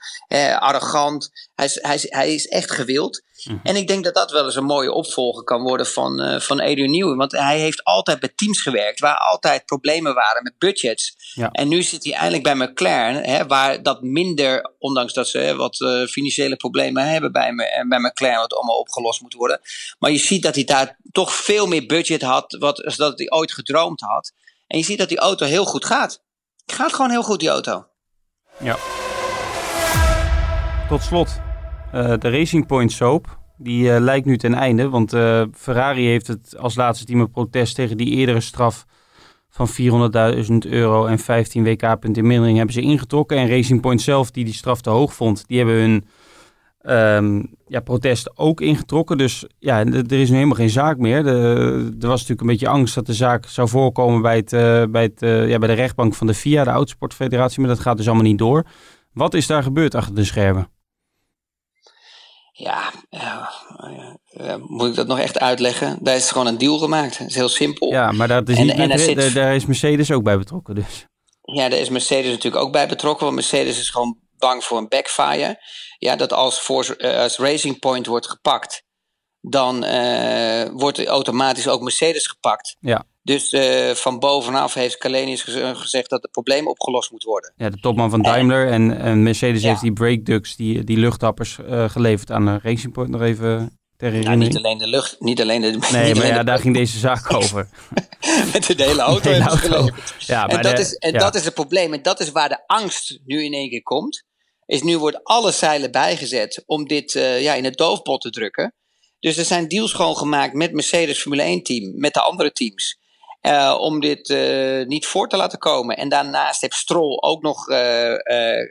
arrogant. 0.60 1.30
Hij 1.56 1.66
is, 1.66 1.80
hij, 1.82 1.96
is, 1.96 2.06
hij 2.10 2.34
is 2.34 2.48
echt 2.48 2.72
gewild. 2.72 3.22
Mhm. 3.46 3.58
En 3.64 3.76
ik 3.76 3.88
denk 3.88 4.04
dat 4.04 4.14
dat 4.14 4.32
wel 4.32 4.46
eens 4.46 4.56
een 4.56 4.66
mooie 4.66 4.92
opvolger 4.92 5.44
kan 5.44 5.62
worden 5.62 5.88
van, 5.88 6.22
uh, 6.22 6.40
van 6.40 6.60
Adrian 6.60 6.92
Newey. 6.92 7.16
Want 7.16 7.32
hij 7.32 7.60
heeft 7.60 7.84
altijd 7.84 8.20
bij 8.20 8.32
teams 8.36 8.62
gewerkt 8.62 9.00
waar 9.00 9.18
altijd 9.18 9.66
problemen 9.66 10.14
waren 10.14 10.44
met 10.44 10.58
budgets. 10.58 11.16
Ja. 11.34 11.50
En 11.52 11.68
nu 11.68 11.84
zit 11.84 12.04
hij 12.04 12.14
eindelijk 12.14 12.44
bij 12.44 12.56
McLaren, 12.56 13.24
hè, 13.24 13.46
waar 13.46 13.84
dat 13.84 14.02
minder, 14.02 14.74
ondanks 14.80 15.14
dat 15.14 15.28
ze 15.28 15.38
hè, 15.38 15.56
wat 15.56 15.80
uh, 15.80 16.06
financiële 16.06 16.56
problemen 16.56 17.08
hebben 17.08 17.32
bij, 17.32 17.52
me, 17.52 17.86
bij 17.90 18.00
McLaren, 18.00 18.40
wat 18.40 18.54
allemaal 18.54 18.80
opgelost 18.80 19.22
moet 19.22 19.34
worden. 19.34 19.60
Maar 20.00 20.12
je 20.12 20.18
ziet 20.18 20.44
dat 20.44 20.56
hij 20.56 20.64
daar 20.64 21.00
toch 21.12 21.34
veel 21.34 21.68
meer 21.68 21.86
budget 21.86 22.22
had, 22.22 22.56
wat, 22.60 22.94
dat 22.98 23.18
hij 23.18 23.32
ooit 23.32 23.54
gedroomd 23.54 24.02
had. 24.02 24.32
En 24.68 24.78
je 24.78 24.84
ziet 24.84 24.98
dat 24.98 25.10
die 25.10 25.18
auto 25.18 25.46
heel 25.46 25.66
goed 25.66 25.86
gaat. 25.86 26.24
Het 26.66 26.76
gaat 26.76 26.94
gewoon 26.94 27.12
heel 27.12 27.24
goed, 27.24 27.40
die 27.40 27.50
auto. 27.50 27.88
Ja. 28.60 28.78
Tot 30.90 31.02
slot, 31.02 31.40
de 31.96 32.30
Racing 32.30 32.66
Point 32.66 32.92
soap, 32.92 33.38
die 33.58 33.84
uh, 33.84 34.00
lijkt 34.00 34.26
nu 34.26 34.38
ten 34.38 34.54
einde. 34.54 34.90
Want 34.90 35.14
uh, 35.14 35.44
Ferrari 35.54 36.06
heeft 36.06 36.28
het 36.28 36.58
als 36.58 36.76
laatste 36.76 37.06
team 37.06 37.20
een 37.20 37.32
protest 37.32 37.76
tegen 37.76 37.98
die 37.98 38.16
eerdere 38.16 38.40
straf 38.40 38.86
van 39.50 39.68
400.000 39.70 40.70
euro 40.70 41.06
en 41.06 41.20
15 41.20 41.64
WK-punten 41.64 42.22
in 42.22 42.28
mindering 42.28 42.58
hebben 42.58 42.76
ze 42.76 42.82
ingetrokken. 42.82 43.38
En 43.38 43.50
Racing 43.50 43.82
Point 43.82 44.02
zelf, 44.02 44.32
die 44.32 44.46
die 44.46 44.54
straf 44.54 44.82
te 44.82 44.90
hoog 44.90 45.14
vond, 45.14 45.48
die 45.48 45.58
hebben 45.58 45.76
hun 45.76 46.06
um, 46.96 47.56
ja, 47.68 47.80
protest 47.80 48.38
ook 48.38 48.62
ingetrokken. 48.62 49.18
Dus 49.18 49.46
ja, 49.60 49.86
er 49.86 50.12
is 50.12 50.30
nu 50.30 50.36
helemaal 50.36 50.56
geen 50.56 50.70
zaak 50.70 50.98
meer. 50.98 51.28
Er 51.28 52.08
was 52.08 52.20
natuurlijk 52.20 52.42
een 52.42 52.48
beetje 52.48 52.68
angst 52.68 52.96
dat 52.96 53.06
de 53.06 53.14
zaak 53.14 53.46
zou 53.46 53.70
voorkomen 53.70 54.22
bij, 54.22 54.36
het, 54.36 54.50
bij, 54.92 55.04
het, 55.04 55.20
ja, 55.50 55.58
bij 55.58 55.68
de 55.68 55.74
rechtbank 55.74 56.14
van 56.14 56.28
de 56.28 56.34
FIA, 56.34 56.64
de 56.64 56.70
Autosportfederatie. 56.70 57.60
Maar 57.60 57.70
dat 57.70 57.80
gaat 57.80 57.98
dus 57.98 58.08
allemaal 58.08 58.26
niet 58.26 58.38
door. 58.38 58.66
Wat 59.14 59.34
is 59.34 59.48
daar 59.48 59.64
gebeurd 59.64 59.96
achter 59.96 60.16
de 60.16 60.24
schermen? 60.24 60.75
Ja, 62.58 62.92
uh, 63.10 64.56
moet 64.58 64.90
ik 64.90 64.96
dat 64.96 65.08
nog 65.08 65.20
echt 65.20 65.40
uitleggen? 65.40 65.98
Daar 66.02 66.16
is 66.16 66.32
gewoon 66.32 66.48
een 66.48 66.58
deal 66.58 66.78
gemaakt. 66.78 67.18
Het 67.18 67.30
is 67.30 67.36
heel 67.36 67.50
simpel. 67.50 67.92
Ja, 67.92 68.12
maar 68.12 68.28
dat 68.28 68.50
is 68.50 68.58
en, 68.58 68.66
niet 68.66 69.00
zit... 69.00 69.34
daar 69.34 69.56
is 69.56 69.66
Mercedes 69.66 70.12
ook 70.12 70.24
bij 70.24 70.38
betrokken 70.38 70.76
dus. 70.76 71.06
Ja, 71.42 71.70
daar 71.70 71.80
is 71.80 71.90
Mercedes 71.90 72.32
natuurlijk 72.32 72.64
ook 72.64 72.72
bij 72.72 72.88
betrokken. 72.88 73.24
Want 73.24 73.36
Mercedes 73.36 73.80
is 73.80 73.90
gewoon 73.90 74.18
bang 74.38 74.64
voor 74.64 74.78
een 74.78 74.88
backfire. 74.88 75.64
Ja, 75.98 76.16
dat 76.16 76.34
als, 76.34 76.62
voor, 76.62 76.96
uh, 76.98 77.18
als 77.18 77.38
Racing 77.38 77.80
Point 77.80 78.06
wordt 78.06 78.30
gepakt, 78.30 78.84
dan 79.42 79.84
uh, 79.84 80.70
wordt 80.72 81.06
automatisch 81.06 81.68
ook 81.68 81.82
Mercedes 81.82 82.28
gepakt. 82.28 82.76
Ja. 82.80 83.06
Dus 83.26 83.54
uh, 83.54 83.92
van 83.92 84.20
bovenaf 84.20 84.74
heeft 84.74 84.98
Kalenius 84.98 85.42
gezegd 85.74 86.10
dat 86.10 86.22
het 86.22 86.32
probleem 86.32 86.68
opgelost 86.68 87.12
moet 87.12 87.24
worden. 87.24 87.54
Ja, 87.58 87.70
de 87.70 87.80
topman 87.80 88.10
van 88.10 88.22
Daimler 88.22 88.72
en, 88.72 88.98
en 88.98 89.24
Mercedes 89.24 89.64
heeft 89.64 89.82
die 89.82 89.94
brake 89.94 90.22
ducts, 90.22 90.56
die, 90.56 90.84
die 90.84 90.98
luchttappers 90.98 91.58
uh, 91.70 91.90
geleverd 91.90 92.32
aan 92.32 92.46
de 92.46 92.60
Racing 92.62 92.94
Point 92.94 93.10
nog 93.10 93.22
even 93.22 93.80
ter 93.98 94.12
herinnering. 94.12 94.42
Nou, 94.42 94.54
niet 94.54 94.58
alleen 94.58 94.78
de 94.78 94.88
lucht, 94.88 95.20
niet 95.20 95.42
alleen 95.42 95.62
de... 95.62 95.88
Nee, 95.92 96.16
maar 96.16 96.26
ja, 96.26 96.44
daar 96.44 96.60
ging 96.60 96.76
deze 96.76 96.98
zaak 96.98 97.34
over. 97.34 97.70
Met 98.54 98.78
de 98.78 98.84
hele 98.84 99.02
auto 99.02 99.30
hebben 99.32 99.52
ze 99.52 99.58
geleverd. 99.58 100.14
Ja, 100.18 100.46
maar 100.46 100.56
en 100.56 100.62
dat, 100.62 100.80
is, 100.80 100.96
en 100.96 101.14
dat 101.14 101.36
is 101.36 101.46
het 101.46 101.54
probleem. 101.54 101.94
En 101.94 102.02
dat 102.02 102.20
is 102.20 102.32
waar 102.32 102.50
de 102.50 102.64
angst 102.66 103.20
nu 103.26 103.44
in 103.44 103.54
één 103.54 103.70
keer 103.70 103.84
komt. 103.84 104.24
Is 104.66 104.84
nu 104.84 104.98
wordt 104.98 105.24
alle 105.24 105.52
zeilen 105.52 105.92
bijgezet 105.92 106.64
om 106.66 106.88
dit 106.88 107.14
uh, 107.14 107.42
ja, 107.42 107.54
in 107.54 107.64
het 107.64 107.78
doofpot 107.78 108.22
te 108.22 108.30
drukken. 108.30 108.74
Dus 109.20 109.38
er 109.38 109.46
zijn 109.46 109.68
deals 109.68 109.94
gewoon 109.94 110.18
gemaakt 110.18 110.54
met 110.54 110.74
Mercedes 110.74 111.22
Formule 111.22 111.42
1 111.42 111.64
team, 111.64 112.00
met 112.00 112.14
de 112.14 112.22
andere 112.22 112.52
teams. 112.52 113.04
Uh, 113.46 113.76
om 113.80 114.00
dit 114.00 114.30
uh, 114.30 114.86
niet 114.86 115.06
voor 115.06 115.28
te 115.28 115.38
laten 115.38 115.60
komen. 115.60 115.98
En 115.98 116.10
daarnaast 116.10 116.62
heeft 116.62 116.76
Stroll 116.76 117.18
ook 117.20 117.42
nog, 117.42 117.70
uh, 117.70 118.16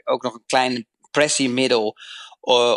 ook 0.03 0.23
nog 0.23 0.33
een 0.33 0.43
klein 0.45 0.87
pressiemiddel. 1.11 1.95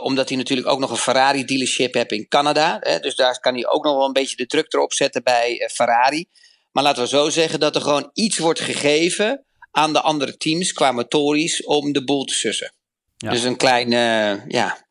omdat 0.03 0.29
hij 0.29 0.39
natuurlijk 0.39 0.69
ook 0.69 0.79
nog 0.79 0.91
een 0.91 0.97
Ferrari 0.97 1.45
dealership 1.45 1.95
heeft 1.95 2.13
in 2.13 2.29
Canada. 2.29 2.77
Hè, 2.81 2.99
dus 2.99 3.17
daar 3.17 3.41
kan 3.41 3.55
hij 3.55 3.67
ook 3.67 3.85
nog 3.85 3.97
wel 3.97 4.07
een 4.07 4.13
beetje 4.13 4.37
de 4.37 4.47
druk 4.47 4.73
erop 4.73 4.93
zetten 4.93 5.23
bij 5.23 5.71
Ferrari. 5.73 6.29
Maar 6.73 6.83
laten 6.83 7.03
we 7.03 7.09
zo 7.09 7.31
zeggen 7.31 7.61
dat 7.61 7.75
er 7.75 7.83
gewoon 7.83 8.11
iets 8.13 8.39
wordt 8.39 8.61
gegeven 8.61 9.45
aan 9.71 9.93
de 9.93 10.01
andere 10.01 10.37
teams 10.37 10.73
qua 10.73 10.93
motorisch 10.93 11.65
om 11.65 11.93
de 11.93 12.05
boel 12.05 12.25
te 12.25 12.35
sussen. 12.35 12.73
Ja. 13.17 13.31
Dus 13.31 13.43
een 13.43 13.57
klein, 13.57 13.93
eh, 13.93 14.47
ja, 14.47 14.87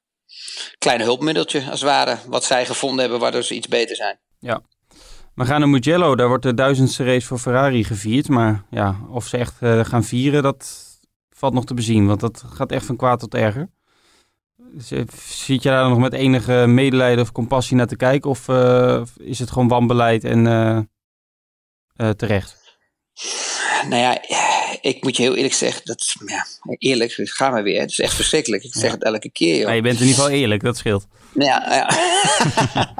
klein 0.78 1.02
hulpmiddeltje 1.02 1.60
als 1.60 1.82
het 1.82 1.90
ware. 1.90 2.18
Wat 2.26 2.44
zij 2.44 2.66
gevonden 2.66 3.00
hebben 3.00 3.20
waardoor 3.20 3.44
ze 3.44 3.54
iets 3.54 3.68
beter 3.68 3.96
zijn. 3.96 4.20
We 4.40 4.77
gaan 5.46 5.60
naar 5.60 5.70
Mugello, 5.70 6.16
daar 6.16 6.28
wordt 6.28 6.44
de 6.44 6.54
duizendste 6.54 7.04
race 7.04 7.28
voor 7.28 7.38
Ferrari 7.40 7.84
gevierd. 7.84 8.28
Maar 8.30 8.64
ja, 8.70 8.96
of 9.10 9.28
ze 9.28 9.38
echt 9.38 9.54
eh, 9.60 9.86
gaan 9.86 10.04
vieren, 10.04 10.44
dat 10.44 10.86
valt 11.30 11.54
nog 11.54 11.66
te 11.66 11.74
bezien. 11.74 12.08
Want 12.08 12.20
dat 12.20 12.44
gaat 12.54 12.72
echt 12.72 12.86
van 12.86 12.96
kwaad 12.96 13.20
tot 13.20 13.34
erger. 13.36 13.70
Zit 15.28 15.64
je 15.64 15.70
daar 15.70 15.90
nog 15.90 15.98
met 16.00 16.14
enige 16.14 16.66
medelijden 16.68 17.24
of 17.24 17.32
compassie 17.32 17.76
naar 17.76 17.88
te 17.88 17.96
kijken? 17.96 18.30
Of 18.30 18.48
eh, 18.48 19.02
is 19.18 19.40
het 19.40 19.52
gewoon 19.52 19.68
wanbeleid 19.68 20.24
en 20.24 20.48
eh, 21.96 22.10
terecht? 22.10 22.78
Nou 23.90 24.02
ja, 24.02 24.22
ik 24.82 25.04
moet 25.04 25.18
je 25.18 25.24
heel 25.24 25.36
eerlijk 25.36 25.54
zeggen, 25.54 25.82
dat 25.86 26.16
ja, 26.26 26.46
eerlijk, 26.78 27.16
dus 27.16 27.32
gaan 27.32 27.54
we 27.54 27.62
weer. 27.62 27.80
Het 27.82 27.90
is 27.90 28.00
echt 28.00 28.14
verschrikkelijk. 28.14 28.64
Ik 28.64 28.74
zeg 28.74 28.84
Ja. 28.84 28.92
het 28.92 29.04
elke 29.04 29.32
keer, 29.32 29.56
joh. 29.56 29.66
Maar 29.66 29.76
je 29.76 29.82
bent 29.82 30.00
in 30.00 30.06
ieder 30.06 30.16
geval 30.24 30.36
eerlijk, 30.38 30.64
dat 30.64 30.78
scheelt. 30.78 31.08
Nou 31.34 31.50
Ja, 31.50 31.74
ja. 31.76 31.90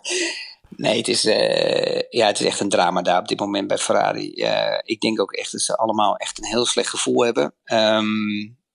nee, 0.80 0.96
het 0.96 1.08
is, 1.08 1.24
eh, 1.24 2.02
ja, 2.08 2.26
het 2.26 2.40
is 2.40 2.46
echt 2.46 2.60
een 2.60 2.68
drama 2.68 3.02
daar 3.02 3.20
op 3.20 3.28
dit 3.28 3.38
moment 3.38 3.68
bij 3.68 3.78
Ferrari. 3.78 4.32
Eh, 4.32 4.78
ik 4.82 5.00
denk 5.00 5.20
ook 5.20 5.32
echt 5.32 5.52
dat 5.52 5.60
ze 5.60 5.76
allemaal 5.76 6.16
echt 6.16 6.38
een 6.38 6.48
heel 6.48 6.66
slecht 6.66 6.88
gevoel 6.88 7.24
hebben. 7.24 7.54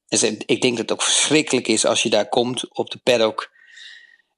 Dus 0.08 0.24
ik 0.24 0.62
denk 0.62 0.78
dat 0.78 0.78
het 0.78 0.91
ook 0.91 1.02
verschrikkelijk 1.02 1.68
is 1.68 1.86
als 1.86 2.04
je 2.04 2.10
daar 2.10 2.30
komt 2.30 2.78
op 2.78 2.89
de 2.89 3.00
paddock. 3.04 3.54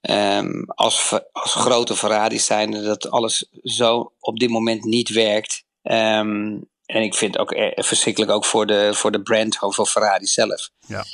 ehm, 0.01 0.63
als, 0.65 1.13
als 1.31 1.53
grote 1.53 1.95
Ferraris 1.95 2.45
zijn, 2.45 2.71
dat 2.71 3.09
alles 3.09 3.49
zo 3.63 4.13
op 4.19 4.39
dit 4.39 4.49
moment 4.49 4.83
niet 4.83 5.09
werkt. 5.09 5.63
Ehm, 5.81 6.57
en 6.87 7.01
ik 7.01 7.13
vind 7.13 7.33
het 7.33 7.41
ook 7.41 7.51
eh, 7.51 7.83
verschrikkelijk 7.83 8.31
ook 8.31 8.45
voor 8.45 8.65
de, 8.65 8.89
voor 8.93 9.11
de 9.11 9.21
brand, 9.21 9.57
gewoon 9.57 9.73
voor 9.73 9.85
Ferrari 9.85 10.25
zelf. 10.25 10.69
Ja. 10.87 11.05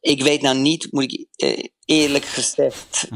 Ik 0.00 0.22
weet 0.22 0.42
nou 0.42 0.56
niet, 0.56 0.88
moet 0.90 1.12
ik 1.12 1.26
eh, 1.36 1.64
eerlijk 1.84 2.24
gezegd, 2.24 3.08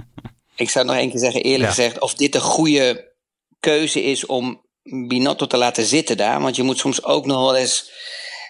ik 0.56 0.70
zou 0.70 0.84
nog 0.84 0.96
één 0.96 1.10
keer 1.10 1.18
zeggen, 1.20 1.42
eerlijk 1.42 1.62
Ja. 1.62 1.68
gezegd, 1.68 2.00
of 2.00 2.14
dit 2.14 2.34
een 2.34 2.40
goede 2.40 3.14
keuze 3.60 4.02
is 4.02 4.26
om 4.26 4.64
Binotto 4.82 5.46
te 5.46 5.56
laten 5.56 5.84
zitten 5.84 6.16
daar. 6.16 6.40
Want 6.40 6.56
je 6.56 6.62
moet 6.62 6.78
soms 6.78 7.04
ook 7.04 7.26
nog 7.26 7.36
wel 7.40 7.56
eens 7.56 7.90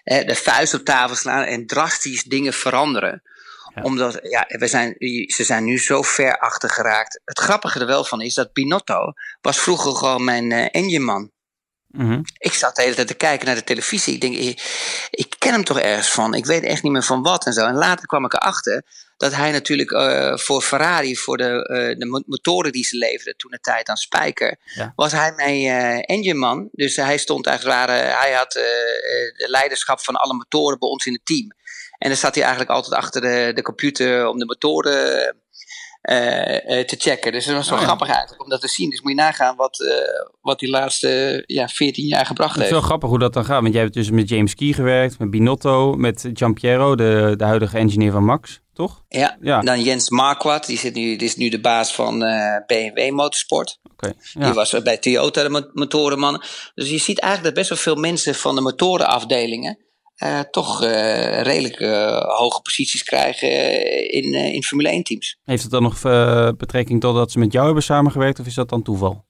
de 0.04 0.34
vuist 0.34 0.74
op 0.74 0.84
tafel 0.84 1.16
slaan 1.16 1.42
en 1.44 1.66
drastisch 1.66 2.22
dingen 2.22 2.52
veranderen. 2.52 3.22
Ja. 3.74 3.82
Omdat, 3.82 4.18
ja, 4.22 4.44
we 4.48 4.66
zijn, 4.66 4.94
ze 5.26 5.44
zijn 5.44 5.64
nu 5.64 5.78
zo 5.78 6.02
ver 6.02 6.38
achter 6.38 6.70
geraakt. 6.70 7.20
Het 7.24 7.38
grappige 7.38 7.80
er 7.80 7.86
wel 7.86 8.04
van 8.04 8.20
is 8.20 8.34
dat 8.34 8.52
Binotto 8.52 9.12
was 9.40 9.58
vroeger 9.58 9.96
gewoon 9.96 10.24
mijn 10.24 10.52
eh 10.52 10.82
Mhm. 11.96 12.20
Ik 12.38 12.52
zat 12.52 12.76
de 12.76 12.82
hele 12.82 12.94
tijd 12.94 13.06
te 13.06 13.14
kijken 13.14 13.46
naar 13.46 13.54
de 13.54 13.64
televisie. 13.64 14.14
Ik 14.14 14.20
denk, 14.20 14.36
ik, 14.36 14.60
ik 15.10 15.34
ken 15.38 15.52
hem 15.52 15.64
toch 15.64 15.80
ergens 15.80 16.10
van. 16.10 16.34
Ik 16.34 16.46
weet 16.46 16.62
echt 16.62 16.82
niet 16.82 16.92
meer 16.92 17.02
van 17.02 17.22
wat 17.22 17.46
en 17.46 17.52
zo. 17.52 17.66
En 17.66 17.74
later 17.74 18.06
kwam 18.06 18.24
ik 18.24 18.32
erachter 18.34 18.82
dat 19.16 19.34
hij 19.34 19.50
natuurlijk 19.52 19.90
eh, 19.90 20.36
voor 20.36 20.62
Ferrari, 20.62 21.16
voor 21.16 21.36
de, 21.36 21.44
eh, 21.68 21.98
de 21.98 22.06
mo- 22.06 22.22
motoren 22.26 22.72
die 22.72 22.84
ze 22.84 22.96
leverden 22.96 23.36
toen 23.36 23.50
de 23.50 23.60
tijd 23.60 23.88
aan 23.88 23.96
Spijker, 23.96 24.56
Ja. 24.74 24.92
was 24.96 25.12
hij 25.12 25.32
mijn 25.32 25.56
eh 25.66 26.16
engineman. 26.16 26.68
Dus 26.72 26.96
hij 26.96 27.18
stond 27.18 27.46
eigenlijk 27.46 27.76
waar, 27.78 27.88
eh, 27.98 28.20
hij 28.20 28.32
had 28.32 28.54
eh, 28.54 28.62
eh, 28.62 29.36
de 29.36 29.46
leiderschap 29.48 30.00
van 30.00 30.14
alle 30.16 30.34
motoren 30.34 30.78
bij 30.78 30.88
ons 30.88 31.06
in 31.06 31.12
het 31.12 31.26
team. 31.26 31.50
En 31.98 32.08
dan 32.08 32.18
zat 32.18 32.34
hij 32.34 32.44
eigenlijk 32.44 32.72
altijd 32.74 32.94
achter 32.94 33.20
de, 33.20 33.50
de 33.54 33.62
computer 33.62 34.26
om 34.28 34.38
de 34.38 34.44
motoren 34.46 35.20
eh, 35.20 35.26
eh, 35.28 35.34
te 36.86 36.94
checken. 36.98 37.32
Dus 37.32 37.44
het 37.44 37.54
was 37.54 37.64
wel 37.68 37.74
Oh 37.74 37.80
ja. 37.80 37.86
grappig 37.88 38.08
eigenlijk 38.08 38.42
om 38.42 38.48
dat 38.48 38.60
te 38.60 38.68
zien. 38.68 38.90
Dus 38.90 39.00
moet 39.00 39.10
je 39.10 39.16
nagaan 39.16 39.56
wat, 39.56 39.80
eh, 39.80 39.94
wat 40.40 40.58
die 40.58 40.68
laatste 40.70 41.42
ja, 41.46 41.68
14 41.68 42.06
jaar 42.06 42.26
gebracht 42.26 42.50
Het 42.54 42.62
is 42.62 42.62
heeft. 42.68 42.78
wel 42.80 42.86
grappig 42.88 43.08
hoe 43.08 43.18
dat 43.18 43.32
dan 43.32 43.44
gaat. 43.44 43.60
Want 43.62 43.72
jij 43.72 43.82
hebt 43.82 43.94
dus 43.94 44.10
met 44.10 44.28
James 44.28 44.54
Key 44.54 44.72
gewerkt, 44.72 45.18
met 45.18 45.30
Binotto, 45.30 45.94
met 45.94 46.28
Giampiero, 46.32 46.94
de, 46.94 47.34
de 47.36 47.44
huidige 47.44 47.78
engineer 47.78 48.12
van 48.12 48.24
Max, 48.24 48.60
toch? 48.74 49.02
Ja. 49.08 49.36
Ja. 49.40 49.60
Dan 49.60 49.82
Jens 49.82 50.10
Marquardt, 50.10 50.66
die, 50.66 50.78
zit 50.78 50.94
nu, 50.94 51.16
die 51.16 51.28
is 51.28 51.36
nu 51.36 51.48
de 51.48 51.60
baas 51.60 51.94
van 51.94 52.22
eh, 52.24 52.56
BMW 52.66 53.10
Motorsport. 53.10 53.78
Oké. 53.92 54.12
Ja. 54.32 54.44
Die 54.44 54.52
was 54.54 54.82
bij 54.82 54.96
Toyota 54.96 55.42
de 55.42 55.48
mo- 55.48 55.70
motorenman. 55.72 56.42
Dus 56.74 56.90
je 56.90 56.98
ziet 56.98 57.18
eigenlijk 57.20 57.54
dat 57.54 57.66
best 57.66 57.68
wel 57.84 57.94
veel 57.94 58.02
mensen 58.02 58.34
van 58.34 58.54
de 58.54 58.60
motorenafdelingen 58.60 59.78
eh, 60.16 60.40
toch 60.40 60.82
eh, 60.82 61.40
redelijk 61.40 61.80
eh, 61.80 62.38
hoge 62.38 62.60
posities 62.62 63.02
krijgen 63.02 63.48
in, 64.10 64.34
in 64.34 64.62
Formule 64.62 64.88
1 64.88 65.02
teams. 65.02 65.38
Heeft 65.44 65.62
het 65.62 65.70
dan 65.70 65.82
nog 65.82 66.00
betrekking 66.56 67.00
tot 67.00 67.14
dat 67.14 67.32
ze 67.32 67.38
met 67.38 67.52
jou 67.52 67.64
hebben 67.64 67.82
samengewerkt 67.82 68.40
of 68.40 68.46
is 68.46 68.54
dat 68.54 68.68
dan 68.68 68.82
toeval? 68.82 69.24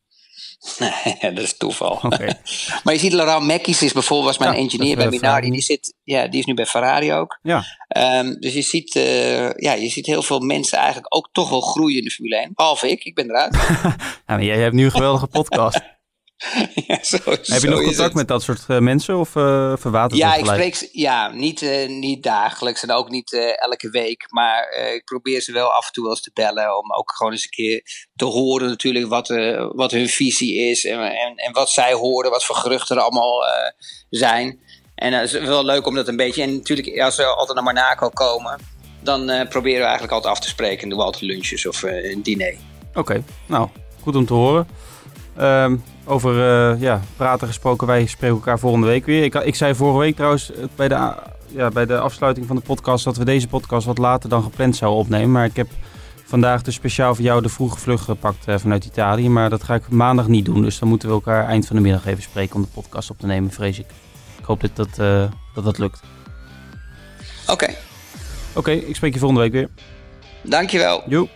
Nee, 0.79 1.33
dat 1.33 1.45
is 1.45 1.57
toeval. 1.57 1.99
Maar 2.85 2.95
je 2.95 2.99
ziet 2.99 3.13
Laurent 3.13 3.45
Mekies 3.45 3.83
is 3.83 3.93
bijvoorbeeld 3.93 4.29
was 4.29 4.39
mijn 4.39 4.57
Ja, 4.57 4.63
engineer 4.63 4.97
bij 4.97 5.09
Minardi. 5.09 5.51
Die, 5.51 5.61
zit, 5.61 5.95
ja, 6.05 6.27
die 6.27 6.41
is 6.41 6.47
nu 6.47 6.55
bij 6.55 6.67
Ferrari 6.67 7.13
ook. 7.13 7.39
Ja. 7.43 7.65
Ehm, 7.89 8.35
dus 8.35 8.55
je 8.55 8.63
ziet, 8.63 8.93
ja, 9.57 9.73
je 9.73 9.89
ziet 9.89 10.07
heel 10.07 10.23
veel 10.23 10.41
mensen 10.41 10.79
eigenlijk 10.79 11.17
ook 11.17 11.29
toch 11.33 11.51
wel 11.51 11.61
groeien 11.61 11.99
in 11.99 12.05
de 12.05 12.11
Formule 12.11 12.37
1. 12.37 12.53
Behalve 12.55 12.91
ik, 12.91 13.05
ik 13.05 13.15
ben 13.15 13.31
eruit. 13.31 13.57
Ja, 14.27 14.35
maar 14.35 14.45
jij 14.45 14.59
hebt 14.59 14.75
nu 14.75 14.85
een 14.85 14.91
geweldige 14.91 15.27
podcast. 15.27 15.81
ja, 16.87 17.03
zo, 17.03 17.17
Heb 17.25 17.63
je 17.63 17.69
nog 17.69 17.79
contact 17.83 17.99
het. 17.99 18.15
met 18.15 18.29
dat 18.29 18.43
soort 18.43 18.65
eh, 18.69 18.79
mensen 18.79 19.17
of 19.19 19.37
eh 19.37 19.73
verwatert 19.77 20.21
Ja, 20.21 20.35
ik 20.35 20.41
gelijk? 20.41 20.57
spreek 20.57 20.75
ze, 20.75 20.89
ja, 20.93 21.29
niet, 21.29 21.63
eh, 21.63 21.89
niet 21.89 22.23
dagelijks 22.23 22.83
en 22.83 22.91
ook 22.91 23.11
niet 23.11 23.57
elke 23.57 23.91
week. 23.91 24.25
Maar 24.29 24.73
ik 24.95 25.05
probeer 25.05 25.41
ze 25.41 25.53
wel 25.53 25.73
af 25.73 25.87
en 25.87 25.93
toe 25.93 26.03
wel 26.03 26.13
eens 26.13 26.23
te 26.23 26.31
bellen. 26.35 26.79
Om 26.79 26.93
ook 26.93 27.13
gewoon 27.13 27.33
eens 27.33 27.45
een 27.45 27.51
keer 27.51 27.83
te 28.17 28.25
horen 28.25 28.69
natuurlijk 28.69 29.09
wat, 29.09 29.29
wat 29.75 29.91
hun 29.91 30.09
visie 30.09 30.71
is. 30.71 30.85
En, 30.85 31.01
en, 31.01 31.37
en 31.37 31.53
wat 31.53 31.71
zij 31.71 31.93
horen, 31.93 32.31
wat 32.31 32.45
voor 32.45 32.57
geruchten 32.57 32.97
er 32.97 33.03
allemaal 33.03 33.45
zijn. 34.11 34.61
En 34.95 35.13
het 35.13 35.33
is 35.33 35.41
wel 35.41 35.65
leuk 35.65 35.87
om 35.87 35.95
dat 35.95 36.09
een 36.09 36.17
beetje... 36.17 36.43
En 36.43 36.55
natuurlijk, 36.55 37.01
als 37.01 37.17
we 37.17 37.25
altijd 37.25 37.55
naar 37.55 37.75
Monaco 37.75 38.09
komen... 38.09 38.59
Dan 39.03 39.49
proberen 39.49 39.79
we 39.79 39.85
eigenlijk 39.85 40.13
altijd 40.13 40.33
af 40.33 40.41
te 40.41 40.49
spreken. 40.49 40.83
En 40.83 40.89
doen 40.89 40.99
we 40.99 41.05
altijd 41.05 41.23
lunches 41.23 41.67
of 41.67 41.83
een 41.83 42.23
diner. 42.23 42.57
Oké, 42.95 43.25
nou, 43.47 43.69
goed 44.03 44.17
om 44.17 44.27
te 44.27 44.33
horen. 44.33 44.69
Ehm, 45.37 45.77
over 46.07 46.33
eh, 46.73 46.81
ja, 46.81 47.01
praten 47.17 47.47
gesproken, 47.47 47.87
wij 47.87 48.07
spreken 48.07 48.37
elkaar 48.37 48.59
volgende 48.59 48.87
week 48.87 49.07
weer. 49.07 49.25
Ik, 49.25 49.35
ik 49.35 49.55
zei 49.55 49.75
vorige 49.75 49.99
week 49.99 50.15
trouwens 50.17 50.53
eh, 50.53 50.65
bij 50.77 50.89
de, 50.89 51.15
ja, 51.47 51.69
bij 51.69 51.87
de 51.87 51.99
afsluiting 51.99 52.47
van 52.47 52.57
de 52.57 52.63
podcast 52.63 53.05
dat 53.05 53.17
we 53.17 53.25
deze 53.25 53.49
podcast 53.49 53.87
wat 53.87 53.99
later 53.99 54.29
dan 54.29 54.43
gepland 54.43 54.77
zouden 54.77 55.01
opnemen. 55.01 55.33
Maar 55.33 55.45
ik 55.45 55.57
heb 55.57 55.69
vandaag 56.25 56.63
dus 56.63 56.75
speciaal 56.75 57.15
voor 57.15 57.25
jou 57.25 57.43
de 57.43 57.49
vroege 57.49 57.79
vlucht 57.79 58.05
gepakt 58.05 58.49
eh, 58.49 58.59
vanuit 58.59 58.85
Italië. 58.85 59.29
Maar 59.29 59.51
dat 59.51 59.63
ga 59.63 59.75
ik 59.75 59.89
maandag 59.89 60.29
niet 60.29 60.45
doen, 60.45 60.63
dus 60.63 60.79
dan 60.79 60.89
moeten 60.89 61.09
we 61.09 61.15
elkaar 61.15 61.47
eind 61.47 61.67
van 61.67 61.77
de 61.77 61.83
middag 61.83 62.07
even 62.07 62.23
spreken 62.23 62.55
om 62.55 62.63
de 62.63 62.69
podcast 62.75 63.11
op 63.11 63.19
te 63.19 63.27
nemen, 63.27 63.51
vrees 63.51 63.79
ik. 63.79 63.87
Ik 64.39 64.45
hoop 64.45 64.61
dat 64.61 64.77
dat, 64.77 64.97
dat, 65.55 65.65
dat 65.65 65.79
lukt. 65.79 66.01
Oké, 67.47 67.67
Oké, 68.55 68.71
ik 68.71 68.97
spreek 68.97 69.13
je 69.13 69.19
volgende 69.19 69.43
week 69.43 69.53
weer. 69.53 69.69
dankjewel. 70.43 71.03
Joe. 71.09 71.29